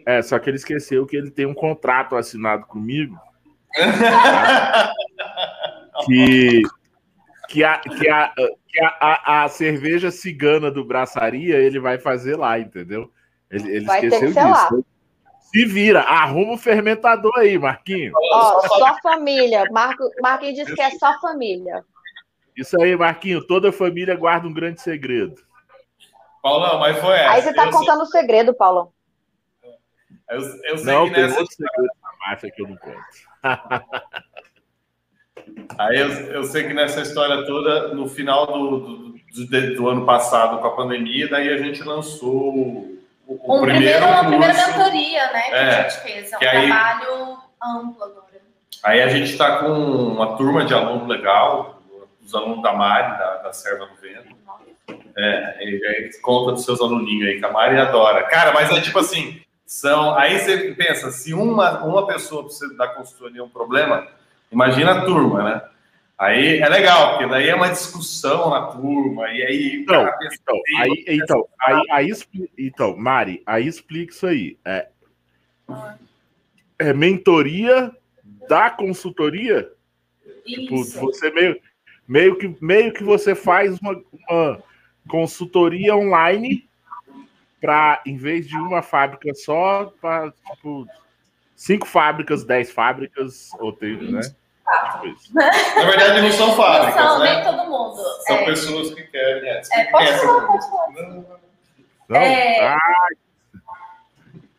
É, 0.07 0.23
só 0.23 0.39
que 0.39 0.51
ele 0.51 0.57
esqueceu 0.57 1.07
que 1.07 1.17
ele 1.17 1.31
tem 1.31 1.47
um 1.47 1.55
contrato 1.55 2.17
assinado 2.17 2.67
comigo. 2.67 3.19
tá? 3.75 4.93
que 6.05 6.63
que 7.55 7.63
a, 7.63 7.79
que 7.79 8.09
a, 8.09 8.35
que 8.67 8.81
a, 8.81 8.97
a, 9.01 9.45
a, 9.45 9.49
cerveja 9.49 10.11
cigana 10.11 10.73
do 10.73 10.85
Braçaria 10.85 11.57
ele 11.57 11.79
vai 11.79 11.99
fazer 11.99 12.35
lá, 12.37 12.59
entendeu? 12.59 13.13
Ele, 13.49 13.77
ele 13.77 13.85
vai 13.85 14.05
esqueceu 14.05 14.29
disso. 14.29 14.41
Lá. 14.41 14.71
Se 15.39 15.65
vira, 15.65 16.01
arruma 16.01 16.55
o 16.55 16.59
fermentador 16.59 17.33
aí, 17.39 17.57
Marquinho. 17.57 18.13
Ó, 18.13 18.61
só 18.67 18.99
família. 19.01 19.65
Marco, 19.71 20.03
Marquinhos 20.21 20.57
disse 20.57 20.75
que 20.75 20.83
é 20.83 20.91
só 20.99 21.17
família. 21.21 21.85
Isso 22.57 22.81
aí, 22.83 22.97
Marquinho. 22.97 23.47
Toda 23.47 23.71
família 23.71 24.17
guarda 24.17 24.49
um 24.49 24.53
grande 24.53 24.81
segredo. 24.81 25.41
Paulão, 26.43 26.81
mas 26.81 26.99
foi 26.99 27.15
essa. 27.15 27.31
Aí 27.31 27.43
você 27.43 27.55
tá 27.55 27.67
eu 27.67 27.71
contando 27.71 28.03
o 28.03 28.07
segredo, 28.07 28.53
Paulão. 28.53 28.93
Eu, 30.29 30.41
eu 30.41 30.79
sei 30.79 30.93
Não, 30.93 31.07
que 31.07 31.15
tem 31.15 31.23
nessa 31.23 31.39
outro 31.39 31.55
segredo 31.55 31.95
da 32.03 32.29
máfia 32.29 32.51
que 32.51 32.63
eu 32.63 32.69
não 32.69 32.77
conto. 32.77 32.99
Aí 35.79 35.99
eu, 35.99 36.09
eu 36.33 36.45
sei 36.45 36.65
que 36.67 36.75
nessa 36.75 37.01
história 37.01 37.45
toda, 37.47 37.89
no 37.95 38.09
final 38.09 38.47
do, 38.47 38.79
do, 38.81 39.15
do- 39.47 39.75
do 39.77 39.89
ano 39.89 40.05
passado, 40.07 40.59
com 40.61 40.67
a 40.67 40.77
pandemia, 40.77 41.29
daí 41.29 41.49
a 41.49 41.57
gente 41.59 41.83
lançou 41.83 42.55
o, 42.55 42.99
o 43.27 43.57
Um 43.57 43.63
primeiro 43.63 43.99
primeiro, 43.99 44.07
uma 44.07 44.25
primeira 44.29 44.55
curso. 44.55 44.79
mentoria, 44.79 45.33
né, 45.33 45.43
que 45.43 45.55
É, 45.55 45.61
a 45.61 45.89
gente 45.89 46.03
fez. 46.03 46.33
É 46.33 46.37
um 46.37 46.51
aí- 46.59 46.67
trabalho 46.69 47.39
amplo 47.63 48.05
agora. 48.05 48.25
Aí 48.83 49.01
a 49.03 49.09
gente 49.09 49.31
está 49.33 49.59
com 49.59 49.69
uma 49.73 50.37
turma 50.37 50.65
de 50.65 50.75
aluno 50.75 51.07
legal, 51.07 51.81
os 52.23 52.35
alunos 52.35 52.63
da 52.63 52.73
Mari, 52.75 53.17
da, 53.19 53.37
da 53.39 53.53
Serva 53.53 53.87
do 53.87 53.95
Vento. 53.97 54.35
É, 55.17 55.57
aí 55.59 56.11
conta 56.21 56.53
dos 56.53 56.65
seus 56.65 56.81
aluninhos 56.81 57.29
aí, 57.29 57.39
que 57.39 57.45
a 57.47 57.51
Mari 57.51 57.79
adora. 57.79 58.25
Cara, 58.25 58.53
mas 58.53 58.71
é 58.71 58.81
tipo 58.83 58.99
assim, 58.99 59.41
são. 59.65 60.15
Aí 60.17 60.39
você 60.39 60.75
pensa, 60.77 61.11
se 61.11 61.33
uma, 61.33 61.83
uma 61.85 62.07
pessoa 62.07 62.45
precisa 62.45 62.77
dar 62.77 62.89
consultoria 62.89 63.41
é 63.41 63.45
um 63.45 63.49
problema, 63.49 64.07
imagina 64.51 64.93
a 64.93 65.05
turma, 65.05 65.43
né? 65.43 65.63
Aí 66.17 66.59
é 66.59 66.69
legal, 66.69 67.11
porque 67.11 67.27
daí 67.29 67.49
é 67.49 67.55
uma 67.55 67.69
discussão 67.69 68.51
na 68.51 68.69
turma, 68.69 69.29
e 69.31 69.43
aí 69.43 69.77
Então, 69.83 70.09
pensa, 70.19 70.37
então, 70.41 70.61
aí, 70.79 71.05
então, 71.09 71.49
aí, 71.61 71.83
aí, 71.91 72.13
então, 72.57 72.97
Mari, 72.97 73.43
aí 73.45 73.67
explica 73.67 74.13
isso 74.13 74.27
aí. 74.27 74.57
É, 74.65 74.89
é 76.79 76.93
mentoria 76.93 77.93
da 78.49 78.71
consultoria? 78.71 79.71
Tipo, 80.45 80.75
Isso. 80.77 81.01
você 81.01 81.31
meio, 81.31 81.61
meio, 82.07 82.37
que, 82.37 82.57
meio 82.61 82.93
que 82.93 83.03
você 83.03 83.35
faz 83.35 83.79
uma, 83.81 84.01
uma 84.29 84.63
consultoria 85.09 85.97
online 85.97 86.69
para, 87.61 88.03
em 88.05 88.17
vez 88.17 88.47
de 88.47 88.57
uma 88.57 88.83
fábrica 88.83 89.35
só, 89.35 89.93
para 90.01 90.31
tipo, 90.31 90.87
cinco 91.65 91.87
fábricas, 91.87 92.45
dez 92.45 92.71
fábricas, 92.71 93.51
ou 93.59 93.73
tem, 93.73 93.97
né? 93.97 94.21
Tipo. 94.21 95.35
Na 95.35 95.85
verdade, 95.85 96.21
não 96.21 96.31
são 96.33 96.55
fábricas, 96.57 96.97
Não 96.97 97.09
são, 97.09 97.19
né? 97.21 97.35
nem 97.35 97.45
todo 97.45 97.71
mundo. 97.71 97.97
São 98.27 98.37
é, 98.37 98.45
pessoas 98.45 98.95
que 98.95 99.03
querem. 99.05 99.49
É, 99.49 99.63
é, 99.73 99.85
pode 99.91 100.13
falar, 100.13 100.47
pode 100.47 100.71
falar. 100.71 101.41
Não? 102.09 102.21
É. 102.21 102.67
Ah, 102.67 103.09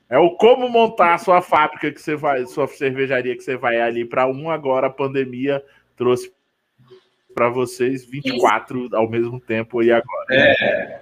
é 0.09 0.17
o 0.17 0.31
como 0.31 0.67
montar 0.67 1.13
a 1.15 1.17
sua 1.17 1.41
fábrica 1.41 1.91
que 1.91 2.01
você 2.01 2.15
vai, 2.15 2.45
sua 2.47 2.67
cervejaria 2.67 3.35
que 3.35 3.43
você 3.43 3.55
vai 3.55 3.79
ali 3.79 4.03
para 4.05 4.27
um 4.27 4.49
agora 4.49 4.87
a 4.87 4.91
pandemia 4.91 5.63
trouxe 5.95 6.31
para 7.35 7.49
vocês 7.49 8.05
24 8.05 8.89
ao 8.93 9.09
mesmo 9.09 9.41
tempo 9.41 9.83
e 9.83 9.91
agora. 9.91 10.25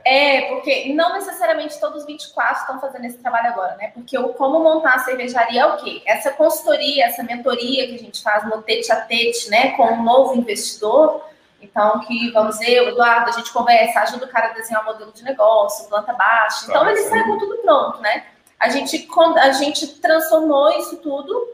É, 0.03 0.41
porque 0.49 0.91
não 0.93 1.13
necessariamente 1.13 1.79
todos 1.79 2.01
os 2.01 2.07
24 2.07 2.61
estão 2.61 2.81
fazendo 2.81 3.05
esse 3.05 3.19
trabalho 3.19 3.49
agora, 3.49 3.75
né? 3.77 3.91
Porque 3.93 4.17
o 4.17 4.29
como 4.29 4.59
montar 4.59 4.95
a 4.95 4.99
cervejaria 4.99 5.61
é 5.61 5.65
o 5.65 5.77
quê? 5.77 6.01
Essa 6.07 6.31
consultoria, 6.31 7.05
essa 7.05 7.21
mentoria 7.21 7.87
que 7.87 7.95
a 7.95 7.99
gente 7.99 8.23
faz 8.23 8.43
no 8.49 8.63
tete 8.63 8.91
a 8.91 9.01
tete, 9.01 9.49
né, 9.51 9.71
com 9.77 9.85
um 9.85 10.03
novo 10.03 10.35
investidor. 10.35 11.23
Então, 11.61 11.99
que 12.01 12.31
vamos 12.31 12.57
ver, 12.57 12.81
o 12.81 12.89
Eduardo, 12.89 13.29
a 13.29 13.33
gente 13.33 13.53
conversa, 13.53 14.01
ajuda 14.01 14.25
o 14.25 14.29
cara 14.29 14.47
a 14.47 14.53
desenhar 14.53 14.81
um 14.81 14.85
modelo 14.85 15.13
de 15.13 15.23
negócio, 15.23 15.87
planta 15.87 16.11
baixa. 16.13 16.65
Então, 16.67 16.83
Tá, 16.83 16.91
ele 16.91 16.99
sai 17.03 17.23
com 17.23 17.37
tudo 17.37 17.57
pronto, 17.57 18.01
né? 18.01 18.25
A 18.59 18.69
gente, 18.69 19.07
a 19.37 19.51
gente 19.51 19.87
transformou 19.99 20.77
isso 20.79 20.97
tudo 20.97 21.47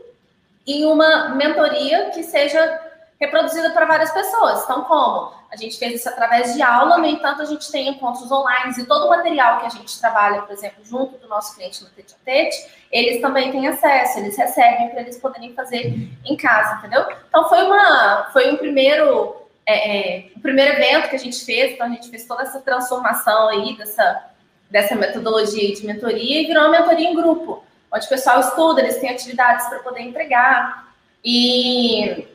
em 0.66 0.86
uma 0.86 1.30
mentoria 1.30 2.12
que 2.12 2.24
seja 2.24 2.89
reproduzida 3.20 3.72
para 3.72 3.86
várias 3.86 4.12
pessoas. 4.12 4.64
Então, 4.64 4.84
como? 4.86 5.34
A 5.52 5.58
gente 5.58 5.78
fez 5.78 5.96
isso 5.96 6.08
através 6.08 6.54
de 6.54 6.62
aula, 6.62 6.98
no 6.98 7.06
entanto, 7.06 7.42
a 7.42 7.46
gente 7.46 7.70
tem 7.72 7.90
encontros 7.90 8.32
online 8.32 8.74
e 8.78 8.86
todo 8.86 9.08
o 9.08 9.10
material 9.10 9.60
que 9.60 9.66
a 9.66 9.70
gente 9.70 10.00
trabalha, 10.00 10.44
por 10.44 10.54
exemplo, 10.54 10.86
junto 10.86 11.18
do 11.18 11.28
nosso 11.28 11.56
cliente 11.56 11.84
no 11.84 11.90
Tete 11.90 12.14
a 12.14 12.24
Tete, 12.24 12.68
eles 12.92 13.20
também 13.20 13.52
têm 13.52 13.68
acesso, 13.68 14.20
eles 14.20 14.38
recebem 14.38 14.90
para 14.90 15.02
eles 15.02 15.18
poderem 15.18 15.54
fazer 15.54 16.10
em 16.24 16.38
casa, 16.38 16.78
entendeu? 16.78 17.06
Então, 17.28 17.50
foi, 17.50 17.64
uma, 17.64 18.30
foi 18.32 18.52
um 18.52 18.58
primeiro. 18.58 19.36
é, 19.66 20.20
é, 20.20 20.32
o 20.36 20.40
primeiro 20.40 20.74
evento 20.74 21.10
que 21.10 21.16
a 21.16 21.20
gente 21.20 21.44
fez, 21.44 21.74
então 21.74 21.88
a 21.88 21.90
gente 21.90 22.10
fez 22.10 22.26
toda 22.26 22.44
essa 22.44 22.62
transformação 22.62 23.50
aí 23.50 23.76
dessa, 23.76 24.24
dessa 24.70 24.96
metodologia 24.96 25.76
de 25.76 25.86
mentoria 25.86 26.42
e 26.42 26.46
virou 26.46 26.64
uma 26.64 26.80
mentoria 26.80 27.10
em 27.10 27.16
grupo, 27.16 27.64
onde 27.92 28.06
o 28.06 28.10
pessoal 28.10 28.40
estuda, 28.40 28.82
eles 28.82 28.98
têm 28.98 29.10
atividades 29.10 29.68
para 29.68 29.80
poder 29.80 30.02
entregar. 30.02 30.88
E, 31.26 32.28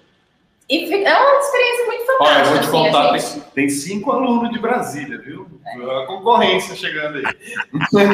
e 0.68 1.04
é 1.04 1.18
uma 1.18 1.38
experiência 1.40 1.86
muito 1.86 2.04
Olha, 2.20 2.38
eu 2.38 2.44
fantástica. 2.44 2.50
vou 2.50 2.58
te 2.58 2.60
assim, 2.60 2.70
contar, 2.70 3.18
gente- 3.18 3.40
tem, 3.52 3.68
cinco 3.68 4.12
alunos 4.12 4.50
de 4.50 4.58
Brasília, 4.58 5.18
viu? 5.18 5.46
A 6.02 6.06
concorrência 6.06 6.74
chegando 6.74 7.18
aí. 7.18 7.24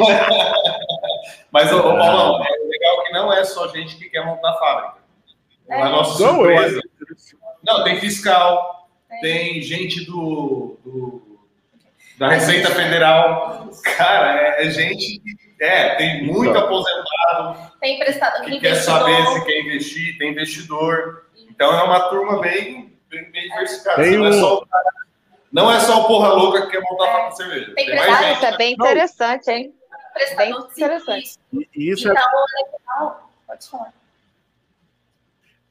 Mas, 1.51 1.71
ô, 1.71 1.79
ô, 1.79 1.97
Paulão, 1.97 2.43
é 2.43 2.49
legal 2.67 3.03
que 3.03 3.13
não 3.13 3.33
é 3.33 3.43
só 3.43 3.67
gente 3.69 3.97
que 3.97 4.09
quer 4.09 4.25
montar 4.25 4.53
fábrica. 4.53 4.95
É. 5.69 5.81
A 5.81 5.89
nossa 5.89 6.23
Não, 6.23 6.45
eu 6.45 6.57
surpresa. 6.57 6.81
Não, 7.63 7.83
tem 7.83 7.99
fiscal, 7.99 8.89
tem 9.21 9.61
gente 9.61 10.05
do, 10.05 10.77
do- 10.83 11.39
da 12.17 12.29
Receita 12.29 12.69
Federal. 12.71 13.69
Cara, 13.97 14.39
é, 14.57 14.67
é 14.67 14.69
gente. 14.69 15.19
que- 15.19 15.51
É, 15.63 15.93
tem 15.95 16.25
muito 16.25 16.49
Então. 16.49 16.63
aposentado 16.65 17.71
Tem 17.79 17.99
prestador 17.99 18.41
que 18.45 18.59
quer 18.59 18.69
investidor. 18.71 18.99
saber 18.99 19.27
se 19.27 19.45
quer 19.45 19.59
investir, 19.61 20.17
tem 20.17 20.31
investidor. 20.31 21.25
Então 21.51 21.77
é 21.77 21.83
uma 21.83 22.09
turma 22.09 22.39
bem, 22.41 22.97
bem, 23.09 23.31
bem 23.31 23.49
diversificada. 23.49 24.01
Tem 24.03 24.17
Não, 24.17 24.25
é 24.25 24.29
um- 24.29 24.33
só, 24.39 24.57
o 24.57 24.65
cara- 24.65 24.91
não 25.51 25.71
é 25.71 25.79
só 25.79 26.01
o 26.03 26.07
porra 26.07 26.29
louca 26.29 26.61
que 26.65 26.71
quer 26.71 26.81
montar 26.81 27.05
fábrica 27.11 27.29
de 27.29 27.37
cerveja. 27.37 27.75
Tem 27.75 27.85
Tem 27.85 27.95
mais 27.95 28.19
gente. 28.19 28.35
Isso 28.37 28.45
é 28.45 28.57
bem 28.57 28.73
interessante, 28.73 29.51
hein? 29.51 29.73
de 30.15 30.71
interessante. 30.81 31.37
Isso 31.75 32.07
é 32.09 32.11
Então, 32.11 32.23
é 32.23 32.63
legal. 32.63 33.31
Pode 33.47 33.69
falar. 33.69 33.93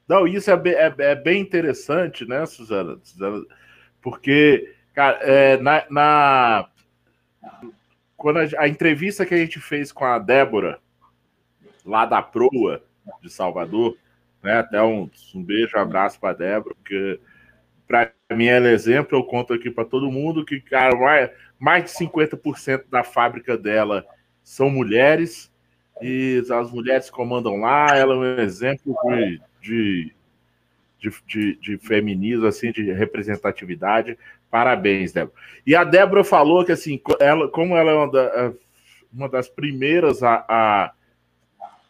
Não, 0.07 0.27
isso 0.27 0.51
é, 0.51 0.53
é- 0.69 0.93
é 1.11 1.15
bem 1.15 1.41
interessante, 1.41 2.25
né, 2.27 2.45
Suzana? 2.45 2.99
Suzana? 3.03 3.45
Porque, 4.01 4.75
cara, 4.93 5.17
é, 5.21 5.57
na, 5.57 5.85
na- 5.89 6.67
quando 8.17 8.37
a, 8.39 8.47
a 8.63 8.67
entrevista 8.67 9.25
que 9.25 9.33
a 9.33 9.37
gente 9.37 9.59
fez 9.59 9.91
com 9.91 10.03
a 10.05 10.19
Débora, 10.19 10.79
lá 11.85 12.05
da 12.05 12.21
Proa, 12.21 12.83
de 13.21 13.29
Salvador, 13.29 13.95
né, 14.43 14.59
até 14.59 14.81
um, 14.81 15.09
um 15.35 15.43
beijo, 15.43 15.77
um 15.77 15.79
abraço 15.81 16.19
para 16.19 16.33
Débora, 16.37 16.75
porque 16.75 17.19
para 17.87 18.11
mim 18.31 18.45
ela 18.47 18.69
é 18.69 18.73
exemplo, 18.73 19.17
eu 19.17 19.23
conto 19.23 19.53
aqui 19.53 19.69
para 19.69 19.85
todo 19.85 20.11
mundo 20.11 20.45
que, 20.45 20.59
cara, 20.61 20.95
mais, 20.95 21.29
mais 21.59 21.83
de 21.85 21.91
50% 21.91 22.85
da 22.89 23.03
fábrica 23.03 23.57
dela 23.57 24.05
são 24.43 24.69
mulheres, 24.69 25.51
e 26.01 26.41
as 26.51 26.71
mulheres 26.71 27.09
comandam 27.09 27.57
lá, 27.57 27.87
ela 27.95 28.13
é 28.15 28.17
um 28.17 28.39
exemplo 28.39 28.95
de, 29.05 29.39
de, 29.61 30.13
de, 30.99 31.11
de, 31.27 31.55
de 31.57 31.77
feminismo, 31.77 32.47
assim, 32.47 32.71
de 32.71 32.91
representatividade. 32.91 34.17
Parabéns, 34.49 35.13
Débora. 35.13 35.35
E 35.65 35.75
a 35.75 35.83
Débora 35.83 36.23
falou 36.23 36.65
que, 36.65 36.71
assim, 36.71 36.99
ela, 37.19 37.47
como 37.49 37.75
ela 37.75 37.91
é 37.91 37.95
uma, 37.95 38.11
da- 38.11 38.53
uma 39.13 39.29
das 39.29 39.47
primeiras 39.49 40.23
a, 40.23 40.43
a, 40.47 40.91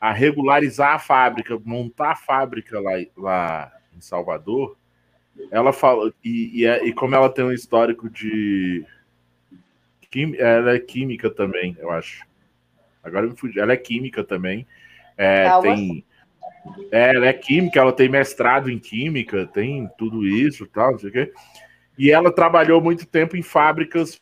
a 0.01 0.11
regularizar 0.11 0.95
a 0.95 0.99
fábrica, 0.99 1.61
montar 1.63 2.13
a 2.13 2.15
fábrica 2.15 2.79
lá, 2.79 2.93
lá 3.15 3.71
em 3.95 4.01
Salvador, 4.01 4.75
ela 5.51 5.71
falou, 5.71 6.11
e, 6.23 6.61
e, 6.61 6.65
é- 6.65 6.83
e 6.83 6.91
como 6.91 7.13
ela 7.13 7.29
tem 7.29 7.45
um 7.45 7.51
histórico 7.51 8.09
de. 8.09 8.83
quim- 10.09 10.35
Ela 10.37 10.73
é 10.73 10.79
química 10.79 11.29
também, 11.29 11.77
eu 11.79 11.91
acho. 11.91 12.25
Agora 13.03 13.27
me 13.27 13.35
fugiu. 13.35 13.61
Ela 13.61 13.73
é 13.73 13.77
química 13.77 14.23
também. 14.23 14.67
É, 15.15 15.45
Calma. 15.45 15.75
tem, 15.75 16.05
é, 16.91 17.15
ela 17.15 17.27
é 17.27 17.33
química, 17.33 17.79
ela 17.79 17.93
tem 17.93 18.09
mestrado 18.09 18.69
em 18.69 18.79
química, 18.79 19.45
tem 19.45 19.87
tudo 19.97 20.27
isso 20.27 20.65
tal, 20.65 20.93
não 20.93 20.99
sei 20.99 21.09
o 21.09 21.13
quê. 21.13 21.33
E 21.97 22.11
ela 22.11 22.33
trabalhou 22.33 22.81
muito 22.81 23.05
tempo 23.05 23.37
em 23.37 23.43
fábricas 23.43 24.19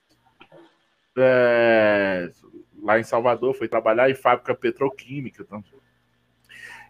é, 1.17 2.29
lá 2.81 2.99
em 2.99 3.03
Salvador, 3.03 3.53
foi 3.53 3.67
trabalhar 3.67 4.09
em 4.09 4.15
fábrica 4.15 4.53
petroquímica. 4.55 5.43
Então. 5.43 5.63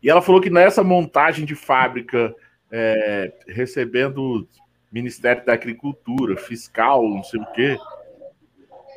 E 0.01 0.09
ela 0.09 0.21
falou 0.21 0.41
que 0.41 0.49
nessa 0.49 0.83
montagem 0.83 1.45
de 1.45 1.55
fábrica, 1.55 2.33
é, 2.71 3.33
recebendo 3.47 4.47
Ministério 4.91 5.45
da 5.45 5.53
Agricultura, 5.53 6.35
fiscal, 6.37 7.03
não 7.07 7.23
sei 7.23 7.39
o 7.39 7.51
quê, 7.51 7.77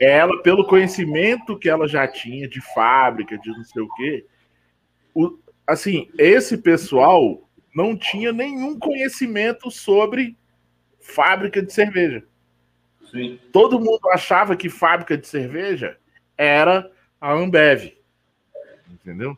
ela, 0.01 0.43
pelo 0.43 0.67
conhecimento 0.67 1.59
que 1.59 1.69
ela 1.69 1.87
já 1.87 2.09
tinha 2.09 2.49
de 2.49 2.61
fábrica, 2.75 3.39
de 3.39 3.51
não 3.51 3.65
sei 3.65 3.83
o 3.83 3.89
quê, 3.95 4.27
o, 5.15 5.39
assim, 5.67 6.11
esse 6.19 6.59
pessoal 6.59 7.49
não 7.75 7.97
tinha 7.97 8.33
nenhum 8.33 8.79
conhecimento 8.79 9.71
sobre 9.71 10.37
fábrica 11.01 11.63
de 11.63 11.73
cerveja. 11.73 12.25
Sim. 13.11 13.39
Todo 13.53 13.79
mundo 13.79 14.09
achava 14.11 14.57
que 14.57 14.69
fábrica 14.69 15.17
de 15.17 15.27
cerveja 15.27 15.99
era 16.43 16.91
a 17.21 17.33
Ambev. 17.33 17.93
Entendeu? 18.91 19.37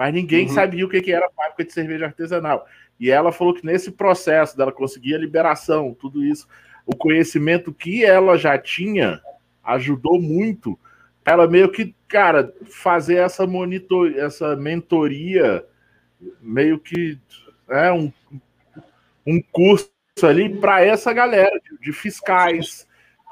mas 0.00 0.14
ninguém 0.14 0.46
uhum. 0.46 0.54
sabia 0.54 0.86
o 0.86 0.88
que, 0.88 1.02
que 1.02 1.12
era 1.12 1.28
fábrica 1.28 1.62
de 1.62 1.74
cerveja 1.74 2.06
artesanal. 2.06 2.66
E 2.98 3.10
ela 3.10 3.30
falou 3.30 3.52
que 3.52 3.66
nesse 3.66 3.90
processo 3.90 4.56
dela 4.56 4.72
conseguir 4.72 5.14
a 5.14 5.18
liberação, 5.18 5.92
tudo 5.92 6.24
isso, 6.24 6.48
o 6.86 6.96
conhecimento 6.96 7.70
que 7.70 8.02
ela 8.02 8.38
já 8.38 8.56
tinha 8.56 9.20
ajudou 9.62 10.18
muito 10.18 10.78
ela 11.22 11.46
meio 11.46 11.70
que, 11.70 11.94
cara, 12.08 12.52
fazer 12.64 13.16
essa 13.16 13.46
monitor, 13.46 14.16
essa 14.16 14.56
mentoria, 14.56 15.64
meio 16.40 16.78
que 16.78 17.18
é 17.68 17.92
um, 17.92 18.10
um 19.26 19.40
curso 19.52 19.90
ali 20.22 20.48
para 20.48 20.82
essa 20.82 21.12
galera 21.12 21.60
de, 21.60 21.78
de, 21.78 21.92
fiscais, 21.92 22.86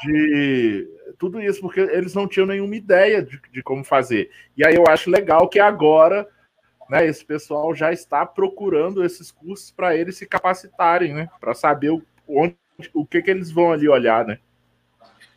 de 0.05 0.87
tudo 1.19 1.41
isso, 1.43 1.61
porque 1.61 1.81
eles 1.81 2.15
não 2.15 2.29
tinham 2.29 2.47
nenhuma 2.47 2.77
ideia 2.77 3.23
de, 3.23 3.41
de 3.53 3.63
como 3.63 3.83
fazer. 3.83 4.31
E 4.57 4.65
aí 4.65 4.75
eu 4.75 4.85
acho 4.89 5.11
legal 5.11 5.49
que 5.49 5.59
agora 5.59 6.29
né, 6.89 7.07
esse 7.07 7.25
pessoal 7.25 7.75
já 7.75 7.93
está 7.93 8.25
procurando 8.25 9.05
esses 9.05 9.31
cursos 9.31 9.71
para 9.71 9.95
eles 9.95 10.17
se 10.17 10.27
capacitarem, 10.27 11.13
né? 11.13 11.29
Para 11.41 11.55
saber 11.55 11.91
o, 11.91 12.03
onde, 12.27 12.57
o 12.95 13.05
que, 13.05 13.21
que 13.21 13.31
eles 13.31 13.51
vão 13.51 13.73
ali 13.73 13.89
olhar, 13.89 14.25
né? 14.25 14.39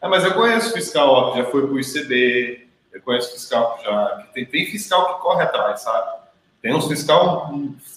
Ah, 0.02 0.08
mas 0.08 0.24
eu 0.24 0.34
conheço 0.34 0.74
fiscal 0.74 1.10
ó, 1.10 1.32
que 1.32 1.40
já 1.40 1.46
foi 1.46 1.62
para 1.64 1.74
o 1.74 1.80
ICD, 1.80 2.68
eu 2.94 3.02
conheço 3.02 3.34
fiscal 3.34 3.78
que 3.78 3.84
já. 3.84 4.28
Tem, 4.34 4.46
tem 4.46 4.66
fiscal 4.66 5.16
que 5.16 5.22
corre 5.22 5.44
atrás, 5.44 5.82
sabe? 5.82 6.22
Tem 6.62 6.74
uns 6.74 6.88
fiscal 6.88 7.52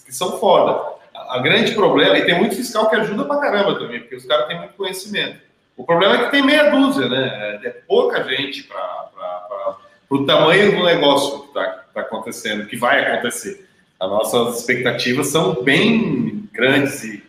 que 0.05 0.12
são 0.12 0.39
foda. 0.39 0.95
A, 1.14 1.37
a 1.37 1.39
grande 1.39 1.74
problema, 1.74 2.18
e 2.18 2.24
tem 2.24 2.39
muito 2.39 2.57
fiscal 2.57 2.91
que 2.91 2.97
ajuda 2.97 3.24
pra 3.24 3.39
caramba 3.39 3.78
também, 3.78 4.01
porque 4.01 4.16
os 4.16 4.24
caras 4.24 4.47
têm 4.49 4.59
muito 4.59 4.74
conhecimento. 4.74 5.44
O 5.77 5.85
problema 5.85 6.14
é 6.14 6.25
que 6.25 6.31
tem 6.31 6.43
meia 6.43 6.70
dúzia, 6.70 7.09
né? 7.09 7.61
É, 7.62 7.68
é 7.68 7.70
pouca 7.70 8.22
gente 8.25 8.62
para 8.64 9.77
o 10.09 10.25
tamanho 10.25 10.77
do 10.77 10.85
negócio 10.85 11.41
que 11.41 11.47
está 11.49 11.85
tá 11.93 12.01
acontecendo, 12.01 12.66
que 12.66 12.77
vai 12.77 13.01
acontecer. 13.01 13.68
As 13.99 14.09
nossas 14.09 14.61
expectativas 14.61 15.29
são 15.29 15.62
bem 15.62 16.49
grandes 16.53 17.03
e, 17.03 17.22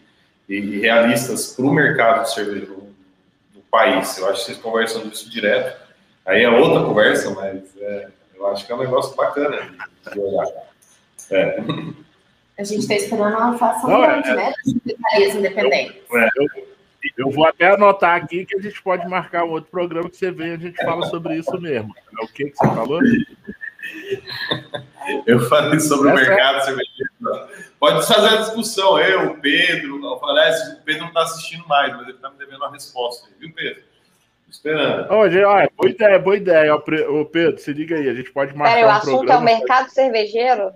e 0.48 0.80
realistas 0.80 1.54
para 1.54 1.66
o 1.66 1.74
mercado 1.74 2.24
de 2.24 2.34
cerveja 2.34 2.66
do, 2.68 2.94
do, 3.54 3.62
país. 3.72 4.18
Eu 4.18 4.30
acho 4.30 4.40
que 4.40 4.46
vocês 4.46 4.58
conversam 4.58 5.08
disso 5.08 5.30
direto. 5.30 5.80
Aí 6.26 6.44
é 6.44 6.50
outra 6.50 6.84
conversa, 6.84 7.32
mas 7.32 7.64
é, 7.78 8.08
eu 8.36 8.48
acho 8.48 8.66
que 8.66 8.72
é 8.72 8.76
um 8.76 8.80
negócio 8.80 9.16
bacana 9.16 9.74
de 10.12 10.20
olhar. 10.20 10.48
É. 11.32 11.60
A 12.58 12.64
gente 12.64 12.82
está 12.82 12.96
esperando 12.96 13.38
uma 13.38 13.58
fação 13.58 13.90
Não, 13.90 14.02
grande, 14.02 14.30
é, 14.30 14.36
né? 14.36 14.54
Das 15.18 15.36
independentes. 15.36 15.96
Eu, 16.10 16.20
é, 16.20 16.30
eu, 16.36 16.75
eu, 17.18 17.32
vou 17.32 17.48
até 17.48 17.74
anotar 17.74 18.16
aqui 18.16 18.46
que 18.46 18.58
a 18.58 18.62
gente 18.62 18.82
pode 18.82 19.08
marcar 19.08 19.44
um 19.44 19.52
outro 19.52 19.70
programa 19.70 20.10
que 20.10 20.18
você 20.18 20.32
vem 20.32 20.50
e 20.50 20.54
a 20.54 20.58
gente 20.58 20.84
fala 20.84 21.06
sobre 21.08 21.36
isso 21.38 21.60
mesmo. 21.60 21.94
É 22.20 22.24
o 22.24 22.28
que, 22.28 22.46
que 22.46 22.58
você 22.58 22.68
falou? 22.68 23.00
Eu 25.26 25.40
falei 25.42 25.80
sobre 25.80 26.10
Essa 26.10 26.24
o 26.24 26.28
mercado 26.28 26.58
é... 26.58 26.62
cervejeiro. 26.62 27.12
Pode 27.80 28.08
fazer 28.08 28.28
a 28.28 28.42
discussão, 28.42 29.00
eu, 29.00 29.32
o 29.32 29.40
Pedro. 29.40 30.04
Eu 30.04 30.20
falei, 30.20 30.52
o 30.74 30.84
Pedro 30.84 31.02
não 31.02 31.10
está 31.10 31.22
assistindo 31.24 31.68
mais, 31.68 31.94
mas 31.94 32.04
ele 32.04 32.12
está 32.12 32.30
me 32.30 32.38
devendo 32.38 32.58
uma 32.58 32.72
resposta, 32.72 33.30
viu, 33.40 33.52
Pedro? 33.54 33.84
Esperando. 34.50 35.12
Hoje, 35.14 35.44
olha, 35.44 35.70
boa 35.76 35.90
ideia, 35.90 36.20
boa 36.20 36.38
ideia. 36.38 36.76
Ô, 36.76 37.26
Pedro, 37.26 37.60
se 37.60 37.74
liga 37.74 37.96
aí, 37.96 38.10
a 38.10 38.14
gente 38.14 38.32
pode 38.32 38.56
marcar. 38.56 38.74
Peraí, 38.74 38.86
o 38.86 38.88
um 38.88 38.92
assunto 38.92 39.18
programa, 39.18 39.50
é 39.50 39.54
o 39.54 39.58
mercado 39.60 39.90
cervejeiro? 39.90 40.72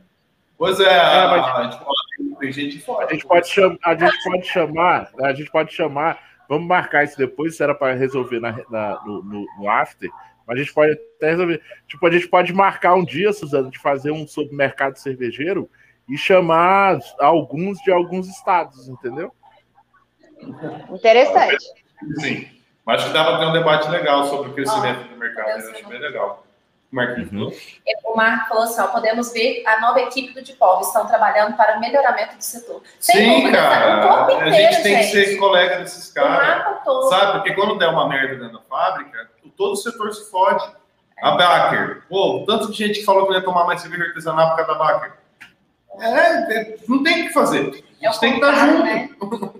Pois 0.57 0.80
é, 0.80 0.84
é 0.84 0.99
a, 0.99 1.63
gente 1.63 1.77
pode, 1.77 1.99
tem 2.40 2.52
gente 2.52 2.80
fora. 2.80 3.08
A 3.08 3.14
gente 3.14 3.26
pode, 3.26 3.48
chamar, 3.48 3.78
a 3.84 3.96
gente 3.96 4.24
pode 4.24 4.48
chamar, 4.48 5.12
a 5.22 5.34
gente 5.34 5.52
pode 5.52 5.74
chamar, 5.74 6.20
vamos 6.48 6.68
marcar 6.68 7.04
isso 7.04 7.18
depois, 7.18 7.56
se 7.56 7.64
era 7.64 7.76
para 7.76 7.94
resolver 7.94 8.40
na, 8.40 8.52
na 8.70 9.02
no, 9.06 9.24
no, 9.24 9.46
no, 9.58 9.70
after, 9.70 10.10
mas 10.48 10.58
a 10.58 10.64
gente 10.64 10.74
pode 10.74 10.94
até 10.94 11.32
resolver. 11.32 11.62
Tipo, 11.88 12.08
a 12.08 12.12
gente 12.12 12.28
pode 12.28 12.54
marcar 12.54 12.96
um 12.96 13.06
dia, 13.06 13.32
Suzana, 13.34 13.70
de 13.70 13.78
fazer 13.78 14.12
um 14.12 14.28
sobre 14.28 14.56
mercado 14.56 14.96
cervejeiro 14.96 15.70
e 16.08 16.18
chamar 16.18 17.00
alguns 17.20 17.78
de 17.80 17.92
alguns 17.92 18.28
estados, 18.28 18.88
entendeu? 18.88 19.32
Interessante. 20.90 21.66
Sim. 22.20 22.48
Acho 22.88 23.08
que 23.08 23.14
dá 23.14 23.24
para 23.24 23.38
ter 23.38 23.46
um 23.46 23.54
debate 23.54 23.88
legal 23.90 24.26
sobre 24.26 24.50
o 24.50 24.54
crescimento 24.54 25.02
ah, 25.02 25.14
do 25.14 25.18
mercado. 25.18 25.50
Acho 25.50 25.88
bem 25.88 26.00
legal. 26.00 26.44
Marquinhos. 26.92 27.32
Uhum. 27.32 27.52
O 28.06 28.16
Marco 28.16 28.50
falou 28.50 28.64
assim: 28.64 28.82
ó, 28.82 28.88
podemos 28.88 29.32
ver 29.32 29.64
a 29.68 29.80
nova 29.80 30.00
equipe 30.02 30.34
do 30.34 30.42
Dipov 30.42 30.82
estão 30.82 31.06
trabalhando 31.06 31.56
para 31.56 31.78
o 31.78 31.80
melhoramento 31.80 32.36
do 32.36 32.44
setor. 32.44 32.82
Sem 33.00 33.16
Sim, 33.16 33.42
dúvida, 33.42 33.58
cara. 33.58 34.24
Inteiro, 34.24 34.42
a 34.42 34.52
gente 34.52 34.82
tem 34.82 34.96
gente. 34.96 35.12
que 35.12 35.26
ser 35.26 35.38
colega 35.38 35.80
desses 35.80 36.12
caras. 36.12 36.84
Sabe? 37.10 37.34
Porque 37.34 37.54
quando 37.54 37.78
der 37.78 37.90
uma 37.90 38.08
merda 38.08 38.36
dentro 38.36 38.58
da 38.58 38.64
fábrica, 38.64 39.30
todo 39.56 39.74
o 39.74 39.78
setor 39.78 40.14
se 40.14 40.30
fode. 40.32 40.66
É. 41.22 41.28
A 41.28 41.32
Baker. 41.32 42.04
Pô, 42.10 42.44
tanto 42.48 42.72
de 42.72 42.78
gente 42.78 43.00
que 43.00 43.06
falou 43.06 43.28
que 43.28 43.34
ia 43.34 43.44
tomar 43.44 43.66
mais 43.66 43.82
cerveja 43.82 44.06
artesanal 44.06 44.50
por 44.50 44.66
causa 44.66 44.72
da 44.72 44.80
Baker. 44.80 45.12
É, 46.00 46.54
é, 46.54 46.78
não 46.88 47.04
tem 47.04 47.24
o 47.24 47.28
que 47.28 47.34
fazer. 47.34 47.60
A 47.60 47.64
gente 47.66 48.18
é 48.18 48.20
tem 48.20 48.40
que 48.40 48.46
estar 48.46 48.54
junto. 48.54 48.84
Né? 48.84 49.10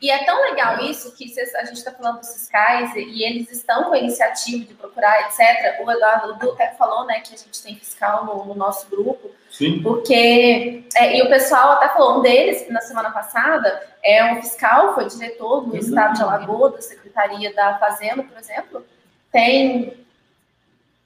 E 0.00 0.10
é 0.10 0.24
tão 0.24 0.40
legal 0.42 0.80
isso 0.80 1.12
que 1.12 1.24
a 1.24 1.64
gente 1.64 1.76
está 1.76 1.92
falando 1.92 2.20
dos 2.20 2.32
fiscais 2.32 2.90
e 2.96 3.22
eles 3.22 3.50
estão 3.50 3.84
com 3.84 3.92
a 3.92 3.98
iniciativa 3.98 4.64
de 4.64 4.72
procurar, 4.72 5.26
etc. 5.26 5.78
O 5.84 5.90
Eduardo 5.90 6.38
Duque 6.38 6.66
falou, 6.78 7.04
né, 7.04 7.20
que 7.20 7.34
a 7.34 7.36
gente 7.36 7.62
tem 7.62 7.76
fiscal 7.76 8.24
no, 8.24 8.46
no 8.46 8.54
nosso 8.54 8.88
grupo. 8.88 9.30
Sim. 9.50 9.82
Porque, 9.82 10.84
é, 10.96 11.18
e 11.18 11.22
o 11.22 11.28
pessoal 11.28 11.72
até 11.72 11.90
falou, 11.90 12.18
um 12.18 12.22
deles, 12.22 12.66
na 12.70 12.80
semana 12.80 13.10
passada, 13.10 13.86
é 14.02 14.24
um 14.32 14.40
fiscal, 14.40 14.94
foi 14.94 15.06
diretor 15.06 15.66
do 15.66 15.76
estado 15.76 16.14
de 16.14 16.22
Alagoas, 16.22 16.72
da 16.72 16.80
Secretaria 16.80 17.52
da 17.54 17.78
Fazenda, 17.78 18.22
por 18.22 18.38
exemplo, 18.38 18.86
tem 19.30 20.06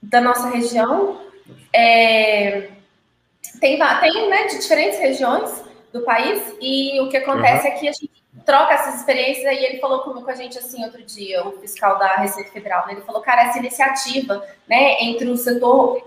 da 0.00 0.20
nossa 0.20 0.50
região, 0.50 1.20
é, 1.72 2.68
tem, 3.60 3.78
tem 3.78 4.30
né, 4.30 4.46
de 4.46 4.58
diferentes 4.58 5.00
regiões 5.00 5.64
do 5.92 6.02
país, 6.02 6.54
e 6.60 7.00
o 7.00 7.08
que 7.08 7.16
acontece 7.16 7.66
uhum. 7.66 7.74
é 7.74 7.76
que 7.78 7.88
a 7.88 7.92
gente 7.92 8.23
troca 8.44 8.74
essas 8.74 8.96
experiências. 8.96 9.44
E 9.44 9.64
ele 9.64 9.80
falou 9.80 10.00
com 10.00 10.30
a 10.30 10.34
gente 10.34 10.58
assim 10.58 10.84
outro 10.84 11.02
dia, 11.02 11.46
o 11.46 11.52
fiscal 11.60 11.98
da 11.98 12.16
Receita 12.16 12.50
Federal. 12.50 12.86
Né? 12.86 12.94
Ele 12.94 13.02
falou, 13.02 13.22
cara, 13.22 13.42
essa 13.42 13.58
iniciativa, 13.58 14.44
né, 14.68 14.96
entre 15.00 15.28
o 15.28 15.36
setor 15.36 16.06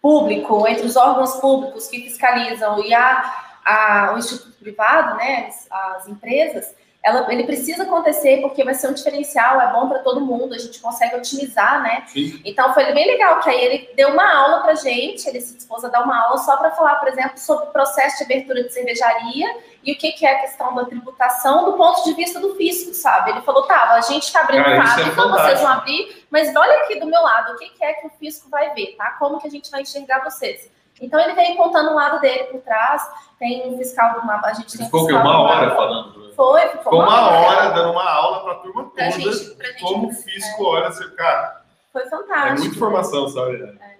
público, 0.00 0.66
entre 0.66 0.86
os 0.86 0.96
órgãos 0.96 1.36
públicos 1.36 1.86
que 1.86 2.02
fiscalizam 2.02 2.84
e 2.84 2.92
a, 2.92 3.44
a, 3.64 4.12
o 4.14 4.18
instituto 4.18 4.58
privado, 4.58 5.16
né, 5.16 5.46
as, 5.46 5.68
as 5.70 6.08
empresas, 6.08 6.74
ela, 7.02 7.30
ele 7.32 7.42
precisa 7.42 7.82
acontecer 7.82 8.40
porque 8.40 8.62
vai 8.62 8.74
ser 8.74 8.88
um 8.88 8.92
diferencial, 8.92 9.60
é 9.60 9.72
bom 9.72 9.88
para 9.88 9.98
todo 9.98 10.20
mundo, 10.20 10.54
a 10.54 10.58
gente 10.58 10.78
consegue 10.78 11.16
otimizar, 11.16 11.82
né? 11.82 12.04
Sim. 12.06 12.40
Então 12.44 12.72
foi 12.72 12.92
bem 12.92 13.06
legal 13.08 13.40
que 13.40 13.50
aí 13.50 13.60
ele 13.60 13.90
deu 13.96 14.10
uma 14.10 14.32
aula 14.32 14.60
para 14.60 14.76
gente, 14.76 15.28
ele 15.28 15.40
se 15.40 15.56
dispôs 15.56 15.84
a 15.84 15.88
dar 15.88 16.04
uma 16.04 16.16
aula 16.16 16.38
só 16.38 16.56
para 16.56 16.70
falar, 16.70 16.96
por 16.96 17.08
exemplo, 17.08 17.36
sobre 17.38 17.66
o 17.66 17.70
processo 17.70 18.18
de 18.18 18.24
abertura 18.24 18.62
de 18.62 18.72
cervejaria 18.72 19.48
e 19.82 19.92
o 19.92 19.98
que, 19.98 20.12
que 20.12 20.24
é 20.24 20.36
a 20.36 20.40
questão 20.42 20.72
da 20.76 20.84
tributação 20.84 21.64
do 21.64 21.72
ponto 21.72 22.04
de 22.04 22.14
vista 22.14 22.38
do 22.38 22.54
fisco, 22.54 22.94
sabe? 22.94 23.32
Ele 23.32 23.40
falou, 23.40 23.64
tá, 23.64 23.94
a 23.94 24.00
gente 24.02 24.22
está 24.22 24.42
abrindo 24.42 24.62
Cara, 24.62 24.86
fábrica, 24.86 25.08
é 25.08 25.12
então 25.12 25.30
vocês 25.30 25.60
vão 25.60 25.68
abrir, 25.70 26.26
mas 26.30 26.54
olha 26.54 26.84
aqui 26.84 27.00
do 27.00 27.06
meu 27.06 27.20
lado, 27.20 27.54
o 27.54 27.56
que, 27.56 27.68
que 27.70 27.84
é 27.84 27.94
que 27.94 28.06
o 28.06 28.10
fisco 28.10 28.48
vai 28.48 28.72
ver, 28.74 28.94
tá? 28.96 29.16
Como 29.18 29.40
que 29.40 29.48
a 29.48 29.50
gente 29.50 29.68
vai 29.72 29.82
enxergar 29.82 30.22
vocês? 30.22 30.70
Então 31.00 31.18
ele 31.18 31.32
veio 31.32 31.56
contando 31.56 31.90
o 31.90 31.94
lado 31.94 32.20
dele 32.20 32.44
por 32.44 32.60
trás. 32.60 33.02
Tem 33.36 33.68
um 33.68 33.76
fiscal 33.76 34.20
do 34.20 34.24
mapa, 34.24 34.46
a 34.46 34.52
gente 34.52 34.78
tem 34.78 34.86
ficou 34.86 35.10
um 35.10 35.16
uma 35.16 35.40
hora 35.40 35.74
falando. 35.74 36.21
Foi, 36.34 36.60
ficou, 36.62 36.78
ficou 36.78 36.98
uma, 37.00 37.06
uma 37.06 37.30
hora, 37.40 37.70
dando 37.70 37.92
uma 37.92 38.10
aula 38.10 38.40
para 38.42 38.52
a 38.52 38.56
turma 38.56 38.84
toda. 38.84 38.94
Pra 38.94 39.10
gente, 39.10 39.54
pra 39.54 39.66
gente, 39.68 39.80
como 39.80 40.08
o 40.08 40.12
fisco 40.12 40.62
é. 40.62 40.66
olha 40.66 40.92
seu 40.92 41.14
cara. 41.14 41.62
Foi 41.92 42.08
fantástico. 42.08 42.48
É 42.48 42.58
muita 42.60 42.76
informação, 42.76 43.28
sabe? 43.28 43.62
É. 43.62 43.92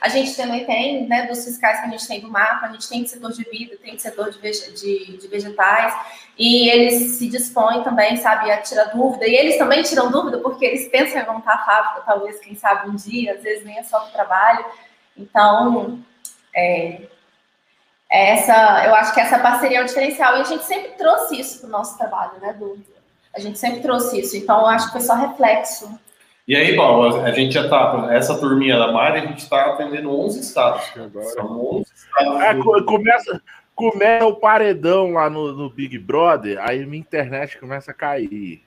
A 0.00 0.08
gente 0.08 0.36
também 0.36 0.66
tem, 0.66 1.06
né, 1.06 1.26
dos 1.26 1.44
fiscais 1.44 1.80
que 1.80 1.86
a 1.86 1.88
gente 1.88 2.06
tem 2.06 2.20
do 2.20 2.28
mapa, 2.28 2.66
a 2.66 2.72
gente 2.72 2.88
tem 2.88 3.02
de 3.02 3.08
setor 3.08 3.32
de 3.32 3.44
vida, 3.44 3.76
tem 3.82 3.94
de 3.94 4.02
setor 4.02 4.30
de, 4.30 4.40
de, 4.40 5.16
de 5.16 5.28
vegetais, 5.28 5.94
e 6.36 6.68
eles 6.68 7.12
se 7.12 7.28
dispõem 7.28 7.82
também, 7.82 8.16
sabe, 8.16 8.50
a 8.50 8.60
tirar 8.60 8.86
dúvida, 8.86 9.26
e 9.26 9.34
eles 9.34 9.56
também 9.56 9.82
tiram 9.82 10.10
dúvida 10.10 10.38
porque 10.38 10.66
eles 10.66 10.88
pensam 10.88 11.20
em 11.20 11.26
montar 11.26 11.54
a 11.54 11.64
fábrica, 11.64 12.02
talvez, 12.04 12.40
quem 12.40 12.54
sabe, 12.54 12.90
um 12.90 12.96
dia, 12.96 13.34
às 13.34 13.42
vezes 13.42 13.64
nem 13.64 13.78
é 13.78 13.84
só 13.84 14.00
para 14.00 14.10
trabalho. 14.10 14.66
Então, 15.16 15.98
é, 16.54 17.02
essa, 18.10 18.84
eu 18.86 18.94
acho 18.94 19.12
que 19.14 19.20
essa 19.20 19.38
parceria 19.38 19.78
é 19.78 19.82
o 19.82 19.86
diferencial. 19.86 20.36
E 20.36 20.40
a 20.40 20.44
gente 20.44 20.64
sempre 20.64 20.90
trouxe 20.92 21.40
isso 21.40 21.60
para 21.60 21.68
o 21.68 21.70
nosso 21.70 21.98
trabalho, 21.98 22.32
né, 22.40 22.52
Du? 22.52 22.78
A 23.34 23.40
gente 23.40 23.58
sempre 23.58 23.80
trouxe 23.80 24.20
isso. 24.20 24.36
Então, 24.36 24.60
eu 24.60 24.66
acho 24.66 24.86
que 24.86 24.92
foi 24.92 25.00
só 25.02 25.14
reflexo. 25.14 25.98
E 26.48 26.56
aí, 26.56 26.74
Paulo, 26.76 27.22
a 27.22 27.30
gente 27.32 27.52
já 27.52 27.64
está, 27.64 28.08
essa 28.10 28.38
turminha 28.38 28.78
da 28.78 28.92
Mari, 28.92 29.18
a 29.18 29.26
gente 29.26 29.40
está 29.40 29.66
atendendo 29.66 30.16
11 30.18 30.40
estados. 30.40 30.90
Agora... 30.96 31.26
São 31.26 31.76
11 31.76 31.92
estados. 31.92 32.40
É, 32.40 32.54
do... 32.54 32.84
começa, 32.84 33.42
começa 33.74 34.26
o 34.26 34.36
paredão 34.36 35.12
lá 35.12 35.28
no, 35.28 35.52
no, 35.52 35.68
Big 35.68 35.98
Brother, 35.98 36.58
aí 36.60 36.86
minha 36.86 37.00
internet 37.00 37.58
começa 37.58 37.90
a 37.90 37.94
cair. 37.94 38.62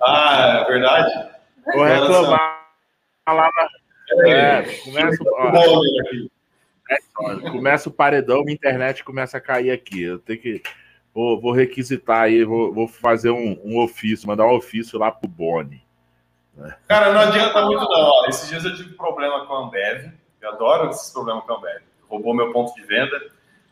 ah, 0.00 0.60
é 0.60 0.70
verdade? 0.70 1.30
Vou 1.74 1.84
reclamar 1.84 2.60
lá 3.26 3.48
na. 3.50 4.28
É, 4.28 4.62
começa. 4.84 5.24
Ó, 5.24 5.80
é, 6.90 7.50
começa 7.50 7.88
o 7.88 7.92
paredão, 7.92 8.42
minha 8.42 8.54
internet 8.54 9.04
começa 9.04 9.38
a 9.38 9.40
cair 9.40 9.70
aqui. 9.70 10.02
Eu 10.02 10.18
tenho 10.18 10.40
que. 10.40 10.62
Vou, 11.14 11.40
vou 11.40 11.52
requisitar 11.52 12.22
aí, 12.22 12.42
vou, 12.42 12.72
vou 12.72 12.88
fazer 12.88 13.30
um, 13.30 13.60
um, 13.62 13.78
ofício, 13.78 14.26
mandar 14.26 14.46
um 14.46 14.54
ofício 14.54 14.98
lá 14.98 15.10
pro 15.10 15.28
Boni. 15.28 15.84
Cara, 16.88 17.12
não 17.12 17.20
adianta 17.20 17.64
muito, 17.66 17.84
não. 17.88 18.26
Esses 18.28 18.48
dias 18.48 18.64
eu 18.64 18.74
tive 18.74 18.94
problema 18.94 19.46
com 19.46 19.54
a 19.54 19.66
Ambev. 19.66 20.10
Eu 20.40 20.50
adoro 20.50 20.90
esses 20.90 21.10
problemas 21.12 21.44
com 21.44 21.52
a 21.52 21.56
Ambev. 21.56 21.82
Roubou 22.08 22.34
meu 22.34 22.52
ponto 22.52 22.74
de 22.74 22.82
venda. 22.82 23.20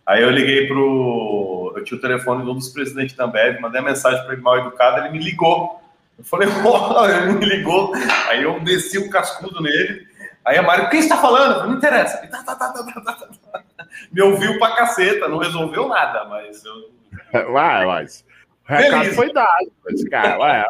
Aí 0.07 0.23
eu 0.23 0.31
liguei 0.31 0.67
pro. 0.67 1.73
Eu 1.77 1.85
tinha 1.85 1.97
o 1.97 2.01
telefone 2.01 2.45
de 2.45 2.51
um 2.51 2.55
dos 2.55 2.69
presidentes 2.69 3.17
da 3.17 3.25
Ambev, 3.25 3.61
mandei 3.61 3.81
a 3.81 3.85
mensagem 3.85 4.23
para 4.25 4.33
ele 4.35 4.43
mal 4.43 4.59
educado, 4.59 4.99
ele 4.99 5.11
me 5.11 5.19
ligou. 5.19 5.81
Eu 6.19 6.25
falei, 6.25 6.49
ele 7.23 7.33
me 7.39 7.47
ligou. 7.47 7.93
Aí 8.29 8.43
eu 8.43 8.61
desci 8.61 8.99
o 8.99 9.07
um 9.07 9.11
cascudo 9.11 9.63
nele. 9.63 10.10
Aí 10.45 10.57
a 10.57 10.63
Mari, 10.63 10.89
quem 10.89 11.01
está 11.01 11.17
falando? 11.17 11.69
Não 11.69 11.77
interessa. 11.77 12.27
Tá, 12.29 12.43
tá, 12.43 12.57
tá, 12.57 13.29
me 14.11 14.23
ouviu 14.23 14.59
pra 14.59 14.77
caceta, 14.77 15.29
não 15.29 15.39
resolveu 15.39 15.89
nada, 15.89 16.25
mas 16.25 16.65
eu. 16.65 16.91
Vai, 17.53 17.87
mas. 17.87 18.25
O 18.69 18.73
recado 18.73 19.01
Feliz. 19.03 19.17
foi 19.17 19.33
dado. 19.33 19.73
Mas, 19.85 20.09
cara, 20.09 20.39
vai, 20.39 20.65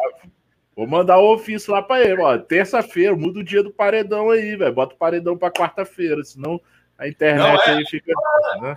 vou 0.75 0.87
mandar 0.87 1.19
o 1.19 1.33
ofício 1.33 1.71
lá 1.71 1.83
pra 1.83 2.01
ele. 2.01 2.19
Ó, 2.19 2.37
terça-feira, 2.37 3.15
muda 3.15 3.39
o 3.39 3.43
dia 3.43 3.61
do 3.61 3.71
paredão 3.71 4.31
aí, 4.31 4.55
velho. 4.55 4.73
Bota 4.73 4.95
o 4.95 4.97
paredão 4.97 5.37
pra 5.37 5.51
quarta-feira, 5.51 6.23
senão 6.23 6.59
a 6.97 7.07
internet 7.07 7.61
é. 7.69 7.73
aí 7.73 7.85
fica. 7.85 8.11
Né? 8.59 8.75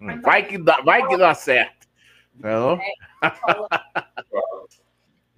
Hum, 0.00 0.20
vai 0.20 0.42
que 0.42 0.58
dá, 0.58 0.80
vai 0.80 1.06
que 1.06 1.16
dá 1.16 1.32
certo. 1.32 1.86
Não? 2.34 2.78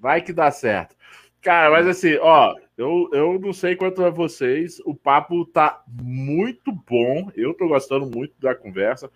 Vai 0.00 0.22
que 0.22 0.32
dá 0.32 0.50
certo. 0.50 0.96
Cara, 1.42 1.70
mas 1.70 1.86
assim, 1.86 2.16
ó, 2.18 2.54
eu, 2.78 3.10
eu 3.12 3.40
não 3.40 3.52
sei 3.52 3.74
quanto 3.74 4.04
a 4.04 4.08
vocês, 4.08 4.80
o 4.84 4.94
papo 4.94 5.44
tá 5.44 5.82
muito 5.88 6.70
bom. 6.70 7.28
Eu 7.34 7.52
tô 7.52 7.66
gostando 7.66 8.06
muito 8.06 8.34
da 8.40 8.54
conversa. 8.54 9.10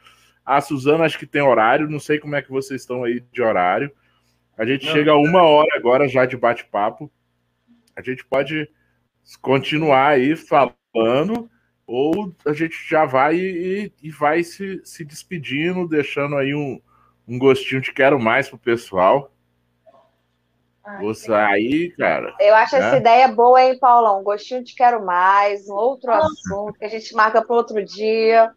A 0.44 0.60
Suzana 0.60 1.04
acho 1.04 1.16
que 1.16 1.26
tem 1.26 1.42
horário, 1.42 1.88
não 1.88 2.00
sei 2.00 2.18
como 2.18 2.34
é 2.34 2.42
que 2.42 2.50
vocês 2.50 2.80
estão 2.80 3.04
aí 3.04 3.24
de 3.32 3.40
horário. 3.40 3.92
A 4.58 4.66
gente 4.66 4.84
não, 4.86 4.92
chega 4.92 5.12
a 5.12 5.16
uma 5.16 5.42
hora 5.44 5.68
agora 5.76 6.08
já 6.08 6.26
de 6.26 6.36
bate-papo. 6.36 7.08
A 7.94 8.02
gente 8.02 8.24
pode 8.24 8.68
continuar 9.40 10.08
aí 10.08 10.34
falando, 10.34 11.48
ou 11.86 12.34
a 12.44 12.52
gente 12.52 12.76
já 12.88 13.04
vai 13.04 13.36
e, 13.36 13.92
e 14.02 14.10
vai 14.10 14.42
se, 14.42 14.80
se 14.84 15.04
despedindo, 15.04 15.86
deixando 15.86 16.36
aí 16.36 16.52
um, 16.52 16.80
um 17.28 17.38
gostinho 17.38 17.80
de 17.80 17.92
quero 17.92 18.18
mais 18.18 18.48
pro 18.48 18.58
pessoal. 18.58 19.31
Vou 21.00 21.14
sair, 21.14 21.94
cara. 21.96 22.34
Eu 22.40 22.54
acho 22.56 22.76
né? 22.76 22.86
essa 22.86 22.96
ideia 22.96 23.28
boa, 23.28 23.62
hein, 23.62 23.78
Paulão? 23.78 24.20
Um 24.20 24.24
gostinho 24.24 24.64
de 24.64 24.74
quero 24.74 25.04
mais, 25.04 25.68
um 25.68 25.74
outro 25.74 26.10
assunto 26.12 26.76
que 26.76 26.84
a 26.84 26.88
gente 26.88 27.14
marca 27.14 27.40
para 27.40 27.54
outro 27.54 27.84
dia. 27.84 28.50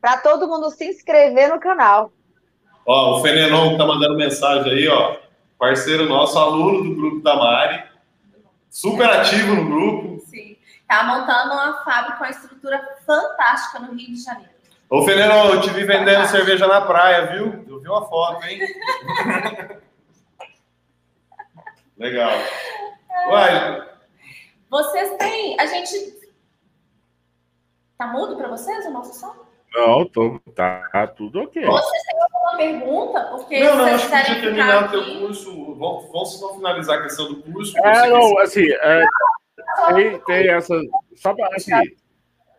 Para 0.00 0.16
todo 0.18 0.48
mundo 0.48 0.70
se 0.70 0.86
inscrever 0.86 1.50
no 1.50 1.60
canal. 1.60 2.10
Ó, 2.86 3.18
o 3.18 3.22
Fenenon 3.22 3.76
tá 3.76 3.84
mandando 3.84 4.16
mensagem 4.16 4.72
aí, 4.72 4.88
ó. 4.88 5.16
Parceiro 5.58 6.08
nosso, 6.08 6.38
aluno 6.38 6.84
do 6.84 6.94
grupo 6.94 7.22
da 7.22 7.36
Mari. 7.36 7.84
Super 8.70 9.10
ativo 9.10 9.54
no 9.54 9.64
grupo. 9.66 10.20
Sim. 10.26 10.56
Tá 10.88 11.04
montando 11.04 11.52
uma 11.52 11.84
fábrica 11.84 12.16
com 12.16 12.24
uma 12.24 12.30
estrutura 12.30 12.80
fantástica 13.04 13.80
no 13.80 13.94
Rio 13.94 14.14
de 14.14 14.22
Janeiro. 14.22 14.52
Ô, 14.88 15.02
Fenenon, 15.04 15.46
eu 15.48 15.60
te 15.60 15.70
vi 15.70 15.84
vendendo 15.84 16.26
cerveja 16.26 16.66
na 16.66 16.80
praia, 16.80 17.26
viu? 17.26 17.64
Eu 17.68 17.80
vi 17.80 17.88
uma 17.88 18.06
foto, 18.06 18.42
hein? 18.46 18.60
Legal. 21.96 22.30
Uai. 23.28 23.88
Vocês 24.70 25.16
têm. 25.16 25.58
A 25.58 25.66
gente. 25.66 26.16
Tá 27.96 28.08
mudo 28.08 28.36
para 28.36 28.48
vocês 28.48 28.84
o 28.86 28.90
nosso 28.90 29.18
som? 29.18 29.34
Não, 29.74 30.06
tô, 30.06 30.38
tá 30.54 31.06
tudo 31.16 31.40
ok. 31.42 31.64
Vocês 31.64 32.02
têm 32.02 32.22
alguma 32.22 32.56
pergunta? 32.56 33.20
Porque 33.30 33.60
não, 33.60 33.76
não, 33.76 33.84
acho 33.86 34.08
que 34.08 34.16
podia 34.16 34.40
terminar 34.40 34.84
o 34.84 34.90
teu 34.90 35.20
curso. 35.20 35.74
Vamos, 35.74 36.10
vamos 36.10 36.56
finalizar 36.56 36.98
a 36.98 37.02
questão 37.02 37.28
do 37.28 37.42
curso. 37.42 37.76
É, 37.78 38.08
não, 38.08 38.38
assim, 38.38 38.66
é, 38.70 39.06
tem, 39.94 40.18
tem 40.20 40.48
essa. 40.48 40.78
Só 41.14 41.34
para 41.34 41.54
assim, 41.56 41.72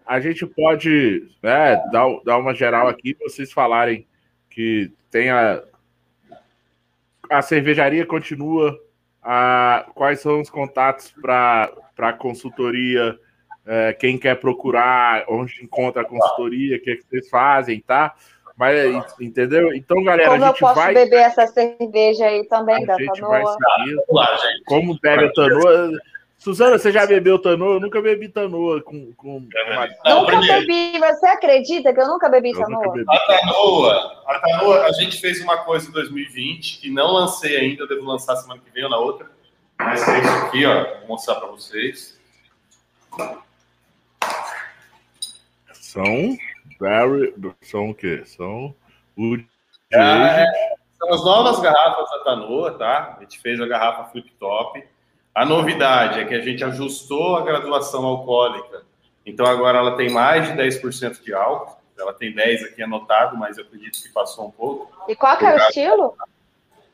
a 0.05 0.19
gente 0.19 0.45
pode 0.45 1.27
né, 1.41 1.75
dar, 1.91 2.07
dar 2.23 2.37
uma 2.37 2.53
geral 2.53 2.87
aqui 2.87 3.13
para 3.13 3.29
vocês 3.29 3.51
falarem 3.51 4.07
que 4.49 4.91
tem 5.11 5.29
a. 5.29 5.63
A 7.29 7.41
cervejaria 7.41 8.05
continua 8.05 8.79
ah, 9.29 9.85
quais 9.93 10.21
são 10.21 10.39
os 10.39 10.49
contatos 10.49 11.13
para 11.21 12.13
consultoria, 12.17 13.19
é, 13.65 13.91
quem 13.91 14.17
quer 14.17 14.39
procurar, 14.39 15.25
onde 15.27 15.61
encontra 15.61 16.01
a 16.01 16.05
consultoria, 16.05 16.77
o 16.77 16.79
que, 16.79 16.91
é 16.91 16.95
que 16.95 17.03
vocês 17.03 17.29
fazem, 17.29 17.81
tá? 17.81 18.15
Mas, 18.55 19.13
entendeu? 19.19 19.73
Então, 19.73 20.01
galera, 20.01 20.29
Como 20.29 20.43
a 20.45 20.47
gente 20.47 20.61
eu 20.61 20.67
posso 20.67 20.79
vai... 20.79 20.93
beber 20.93 21.17
essa 21.17 21.45
cerveja 21.45 22.25
aí 22.25 22.47
também, 22.47 22.85
da 22.85 22.95
Tanoa? 22.95 23.57
Como 24.65 24.97
bebe 24.97 25.25
a 25.25 25.33
Tanoa... 25.33 25.91
Suzana, 26.37 26.77
você 26.77 26.91
já 26.91 27.05
bebeu 27.05 27.39
Tanoa? 27.39 27.75
Eu 27.75 27.79
nunca 27.79 28.01
bebi 28.01 28.29
Tanoa 28.29 28.81
com. 28.81 29.11
com 29.13 29.47
Não, 30.05 30.21
nunca 30.21 30.39
bebi, 30.39 30.99
você 30.99 31.25
acredita 31.27 31.93
que 31.93 31.99
eu 31.99 32.07
nunca 32.07 32.29
bebi 32.29 32.53
Tanoa? 32.53 32.93
Bebi. 32.93 33.05
A 33.09 33.19
Tanoa, 33.19 34.23
a 34.25 34.39
Tanoa, 34.39 34.85
a 34.85 34.91
gente 34.91 35.19
fez 35.19 35.41
uma 35.41 35.57
coisa 35.57 35.89
em 35.89 35.91
2020 35.91 36.79
que 36.79 36.89
não 36.91 37.11
lancei 37.11 37.57
ainda, 37.57 37.83
eu 37.83 37.87
devo 37.87 38.05
lançar 38.05 38.35
semana 38.35 38.61
que 38.63 38.71
vem 38.71 38.83
ou 38.83 38.89
na 38.89 38.97
outra. 38.97 39.29
Mas 39.79 40.07
é 40.07 40.19
isso 40.19 40.45
aqui, 40.45 40.65
ó. 40.65 40.99
Vou 40.99 41.07
mostrar 41.09 41.35
para 41.35 41.49
vocês. 41.49 42.19
São 45.73 46.37
very, 46.79 47.33
são 47.61 47.89
o 47.89 47.95
quê? 47.95 48.23
São 48.25 48.75
o 49.17 49.37
é, 49.91 50.45
são 50.97 51.13
as 51.13 51.23
novas 51.23 51.59
garrafas 51.61 52.09
da 52.09 52.23
Tanoa, 52.23 52.77
tá? 52.77 53.15
A 53.17 53.21
gente 53.21 53.39
fez 53.39 53.59
a 53.59 53.67
garrafa 53.67 54.11
flip 54.11 54.29
top. 54.39 54.83
A 55.37 55.45
novidade 55.45 56.19
é 56.19 56.25
que 56.25 56.33
a 56.33 56.41
gente 56.41 56.63
ajustou 56.63 57.35
a 57.35 57.45
graduação 57.45 58.03
alcoólica. 58.03 58.81
Então 59.23 59.45
agora 59.45 59.77
ela 59.77 59.95
tem 59.95 60.09
mais 60.09 60.47
de 60.47 60.53
10% 60.53 61.23
de 61.23 61.31
álcool. 61.31 61.77
Ela 61.95 62.11
tem 62.11 62.33
10 62.33 62.63
aqui 62.63 62.81
anotado, 62.81 63.37
mas 63.37 63.55
eu 63.55 63.63
acredito 63.63 64.01
que 64.01 64.09
passou 64.09 64.47
um 64.47 64.51
pouco. 64.51 64.91
E 65.07 65.15
qual 65.15 65.37
que 65.37 65.45
é 65.45 65.53
o 65.53 65.57
estilo? 65.59 66.15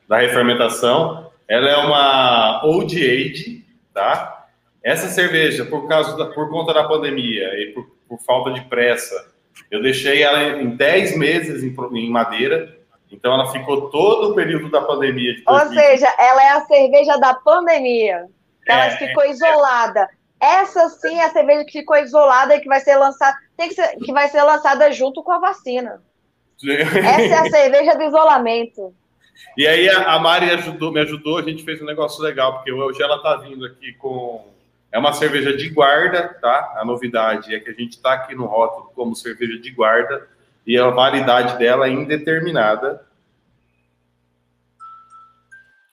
Da 0.06 0.18
refermentação. 0.18 1.32
Ela 1.48 1.70
é 1.70 1.76
uma 1.78 2.62
Old 2.66 2.94
Age, 2.94 3.64
tá? 3.94 4.46
Essa 4.82 5.08
cerveja, 5.08 5.64
por 5.64 5.88
causa 5.88 6.14
da, 6.14 6.26
por 6.26 6.50
conta 6.50 6.74
da 6.74 6.84
pandemia 6.84 7.48
e 7.58 7.72
por, 7.72 7.86
por 8.06 8.18
falta 8.20 8.50
de 8.50 8.60
pressa, 8.66 9.32
eu 9.70 9.80
deixei 9.80 10.22
ela 10.22 10.60
em 10.60 10.76
10 10.76 11.16
meses 11.16 11.62
em, 11.62 11.74
em 11.96 12.10
madeira 12.10 12.78
então 13.10 13.32
ela 13.32 13.50
ficou 13.50 13.90
todo 13.90 14.30
o 14.30 14.34
período 14.34 14.70
da 14.70 14.80
pandemia. 14.80 15.34
Ou 15.46 15.60
seja, 15.68 16.12
ela 16.18 16.42
é 16.42 16.48
a 16.50 16.60
cerveja 16.62 17.16
da 17.16 17.34
pandemia. 17.34 18.26
Ela 18.66 18.86
é, 18.86 18.90
ficou 18.96 19.24
isolada. 19.26 20.08
Essa 20.40 20.88
sim 20.88 21.18
é 21.18 21.24
a 21.24 21.30
cerveja 21.30 21.64
que 21.64 21.78
ficou 21.78 21.96
isolada 21.96 22.56
e 22.56 22.60
que 22.60 22.68
vai 22.68 22.80
ser 22.80 22.96
lançada, 22.96 23.36
tem 23.56 23.68
que, 23.68 23.74
ser, 23.74 23.96
que 23.96 24.12
vai 24.12 24.28
ser 24.28 24.42
lançada 24.42 24.90
junto 24.92 25.22
com 25.22 25.32
a 25.32 25.38
vacina. 25.38 26.02
Essa 26.62 27.34
é 27.34 27.38
a 27.38 27.44
cerveja 27.50 27.94
do 27.94 28.04
isolamento. 28.04 28.94
E 29.56 29.66
aí 29.66 29.88
a, 29.88 30.18
Mari 30.18 30.50
ajudou, 30.50 30.92
me 30.92 31.00
ajudou, 31.00 31.38
a 31.38 31.42
gente 31.42 31.64
fez 31.64 31.80
um 31.80 31.86
negócio 31.86 32.22
legal, 32.22 32.54
porque 32.54 32.72
hoje 32.72 33.02
ela 33.02 33.16
está 33.16 33.36
vindo 33.36 33.64
aqui 33.64 33.92
com. 33.94 34.52
É 34.90 34.98
uma 34.98 35.12
cerveja 35.12 35.56
de 35.56 35.68
guarda, 35.70 36.36
tá? 36.40 36.74
A 36.76 36.84
novidade 36.84 37.52
é 37.52 37.58
que 37.58 37.68
a 37.68 37.74
gente 37.74 37.92
está 37.92 38.12
aqui 38.12 38.34
no 38.34 38.46
rótulo 38.46 38.92
como 38.94 39.16
cerveja 39.16 39.58
de 39.58 39.70
guarda 39.72 40.28
e 40.66 40.78
a 40.78 40.88
validade 40.90 41.58
dela 41.58 41.86
é 41.86 41.90
indeterminada 41.90 43.04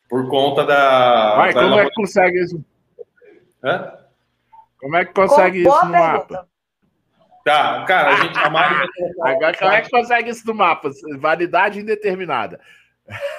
por 0.09 0.27
conta 0.27 0.65
da. 0.65 1.35
Vai, 1.37 1.53
da 1.53 1.61
como 1.61 1.69
nova... 1.69 1.83
é 1.83 1.85
que 1.85 1.93
consegue 1.93 2.43
isso? 2.43 2.65
Hã? 3.63 3.93
Como 4.79 4.95
é 4.97 5.05
que 5.05 5.13
consegue 5.13 5.61
isso 5.61 5.85
no 5.85 5.91
mapa? 5.91 6.47
Tá, 7.45 7.85
cara, 7.85 8.09
a 8.09 8.15
gente. 8.17 8.37
A 8.37 8.49
Mari 8.49 8.75
Agora, 9.21 9.57
como 9.57 9.71
é 9.71 9.81
que 9.81 9.89
consegue 9.89 10.29
isso 10.29 10.45
no 10.45 10.53
mapa? 10.53 10.91
Validade 11.17 11.79
indeterminada. 11.79 12.59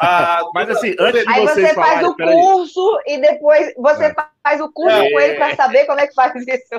Ah, 0.01 0.41
Mas 0.55 0.71
assim, 0.71 0.95
antes 0.99 1.25
de 1.25 1.29
aí 1.29 1.47
vocês 1.47 1.69
você 1.69 1.75
faz 1.75 2.03
o 2.07 2.17
curso 2.17 3.01
aí. 3.07 3.15
e 3.15 3.21
depois 3.21 3.75
você 3.77 4.05
é. 4.07 4.15
faz 4.43 4.61
o 4.61 4.73
curso 4.73 4.97
é. 4.97 5.11
com 5.11 5.21
ele 5.21 5.37
para 5.37 5.55
saber 5.57 5.87
como 5.87 6.01
é 6.01 6.07
que 6.07 6.15
faz 6.15 6.35
isso. 6.35 6.75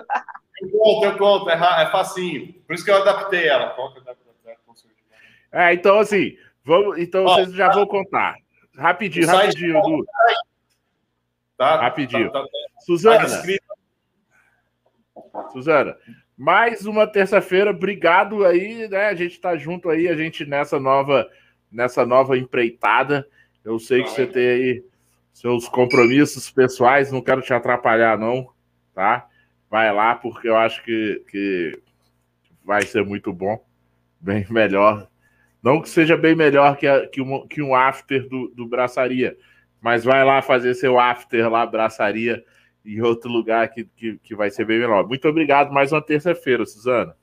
Eu 0.62 0.70
conto, 0.70 1.06
eu 1.06 1.18
conto, 1.18 1.50
é, 1.50 1.84
é 1.84 1.86
facinho. 1.92 2.54
Por 2.66 2.74
isso 2.74 2.84
que 2.84 2.92
eu 2.92 3.02
adaptei 3.02 3.48
ela. 3.48 3.72
Conta, 3.72 4.02
é, 5.54 5.74
então 5.74 6.00
assim, 6.00 6.36
vamos, 6.66 6.98
então 6.98 7.26
Ó, 7.26 7.36
vocês 7.36 7.54
já 7.54 7.72
vão 7.72 7.86
contar. 7.86 8.36
Rapidinho, 8.76 9.28
rapidinho. 9.28 9.82
Tá, 11.56 11.80
rapidinho. 11.80 12.32
Tá, 12.32 12.42
tá, 12.42 12.46
tá, 12.46 12.82
Suzana. 12.82 13.28
Suzana, 15.52 15.98
mais 16.36 16.88
uma 16.88 17.06
terça-feira, 17.06 17.70
obrigado 17.70 18.44
aí, 18.44 18.88
né? 18.88 19.10
A 19.10 19.14
gente 19.14 19.40
tá 19.40 19.56
junto 19.56 19.90
aí, 19.90 20.08
a 20.08 20.16
gente 20.16 20.44
nessa 20.44 20.80
nova, 20.80 21.30
nessa 21.72 22.04
nova 22.04 22.36
empreitada. 22.36 23.28
Eu 23.64 23.78
sei 23.78 24.04
que 24.04 24.10
você 24.10 24.26
tem 24.26 24.48
aí 24.48 24.84
seus 25.32 25.70
compromissos 25.70 26.50
pessoais, 26.50 27.12
não 27.12 27.22
quero 27.22 27.42
te 27.42 27.54
atrapalhar, 27.54 28.18
não, 28.18 28.50
tá? 28.94 29.28
Vai 29.70 29.94
lá, 29.94 30.16
porque 30.16 30.50
eu 30.50 30.58
acho 30.58 30.84
que, 30.84 31.24
que 31.30 31.80
vai 32.64 32.82
ser 32.82 33.06
muito 33.06 33.32
bom, 33.32 33.64
bem 34.20 34.46
melhor 34.50 35.08
não 35.64 35.82
que 35.82 35.88
seja 35.88 36.18
bem 36.18 36.36
melhor 36.36 36.76
que, 36.76 36.86
a, 36.86 37.08
que, 37.08 37.22
um, 37.22 37.48
que 37.48 37.62
um 37.62 37.74
after 37.74 38.28
do, 38.28 38.50
do 38.50 38.68
Braçaria, 38.68 39.38
mas 39.80 40.04
vai 40.04 40.24
lá 40.26 40.42
fazer 40.42 40.76
seu 40.76 41.00
after 41.00 41.50
lá, 41.50 41.66
Braçaria, 41.66 42.44
em 42.86 43.02
outro 43.02 43.32
lugar 43.32 43.70
que, 43.70 43.86
que, 43.86 44.18
que 44.18 44.36
vai 44.36 44.52
ser 44.52 44.66
bem 44.66 44.78
melhor. 44.78 45.08
Muito 45.08 45.26
obrigado, 45.28 45.72
mais 45.72 45.94
uma 45.94 46.02
terça-feira, 46.02 46.66
Suzana. 46.66 47.16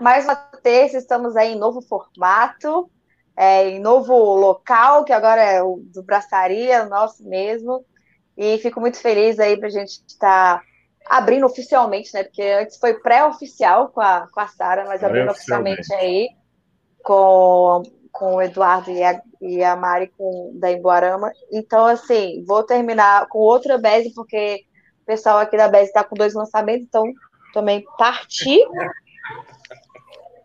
mais 0.00 0.24
uma 0.24 0.34
terça, 0.34 0.98
estamos 0.98 1.36
aí 1.36 1.52
em 1.52 1.58
novo 1.58 1.80
formato, 1.80 2.90
é, 3.36 3.68
em 3.70 3.78
novo 3.78 4.14
local, 4.14 5.04
que 5.04 5.12
agora 5.12 5.40
é 5.40 5.62
o 5.62 5.80
do 5.94 6.02
Braçaria, 6.02 6.86
nosso 6.86 7.26
mesmo. 7.28 7.84
E 8.36 8.58
fico 8.58 8.80
muito 8.80 8.98
feliz 8.98 9.38
aí 9.38 9.56
para 9.56 9.68
a 9.68 9.70
gente 9.70 9.92
estar 10.08 10.58
tá 10.58 10.62
abrindo 11.06 11.46
oficialmente, 11.46 12.12
né? 12.12 12.24
Porque 12.24 12.42
antes 12.42 12.78
foi 12.78 12.94
pré-oficial 12.94 13.88
com 13.88 14.00
a, 14.00 14.26
com 14.32 14.40
a 14.40 14.48
Sara, 14.48 14.84
mas 14.86 15.04
abrindo 15.04 15.30
oficialmente 15.30 15.92
aí 15.94 16.28
com, 17.02 17.82
com 18.12 18.34
o 18.36 18.42
Eduardo 18.42 18.90
e 18.90 19.02
a, 19.02 19.20
e 19.40 19.62
a 19.62 19.76
Mari 19.76 20.12
com, 20.16 20.52
da 20.54 20.70
Emboarama. 20.70 21.32
Então, 21.52 21.86
assim, 21.86 22.44
vou 22.46 22.62
terminar 22.62 23.26
com 23.28 23.38
outra 23.38 23.78
base, 23.78 24.12
porque 24.14 24.64
o 25.02 25.06
pessoal 25.06 25.38
aqui 25.38 25.56
da 25.56 25.68
base 25.68 25.86
está 25.86 26.04
com 26.04 26.14
dois 26.14 26.34
lançamentos, 26.34 26.86
então 26.86 27.04
também 27.52 27.84
parti. 27.98 28.60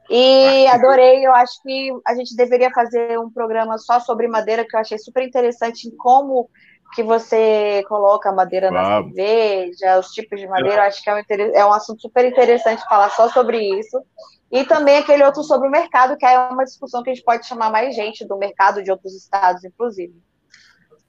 E 0.10 0.68
adorei, 0.68 1.26
eu 1.26 1.34
acho 1.34 1.62
que 1.64 1.92
a 2.06 2.14
gente 2.14 2.36
deveria 2.36 2.70
fazer 2.72 3.20
um 3.20 3.30
programa 3.30 3.78
só 3.78 4.00
sobre 4.00 4.28
madeira, 4.28 4.66
que 4.66 4.76
eu 4.76 4.80
achei 4.80 4.98
super 4.98 5.24
interessante 5.24 5.88
em 5.88 5.96
como 5.96 6.50
que 6.94 7.04
você 7.04 7.84
coloca 7.88 8.30
a 8.30 8.34
madeira 8.34 8.70
na 8.72 9.02
cerveja, 9.02 10.00
os 10.00 10.12
tipos 10.12 10.40
de 10.40 10.48
madeira, 10.48 10.78
eu 10.78 10.84
acho 10.84 11.04
que 11.04 11.10
é 11.10 11.16
um, 11.16 11.22
é 11.54 11.66
um 11.66 11.74
assunto 11.74 12.02
super 12.02 12.24
interessante 12.24 12.88
falar 12.88 13.10
só 13.10 13.28
sobre 13.30 13.58
isso. 13.80 14.02
E 14.52 14.64
também 14.64 14.98
aquele 14.98 15.24
outro 15.24 15.44
sobre 15.44 15.68
o 15.68 15.72
mercado, 15.72 16.18
que 16.18 16.26
é 16.26 16.38
uma 16.48 16.64
discussão 16.64 17.04
que 17.04 17.10
a 17.10 17.14
gente 17.14 17.26
pode 17.26 17.46
chamar 17.48 17.72
mais 17.72 17.96
gente 17.96 18.26
do 18.26 18.38
mercado 18.38 18.84
de 18.84 18.92
outros 18.92 19.14
estados, 19.16 19.64
inclusive. 19.64 20.16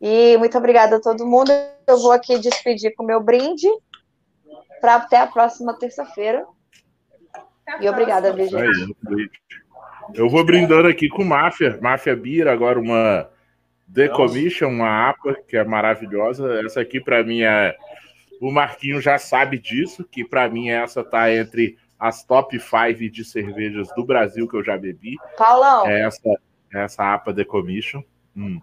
E 0.01 0.37
muito 0.39 0.57
obrigada 0.59 0.97
a 0.97 1.01
todo 1.01 1.27
mundo. 1.27 1.51
Eu 1.87 1.99
vou 1.99 2.13
aqui 2.13 2.39
despedir 2.39 2.95
com 2.95 3.05
o 3.05 3.07
meu 3.07 3.23
brinde 3.23 3.69
para 4.81 4.97
até 4.97 5.19
a 5.19 5.27
próxima 5.27 5.79
terça-feira. 5.79 6.45
E 7.81 7.89
obrigada, 7.89 8.33
Virginia. 8.33 8.71
Eu 10.15 10.29
vou 10.29 10.45
brindando 10.45 10.89
aqui 10.89 11.09
com 11.09 11.25
Máfia, 11.25 11.79
Máfia 11.81 12.15
Bira, 12.15 12.53
agora 12.53 12.79
uma 12.79 13.29
The 13.93 14.09
Commission, 14.09 14.69
uma 14.69 15.09
APA, 15.11 15.35
que 15.49 15.57
é 15.57 15.65
maravilhosa. 15.65 16.61
Essa 16.65 16.81
aqui, 16.81 17.01
para 17.01 17.23
mim, 17.25 17.43
é. 17.43 17.77
O 18.41 18.53
Marquinho 18.53 19.01
já 19.01 19.17
sabe 19.19 19.59
disso, 19.59 20.05
que 20.05 20.23
para 20.23 20.49
mim 20.49 20.69
essa 20.69 21.03
tá 21.03 21.33
entre 21.33 21.79
as 21.99 22.25
top 22.25 22.59
5 22.59 23.11
de 23.11 23.25
cervejas 23.25 23.89
do 23.97 24.05
Brasil 24.05 24.49
que 24.49 24.57
eu 24.57 24.65
já 24.65 24.77
bebi. 24.77 25.17
Paulão. 25.37 25.87
É 25.87 26.03
essa, 26.03 26.29
é 26.75 26.85
essa 26.85 27.15
APA 27.15 27.35
The 27.35 27.45
Commission. 27.45 28.03
Hum. 28.37 28.61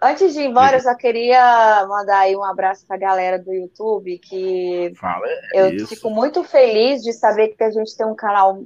Antes 0.00 0.34
de 0.34 0.40
ir 0.40 0.46
embora, 0.46 0.76
eu 0.76 0.80
só 0.80 0.94
queria 0.94 1.84
mandar 1.88 2.20
aí 2.20 2.36
um 2.36 2.44
abraço 2.44 2.86
para 2.86 2.96
a 2.96 3.00
galera 3.00 3.38
do 3.38 3.52
YouTube, 3.52 4.18
que 4.18 4.92
Fala, 4.96 5.26
é 5.52 5.62
eu 5.62 5.74
isso. 5.74 5.88
fico 5.88 6.10
muito 6.10 6.44
feliz 6.44 7.02
de 7.02 7.12
saber 7.12 7.48
que 7.48 7.64
a 7.64 7.70
gente 7.70 7.96
tem 7.96 8.06
um 8.06 8.14
canal 8.14 8.62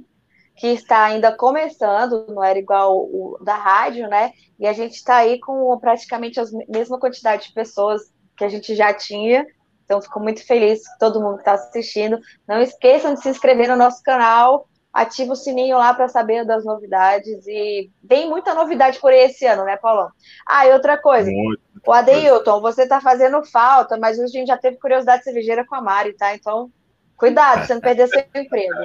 que 0.55 0.67
está 0.67 1.05
ainda 1.05 1.31
começando, 1.31 2.27
não 2.27 2.43
era 2.43 2.59
igual 2.59 2.97
o 2.97 3.39
da 3.41 3.55
rádio, 3.55 4.07
né? 4.07 4.33
E 4.59 4.67
a 4.67 4.73
gente 4.73 4.95
está 4.95 5.17
aí 5.17 5.39
com 5.39 5.75
praticamente 5.79 6.39
a 6.39 6.43
mesma 6.67 6.99
quantidade 6.99 7.47
de 7.47 7.53
pessoas 7.53 8.01
que 8.37 8.43
a 8.43 8.49
gente 8.49 8.75
já 8.75 8.93
tinha. 8.93 9.47
Então, 9.89 10.03
fico 10.03 10.19
muito 10.19 10.45
feliz 10.45 10.87
com 10.87 10.97
todo 10.99 11.19
mundo 11.19 11.37
que 11.37 11.41
está 11.41 11.53
assistindo. 11.53 12.19
Não 12.47 12.61
esqueçam 12.61 13.15
de 13.15 13.23
se 13.23 13.29
inscrever 13.29 13.67
no 13.67 13.75
nosso 13.75 14.03
canal, 14.03 14.69
ativa 14.93 15.33
o 15.33 15.35
sininho 15.35 15.79
lá 15.79 15.91
para 15.95 16.07
saber 16.07 16.45
das 16.45 16.63
novidades 16.63 17.47
e 17.47 17.89
tem 18.07 18.29
muita 18.29 18.53
novidade 18.53 18.99
por 18.99 19.11
esse 19.11 19.47
ano, 19.47 19.65
né, 19.65 19.77
Paulão? 19.77 20.11
Ah, 20.47 20.67
e 20.67 20.73
outra 20.73 20.95
coisa, 20.95 21.31
muito, 21.31 21.59
o 21.87 21.91
Adeilton, 21.91 22.61
você 22.61 22.83
está 22.83 23.01
fazendo 23.01 23.43
falta, 23.43 23.97
mas 23.97 24.19
hoje 24.19 24.25
a 24.25 24.39
gente 24.39 24.47
já 24.49 24.57
teve 24.57 24.77
curiosidade 24.77 25.23
cervejeira 25.23 25.65
com 25.65 25.73
a 25.73 25.81
Mari, 25.81 26.13
tá? 26.13 26.35
Então, 26.35 26.71
cuidado, 27.17 27.65
você 27.65 27.73
não 27.73 27.81
perder 27.81 28.07
seu 28.09 28.19
emprego. 28.19 28.75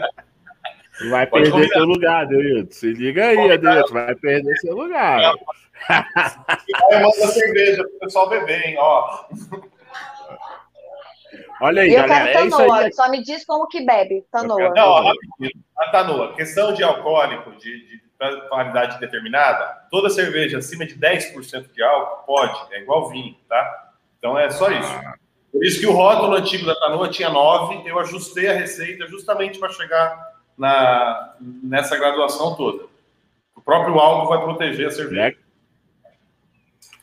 Vai 1.10 1.26
Pode 1.26 1.50
perder 1.50 1.68
seu 1.68 1.84
lugar, 1.84 2.22
Adeilton. 2.22 2.72
Se 2.72 2.90
liga 2.94 3.26
aí, 3.26 3.52
Adeilton, 3.52 3.92
vai 3.92 4.14
perder 4.14 4.56
seu 4.56 4.74
lugar. 4.74 5.34
Manda 6.92 7.26
cerveja 7.28 7.82
pro 7.82 7.98
pessoal 7.98 8.30
beber, 8.30 8.68
hein, 8.68 8.76
ó. 8.78 9.26
Olha 11.60 11.82
aí, 11.82 11.90
e 11.90 11.94
eu 11.94 12.02
galera. 12.06 12.32
quero 12.32 12.50
Tanoa, 12.50 12.86
é 12.86 12.90
só 12.90 13.08
me 13.10 13.22
diz 13.22 13.44
como 13.44 13.66
que 13.68 13.84
bebe, 13.84 14.24
Tanoa. 14.30 14.70
Não, 14.70 15.02
rapidinho. 15.02 15.64
A 15.78 15.90
Tanoa, 15.90 16.34
questão 16.34 16.72
de 16.72 16.82
alcoólico, 16.82 17.52
de, 17.52 17.88
de 17.88 18.02
qualidade 18.48 18.98
determinada, 18.98 19.86
toda 19.90 20.10
cerveja 20.10 20.58
acima 20.58 20.86
de 20.86 20.96
10% 20.96 21.72
de 21.72 21.82
álcool 21.82 22.26
pode, 22.26 22.74
é 22.74 22.80
igual 22.80 23.08
vinho, 23.08 23.36
tá? 23.48 23.92
Então 24.18 24.38
é 24.38 24.50
só 24.50 24.70
isso. 24.70 25.00
Por 25.52 25.64
isso 25.64 25.78
que 25.78 25.86
o 25.86 25.92
rótulo 25.92 26.34
antigo 26.34 26.66
da 26.66 26.74
Tanoa 26.74 27.08
tinha 27.08 27.30
9, 27.30 27.88
eu 27.88 27.98
ajustei 28.00 28.48
a 28.48 28.54
receita 28.54 29.06
justamente 29.06 29.58
para 29.58 29.68
chegar 29.68 30.34
na, 30.58 31.34
nessa 31.40 31.96
graduação 31.96 32.56
toda. 32.56 32.86
O 33.54 33.60
próprio 33.60 33.98
álcool 33.98 34.28
vai 34.28 34.42
proteger 34.42 34.88
a 34.88 34.90
cerveja. 34.90 35.36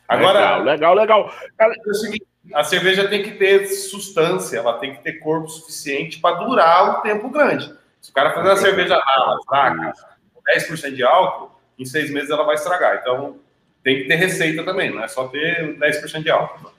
Agora, 0.06 0.58
legal, 0.58 0.94
legal. 0.94 1.24
legal. 1.24 1.34
É 1.58 1.90
o 1.90 1.94
seguinte, 1.94 2.26
a 2.52 2.64
cerveja 2.64 3.08
tem 3.08 3.22
que 3.22 3.32
ter 3.32 3.66
substância, 3.66 4.58
ela 4.58 4.78
tem 4.78 4.94
que 4.94 5.02
ter 5.02 5.14
corpo 5.14 5.48
suficiente 5.48 6.18
para 6.18 6.36
durar 6.36 6.98
um 6.98 7.02
tempo 7.02 7.28
grande. 7.28 7.72
Se 8.00 8.10
o 8.10 8.14
cara 8.14 8.32
fazer 8.32 8.48
uma 8.48 8.56
cerveja 8.56 8.98
rala, 8.98 9.38
fraca, 9.46 9.92
com 10.34 10.42
10% 10.42 10.94
de 10.94 11.04
álcool, 11.04 11.52
em 11.78 11.84
seis 11.84 12.10
meses 12.10 12.30
ela 12.30 12.44
vai 12.44 12.56
estragar. 12.56 12.98
Então, 13.00 13.38
tem 13.84 13.98
que 13.98 14.08
ter 14.08 14.16
receita 14.16 14.64
também, 14.64 14.90
não 14.90 15.04
é 15.04 15.08
só 15.08 15.28
ter 15.28 15.78
10% 15.78 16.22
de 16.22 16.30
álcool. 16.30 16.72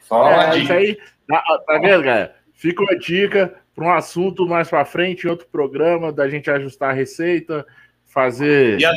Só 0.00 0.30
é, 0.30 0.34
uma 0.34 0.46
dica. 0.46 0.62
Isso 0.62 0.72
aí, 0.72 0.98
tá, 1.28 1.42
tá 1.66 1.78
vendo, 1.78 2.04
cara? 2.04 2.36
Fica 2.54 2.82
uma 2.82 2.98
dica 2.98 3.54
para 3.74 3.84
um 3.84 3.92
assunto 3.92 4.46
mais 4.46 4.68
para 4.68 4.84
frente, 4.84 5.26
em 5.26 5.30
outro 5.30 5.46
programa, 5.46 6.12
da 6.12 6.28
gente 6.28 6.50
ajustar 6.50 6.90
a 6.90 6.94
receita, 6.94 7.66
fazer. 8.06 8.80
E 8.80 8.84
a 8.84 8.92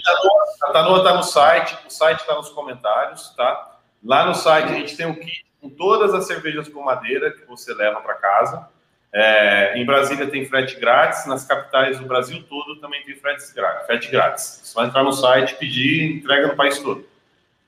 Tanoa 0.71 0.97
está 0.97 1.13
no 1.13 1.23
site, 1.23 1.77
o 1.85 1.89
site 1.89 2.19
está 2.19 2.35
nos 2.35 2.49
comentários, 2.49 3.33
tá? 3.35 3.77
Lá 4.03 4.25
no 4.25 4.33
site 4.33 4.71
a 4.71 4.75
gente 4.75 4.97
tem 4.97 5.05
o 5.05 5.15
kit 5.15 5.45
com 5.63 5.69
todas 5.69 6.13
as 6.13 6.27
cervejas 6.27 6.67
com 6.67 6.83
madeira 6.83 7.31
que 7.31 7.45
você 7.45 7.73
leva 7.73 8.01
para 8.01 8.15
casa. 8.15 8.67
É, 9.13 9.77
em 9.77 9.85
Brasília 9.85 10.27
tem 10.27 10.45
frete 10.45 10.77
grátis, 10.77 11.25
nas 11.25 11.45
capitais 11.45 11.99
do 11.99 12.05
Brasil 12.05 12.43
todo 12.49 12.81
também 12.81 13.01
tem 13.05 13.15
frete 13.15 13.53
grátis. 13.55 13.85
Frete 13.85 14.11
grátis. 14.11 14.61
Você 14.61 14.75
vai 14.75 14.87
entrar 14.87 15.03
no 15.03 15.13
site, 15.13 15.55
pedir, 15.55 16.17
entrega 16.17 16.47
no 16.47 16.55
país 16.57 16.77
todo. 16.79 17.05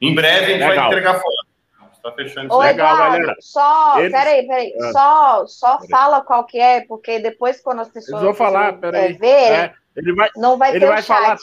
Em 0.02 0.14
breve 0.14 0.46
a 0.46 0.58
gente 0.58 0.68
Legal. 0.68 0.76
vai 0.76 0.88
entregar 0.88 1.14
fora. 1.14 1.46
Está 1.94 2.12
fechando 2.12 2.48
isso. 2.48 2.56
Ô, 2.56 2.60
Legal, 2.60 2.98
galera. 2.98 3.36
Só, 3.40 4.00
Eles... 4.00 4.12
peraí, 4.12 4.46
peraí. 4.46 4.74
Ah. 4.82 4.92
Só, 4.92 5.48
só 5.48 5.78
peraí. 5.78 5.90
fala 5.90 6.22
qual 6.22 6.46
que 6.46 6.60
é, 6.60 6.82
porque 6.82 7.20
depois 7.20 7.62
quando 7.62 7.80
as 7.80 7.90
pessoas 7.90 8.22
vão 8.22 8.34
falar, 8.34 8.74
peraí. 8.74 9.14
É, 9.14 9.14
verem, 9.14 9.58
é, 9.58 9.74
ele 9.96 10.14
vai, 10.14 10.30
não 10.36 10.58
vai 10.58 10.74
ter 10.74 10.86
vai 10.86 11.00
o 11.00 11.02
chat. 11.02 11.08
Falar, 11.08 11.38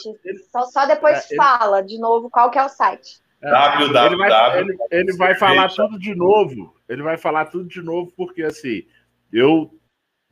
só, 0.51 0.65
só 0.65 0.85
depois 0.85 1.31
é, 1.31 1.35
fala 1.35 1.79
ele... 1.79 1.87
de 1.87 1.99
novo 1.99 2.29
qual 2.29 2.51
que 2.51 2.59
é 2.59 2.63
o 2.63 2.69
site. 2.69 3.22
É, 3.43 3.83
ele 3.83 4.15
vai, 4.15 4.59
ele, 4.59 4.77
ele 4.89 5.17
vai 5.17 5.35
falar 5.35 5.67
tudo 5.67 5.99
de 5.99 6.15
novo. 6.15 6.73
Ele 6.87 7.03
vai 7.03 7.17
falar 7.17 7.45
tudo 7.45 7.67
de 7.67 7.81
novo, 7.81 8.13
porque 8.15 8.41
assim, 8.41 8.85
eu 9.31 9.77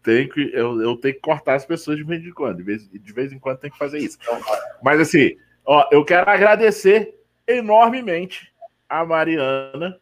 tenho 0.02 0.30
que, 0.30 0.50
eu, 0.54 0.82
eu 0.82 0.96
tenho 0.96 1.16
que 1.16 1.20
cortar 1.20 1.56
as 1.56 1.66
pessoas 1.66 1.98
de 1.98 2.06
vez 2.06 2.26
em 2.26 2.32
quando. 2.32 2.58
De 2.58 2.64
vez, 2.64 2.90
de 2.90 3.14
vez 3.14 3.34
em 3.34 3.40
quando 3.40 3.60
tem 3.60 3.70
que 3.70 3.78
fazer 3.78 4.00
isso. 4.00 4.18
Mas 4.82 5.02
assim, 5.02 5.36
ó, 5.66 5.88
eu 5.92 6.06
quero 6.06 6.30
agradecer 6.30 7.20
enormemente 7.46 8.54
a 8.88 9.04
Mariana, 9.06 10.00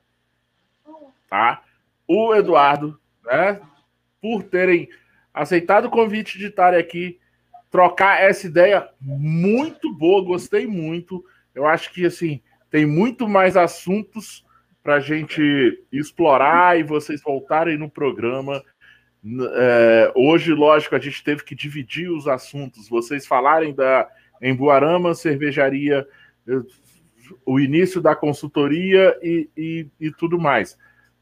tá? 1.27 1.63
O 2.07 2.35
Eduardo, 2.35 2.99
né? 3.25 3.59
Por 4.21 4.43
terem 4.43 4.87
aceitado 5.33 5.85
o 5.85 5.91
convite 5.91 6.37
de 6.37 6.47
estarem 6.47 6.79
aqui, 6.79 7.19
trocar 7.71 8.21
essa 8.21 8.45
ideia 8.45 8.87
muito 9.01 9.91
boa, 9.95 10.23
gostei 10.23 10.67
muito. 10.67 11.25
Eu 11.55 11.65
acho 11.65 11.91
que 11.91 12.05
assim 12.05 12.41
tem 12.69 12.85
muito 12.85 13.27
mais 13.27 13.57
assuntos 13.57 14.45
para 14.83 14.95
a 14.95 14.99
gente 14.99 15.83
explorar 15.91 16.79
e 16.79 16.83
vocês 16.83 17.21
voltarem 17.21 17.77
no 17.77 17.89
programa. 17.89 18.63
É, 19.55 20.11
hoje, 20.15 20.53
lógico, 20.53 20.95
a 20.95 20.99
gente 20.99 21.23
teve 21.23 21.43
que 21.43 21.55
dividir 21.55 22.09
os 22.09 22.27
assuntos. 22.27 22.87
Vocês 22.87 23.27
falarem 23.27 23.73
da 23.73 24.07
Embuarama 24.41 25.13
Cervejaria, 25.13 26.07
o 27.45 27.59
início 27.59 28.01
da 28.01 28.15
consultoria 28.15 29.17
e, 29.21 29.49
e, 29.55 29.87
e, 29.99 30.11
tudo 30.11 30.39
mais. 30.39 30.77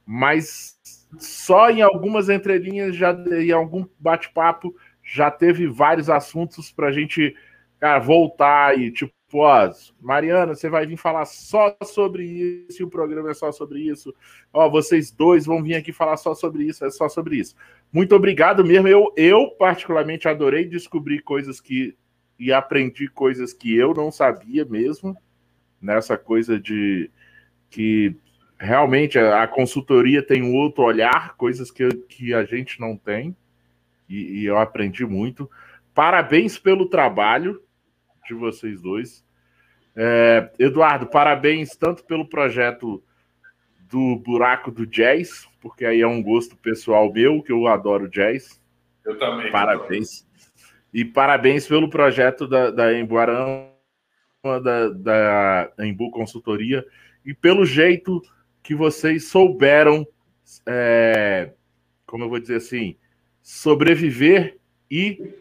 Mas 0.05 0.79
só 1.17 1.69
em 1.69 1.81
algumas 1.81 2.29
entrelinhas, 2.29 2.95
já 2.95 3.11
em 3.11 3.51
algum 3.51 3.85
bate-papo, 3.99 4.75
já 5.03 5.31
teve 5.31 5.67
vários 5.67 6.09
assuntos 6.09 6.71
para 6.71 6.87
a 6.87 6.91
gente 6.91 7.35
cara, 7.79 7.99
voltar 7.99 8.77
e 8.77 8.91
tipo 8.91 9.16
Pô, 9.29 9.43
Mariana, 10.01 10.55
você 10.55 10.69
vai 10.69 10.85
vir 10.85 10.95
falar 10.95 11.25
só 11.25 11.75
sobre 11.83 12.23
isso, 12.23 12.81
e 12.81 12.85
o 12.85 12.89
programa 12.89 13.31
é 13.31 13.33
só 13.33 13.51
sobre 13.51 13.81
isso. 13.81 14.15
Ó, 14.53 14.69
vocês 14.69 15.11
dois 15.11 15.45
vão 15.45 15.61
vir 15.61 15.75
aqui 15.75 15.91
falar 15.91 16.15
só 16.15 16.33
sobre 16.33 16.63
isso, 16.63 16.85
é 16.85 16.89
só 16.89 17.09
sobre 17.09 17.35
isso. 17.35 17.53
Muito 17.91 18.15
obrigado 18.15 18.63
mesmo. 18.63 18.87
Eu, 18.87 19.11
eu 19.17 19.49
particularmente 19.51 20.29
adorei 20.29 20.65
descobrir 20.65 21.21
coisas 21.23 21.59
que 21.59 21.93
e 22.39 22.53
aprendi 22.53 23.09
coisas 23.09 23.51
que 23.51 23.75
eu 23.75 23.93
não 23.93 24.11
sabia 24.11 24.63
mesmo 24.63 25.17
nessa 25.81 26.17
coisa 26.17 26.59
de 26.59 27.09
que 27.69 28.15
realmente 28.57 29.19
a, 29.19 29.43
a 29.43 29.47
consultoria 29.47 30.23
tem 30.23 30.41
um 30.41 30.55
outro 30.55 30.83
olhar, 30.83 31.35
coisas 31.35 31.69
que, 31.69 31.87
que 32.07 32.33
a 32.33 32.45
gente 32.45 32.79
não 32.79 32.95
tem, 32.95 33.35
e, 34.07 34.41
e 34.41 34.45
eu 34.45 34.57
aprendi 34.57 35.05
muito. 35.05 35.49
parabéns 35.93 36.57
pelo 36.57 36.87
trabalho 36.87 37.61
de 38.27 38.33
vocês 38.33 38.81
dois. 38.81 39.25
É, 39.95 40.51
Eduardo, 40.59 41.07
parabéns 41.07 41.75
tanto 41.75 42.03
pelo 42.03 42.27
projeto 42.27 43.03
do 43.89 44.17
Buraco 44.17 44.69
do 44.69 44.85
Jazz, 44.85 45.47
porque 45.59 45.85
aí 45.85 46.01
é 46.01 46.07
um 46.07 46.21
gosto 46.21 46.55
pessoal 46.57 47.11
meu, 47.11 47.41
que 47.41 47.51
eu 47.51 47.67
adoro 47.67 48.09
jazz. 48.09 48.61
Eu 49.03 49.17
também. 49.17 49.51
Parabéns. 49.51 50.27
E 50.93 51.03
parabéns 51.03 51.67
pelo 51.67 51.89
projeto 51.89 52.47
da, 52.47 52.69
da 52.69 52.97
Embuarama, 52.97 53.69
da, 54.43 54.89
da 54.89 55.73
Embu 55.79 56.11
Consultoria, 56.11 56.85
e 57.25 57.33
pelo 57.33 57.65
jeito 57.65 58.21
que 58.61 58.75
vocês 58.75 59.25
souberam, 59.29 60.07
é, 60.65 61.51
como 62.05 62.23
eu 62.23 62.29
vou 62.29 62.39
dizer 62.39 62.57
assim, 62.57 62.95
sobreviver 63.41 64.57
e 64.89 65.33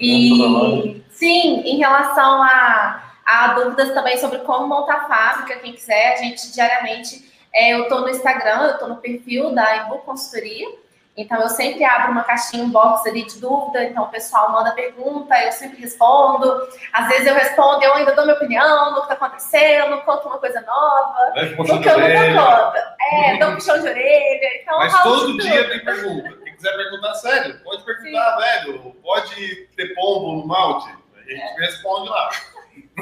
E 0.00 1.04
sim, 1.10 1.60
em 1.60 1.78
relação 1.78 2.42
a, 2.42 3.02
a 3.24 3.54
dúvidas 3.54 3.92
também 3.92 4.16
sobre 4.18 4.38
como 4.40 4.66
montar 4.66 4.94
a 4.94 5.08
fábrica, 5.08 5.60
quem 5.60 5.72
quiser, 5.72 6.14
a 6.14 6.16
gente 6.16 6.52
diariamente, 6.52 7.32
é, 7.52 7.74
eu 7.74 7.84
estou 7.84 8.00
no 8.00 8.08
Instagram, 8.08 8.62
eu 8.62 8.72
estou 8.72 8.88
no 8.88 8.96
perfil 8.96 9.54
da 9.54 9.78
Embu 9.78 9.98
Consultoria, 9.98 10.68
então, 11.16 11.40
eu 11.40 11.48
sempre 11.48 11.84
abro 11.84 12.10
uma 12.10 12.24
caixinha, 12.24 12.64
um 12.64 12.70
box 12.70 13.08
ali 13.08 13.24
de 13.24 13.40
dúvida. 13.40 13.84
Então, 13.84 14.04
o 14.04 14.08
pessoal 14.08 14.50
manda 14.50 14.72
pergunta, 14.72 15.34
eu 15.44 15.52
sempre 15.52 15.80
respondo. 15.80 16.68
Às 16.92 17.08
vezes 17.08 17.26
eu 17.26 17.34
respondo, 17.34 17.84
eu 17.84 17.94
ainda 17.94 18.12
dou 18.12 18.24
minha 18.24 18.36
opinião 18.36 18.90
no 18.90 18.96
que 18.96 19.12
está 19.12 19.14
acontecendo, 19.14 20.02
conto 20.02 20.26
uma 20.26 20.38
coisa 20.38 20.60
nova. 20.62 21.32
É, 21.36 21.46
porque 21.54 21.72
eu 21.72 21.78
conta. 22.34 22.96
É, 23.12 23.36
dou 23.36 23.50
um 23.50 23.54
puxão 23.54 23.80
de 23.80 23.88
orelha. 23.88 24.60
Então, 24.60 24.78
Mas 24.78 25.02
todo 25.02 25.38
dia 25.38 25.68
tem 25.68 25.84
pergunta. 25.84 26.43
Quiser 26.56 26.76
perguntar, 26.76 27.14
sério, 27.14 27.60
pode 27.62 27.84
perguntar, 27.84 28.36
Sim. 28.36 28.42
velho. 28.42 28.94
Pode 29.02 29.66
ter 29.76 29.94
pombo 29.94 30.32
no 30.40 30.46
malte. 30.46 30.88
A 31.16 31.20
gente 31.20 31.40
é. 31.40 31.54
responde 31.60 32.08
lá. 32.08 32.30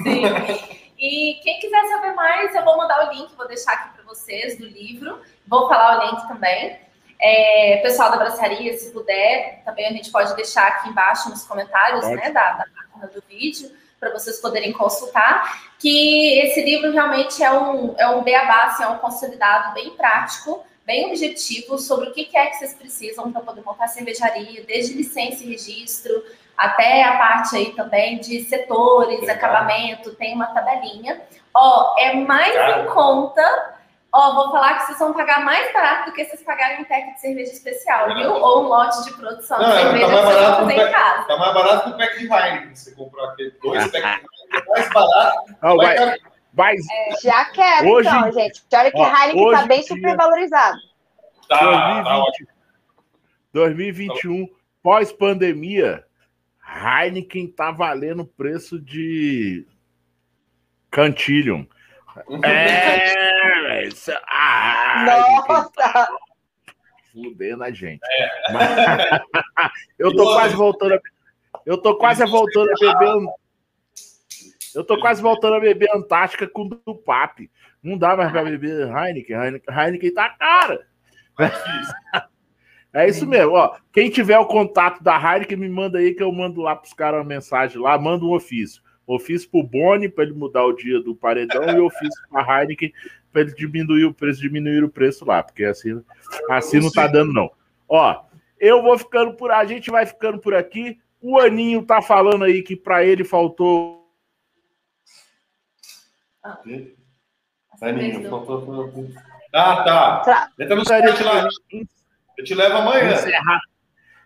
Sim. 0.02 0.82
E 0.98 1.40
quem 1.42 1.58
quiser 1.58 1.84
saber 1.88 2.12
mais, 2.12 2.54
eu 2.54 2.64
vou 2.64 2.76
mandar 2.76 3.08
o 3.08 3.12
link, 3.12 3.34
vou 3.34 3.48
deixar 3.48 3.72
aqui 3.72 3.96
para 3.96 4.04
vocês 4.04 4.56
do 4.56 4.64
livro. 4.64 5.20
Vou 5.48 5.68
falar 5.68 5.98
o 5.98 6.10
link 6.10 6.28
também. 6.28 6.78
É, 7.20 7.80
pessoal 7.82 8.10
da 8.10 8.18
braçaria, 8.18 8.76
se 8.76 8.92
puder, 8.92 9.62
também 9.64 9.86
a 9.86 9.92
gente 9.92 10.10
pode 10.10 10.34
deixar 10.36 10.66
aqui 10.66 10.88
embaixo 10.88 11.28
nos 11.28 11.44
comentários 11.44 12.06
né, 12.08 12.30
da, 12.30 12.52
da 12.52 12.66
página 12.66 13.06
do 13.12 13.22
vídeo, 13.28 13.70
para 13.98 14.12
vocês 14.12 14.40
poderem 14.40 14.72
consultar, 14.72 15.72
que 15.78 16.40
esse 16.40 16.62
livro 16.62 16.90
realmente 16.90 17.42
é 17.42 17.52
um, 17.52 17.94
é 17.96 18.08
um 18.08 18.22
beabá, 18.22 18.64
assim, 18.64 18.82
é 18.82 18.88
um 18.88 18.98
consolidado 18.98 19.74
bem 19.74 19.90
prático, 19.90 20.64
bem 20.86 21.06
objetivo 21.06 21.78
sobre 21.78 22.08
o 22.08 22.12
que 22.12 22.36
é 22.36 22.46
que 22.46 22.56
vocês 22.56 22.74
precisam 22.74 23.30
para 23.32 23.40
poder 23.40 23.62
montar 23.62 23.88
cervejaria, 23.88 24.64
desde 24.64 24.94
licença 24.94 25.44
e 25.44 25.48
registro, 25.48 26.24
até 26.56 27.04
a 27.04 27.16
parte 27.16 27.56
aí 27.56 27.72
também 27.72 28.18
de 28.18 28.44
setores, 28.44 29.20
Legal. 29.20 29.36
acabamento, 29.36 30.14
tem 30.16 30.34
uma 30.34 30.46
tabelinha. 30.46 31.20
Ó, 31.54 31.94
é 31.98 32.14
mais 32.14 32.54
em 32.78 32.86
conta 32.92 33.72
Ó, 34.14 34.34
vou 34.34 34.50
falar 34.50 34.74
que 34.74 34.84
vocês 34.84 34.98
vão 34.98 35.14
pagar 35.14 35.42
mais 35.42 35.72
barato 35.72 36.10
do 36.10 36.14
que 36.14 36.22
vocês 36.22 36.42
pagarem 36.42 36.82
um 36.82 36.84
pack 36.84 37.14
de 37.14 37.20
cerveja 37.22 37.50
especial, 37.50 38.14
viu? 38.14 38.30
Ou 38.30 38.64
um 38.64 38.68
lote 38.68 39.04
de 39.04 39.12
produção 39.14 39.58
não, 39.58 39.70
de 39.70 39.72
tá 39.72 39.80
cerveja 39.80 40.06
tá 40.06 40.12
mais 40.12 40.24
barato 40.26 40.60
fazer 40.60 40.74
em 40.74 40.92
casa. 40.92 41.24
Tá 41.24 41.36
mais 41.38 41.54
barato 41.54 41.84
que 41.84 41.90
o 41.90 41.96
pack 41.96 42.18
de 42.18 42.24
Heineken. 42.26 42.74
Você 42.74 42.94
comprou 42.94 43.24
aquele 43.24 43.50
dois 43.62 43.86
packs 43.90 44.20
de 44.20 44.68
mais 44.68 44.90
barato. 44.90 45.56
Não, 45.62 45.76
vai, 45.78 45.96
vai, 45.96 46.18
vai. 46.52 46.74
É, 46.74 47.20
já 47.22 47.44
quero, 47.46 47.88
hoje, 47.88 48.08
então, 48.08 48.32
gente. 48.32 48.62
Olha 48.74 48.90
que 48.90 48.98
ó, 48.98 49.06
Heineken 49.06 49.50
tá 49.52 49.66
bem 49.66 49.82
super 49.82 50.16
valorizado. 50.16 50.78
Tá, 51.48 51.58
2020, 51.60 52.04
tá 52.04 52.18
ótimo. 52.18 52.48
2021, 53.52 54.48
pós-pandemia, 54.82 56.04
Heineken 56.64 57.48
tá 57.48 57.70
valendo 57.70 58.24
preço 58.24 58.78
de 58.78 59.66
Cantilium. 60.90 61.66
É, 62.44 63.84
isso, 63.86 64.12
ah, 64.26 65.04
Nossa! 65.46 66.08
Fudendo 67.12 67.64
a 67.64 67.70
gente. 67.70 68.00
É. 68.02 68.52
Mas, 68.52 68.68
eu 69.98 70.14
tô 70.14 70.24
quase 70.34 70.54
voltando 70.54 70.94
a, 70.94 71.00
eu 71.66 71.78
tô 71.78 71.96
quase 71.96 72.24
voltando 72.26 72.70
a 72.70 72.74
beber 72.80 73.14
eu 74.74 74.84
tô 74.84 74.98
quase 74.98 75.22
voltando 75.22 75.54
a 75.54 75.60
beber 75.60 75.90
Antártica 75.94 76.46
com 76.46 76.68
do 76.68 76.94
PAP. 76.94 77.50
Não 77.82 77.98
dá 77.98 78.16
mais 78.16 78.30
para 78.30 78.44
beber 78.44 78.88
Heineken. 78.88 79.36
Heineken, 79.36 79.74
Heineken 79.74 80.14
tá 80.14 80.30
cara. 80.30 80.86
É 82.94 83.08
isso 83.08 83.26
mesmo, 83.26 83.52
ó. 83.52 83.74
Quem 83.90 84.10
tiver 84.10 84.38
o 84.38 84.44
contato 84.44 85.02
da 85.02 85.16
Heineken, 85.16 85.56
me 85.56 85.68
manda 85.68 85.98
aí 85.98 86.12
que 86.12 86.22
eu 86.22 86.30
mando 86.30 86.60
lá 86.60 86.76
pros 86.76 86.92
caras 86.92 87.20
uma 87.20 87.24
mensagem 87.24 87.80
lá, 87.80 87.96
manda 87.98 88.22
um 88.22 88.34
ofício. 88.34 88.82
Ofício 89.06 89.48
pro 89.50 89.62
Boni 89.62 90.10
para 90.10 90.24
ele 90.24 90.34
mudar 90.34 90.66
o 90.66 90.74
dia 90.74 91.00
do 91.00 91.16
paredão 91.16 91.64
e 91.70 91.80
ofício 91.80 92.22
para 92.30 92.60
Heineken 92.60 92.92
para 93.32 93.40
ele 93.40 93.54
diminuir 93.54 94.04
o 94.04 94.12
preço, 94.12 94.42
diminuir 94.42 94.84
o 94.84 94.90
preço 94.90 95.24
lá, 95.24 95.42
porque 95.42 95.64
assim, 95.64 96.02
assim 96.50 96.80
não 96.80 96.92
tá 96.92 97.06
dando 97.06 97.32
não. 97.32 97.50
Ó, 97.88 98.20
eu 98.60 98.82
vou 98.82 98.98
ficando 98.98 99.32
por 99.32 99.50
a 99.50 99.64
gente 99.64 99.90
vai 99.90 100.04
ficando 100.04 100.38
por 100.38 100.54
aqui. 100.54 100.98
O 101.20 101.38
Aninho 101.38 101.82
tá 101.82 102.02
falando 102.02 102.44
aí 102.44 102.62
que 102.62 102.76
para 102.76 103.04
ele 103.04 103.24
faltou 103.24 104.01
ah. 106.42 106.60
Aninho, 107.80 108.28
faltou 108.28 109.08
Ah, 109.52 109.84
tá. 109.84 110.50
Entra 110.58 110.76
no 110.76 110.84
site 110.84 111.22
lá. 111.22 111.48
Eu 112.38 112.44
te 112.44 112.54
levo 112.54 112.76
amanhã. 112.76 113.12
Encerrar, 113.12 113.60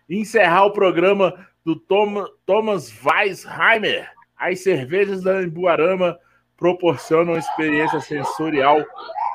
encerrar 0.08 0.64
o 0.66 0.72
programa 0.72 1.46
do 1.64 1.76
Tom, 1.76 2.24
Thomas 2.44 2.92
Weisheimer. 3.04 4.10
As 4.36 4.60
cervejas 4.60 5.22
da 5.22 5.42
Embuarama 5.42 6.18
proporcionam 6.56 7.32
uma 7.32 7.38
experiência 7.38 8.00
sensorial 8.00 8.84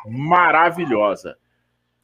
maravilhosa. 0.05 1.37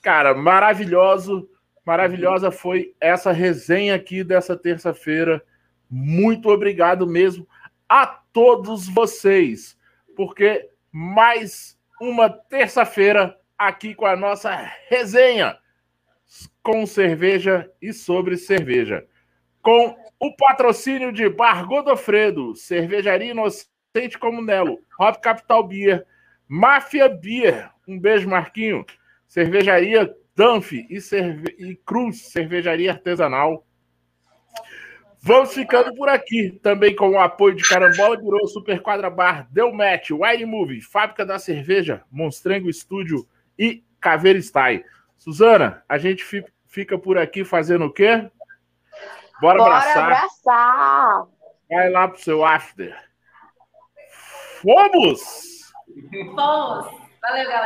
Cara, 0.02 0.34
maravilhoso, 0.34 1.50
maravilhosa 1.86 2.52
foi 2.52 2.96
essa 3.00 3.32
resenha 3.32 3.96
aqui 3.96 4.24
dessa 4.24 4.56
terça-feira. 4.56 5.44
Muito 5.90 6.50
obrigado 6.50 7.08
mesmo 7.08 7.48
a 7.88 8.06
todos 8.06 8.88
vocês, 8.90 9.77
porque 10.18 10.68
mais 10.92 11.80
uma 12.02 12.28
terça-feira 12.28 13.40
aqui 13.56 13.94
com 13.94 14.08
a 14.08 14.16
nossa 14.16 14.52
resenha 14.90 15.56
com 16.64 16.88
cerveja 16.88 17.72
e 17.80 17.94
sobre 17.94 18.36
cerveja. 18.36 19.06
Com 19.62 19.96
o 20.20 20.36
patrocínio 20.36 21.14
de 21.14 21.30
Bar 21.30 21.68
Godofredo, 21.68 22.56
Cervejaria 22.56 23.32
Inocente 23.32 24.18
como 24.20 24.42
Nelo, 24.42 24.80
Hop 25.00 25.18
Capital 25.22 25.66
Beer, 25.68 26.06
Máfia 26.48 27.08
Beer. 27.08 27.70
Um 27.88 28.00
beijo, 28.00 28.28
Marquinho. 28.28 28.84
Cervejaria 29.28 30.14
Danf 30.36 30.74
e, 30.74 31.00
cerve... 31.00 31.56
e 31.60 31.76
Cruz, 31.76 32.32
cervejaria 32.32 32.92
artesanal. 32.92 33.67
Vamos 35.20 35.54
ficando 35.54 35.94
por 35.96 36.10
aqui. 36.10 36.60
Também 36.62 36.96
com 36.96 37.10
o 37.10 37.20
apoio 37.20 37.56
de 37.56 37.68
Carambola 37.68 38.18
Virou, 38.18 38.48
Super 38.48 38.82
Quadra 38.82 39.10
Bar, 39.10 39.48
Deu 39.52 39.74
Match, 39.74 40.12
Wine 40.12 40.46
Movie, 40.46 40.82
Fábrica 40.82 41.26
da 41.26 41.40
Cerveja, 41.40 42.04
Monstrengo 42.12 42.70
Estúdio 42.70 43.28
e 43.58 43.84
Caveira 44.00 44.40
Style. 44.40 44.86
Suzana, 45.18 45.84
a 45.90 45.98
gente 45.98 46.24
fica 46.68 46.98
por 46.98 47.18
aqui 47.18 47.44
fazendo 47.44 47.86
o 47.86 47.94
quê? 47.94 48.30
Bora, 49.42 49.58
Bora 49.60 49.78
abraçar. 49.78 50.04
abraçar. 50.04 51.28
Vai 51.70 51.90
lá 51.90 52.08
pro 52.08 52.22
seu 52.22 52.46
after. 52.46 52.96
Fomos! 54.62 55.72
Fomos! 56.36 57.08
Valeu, 57.22 57.44
galera. 57.50 57.66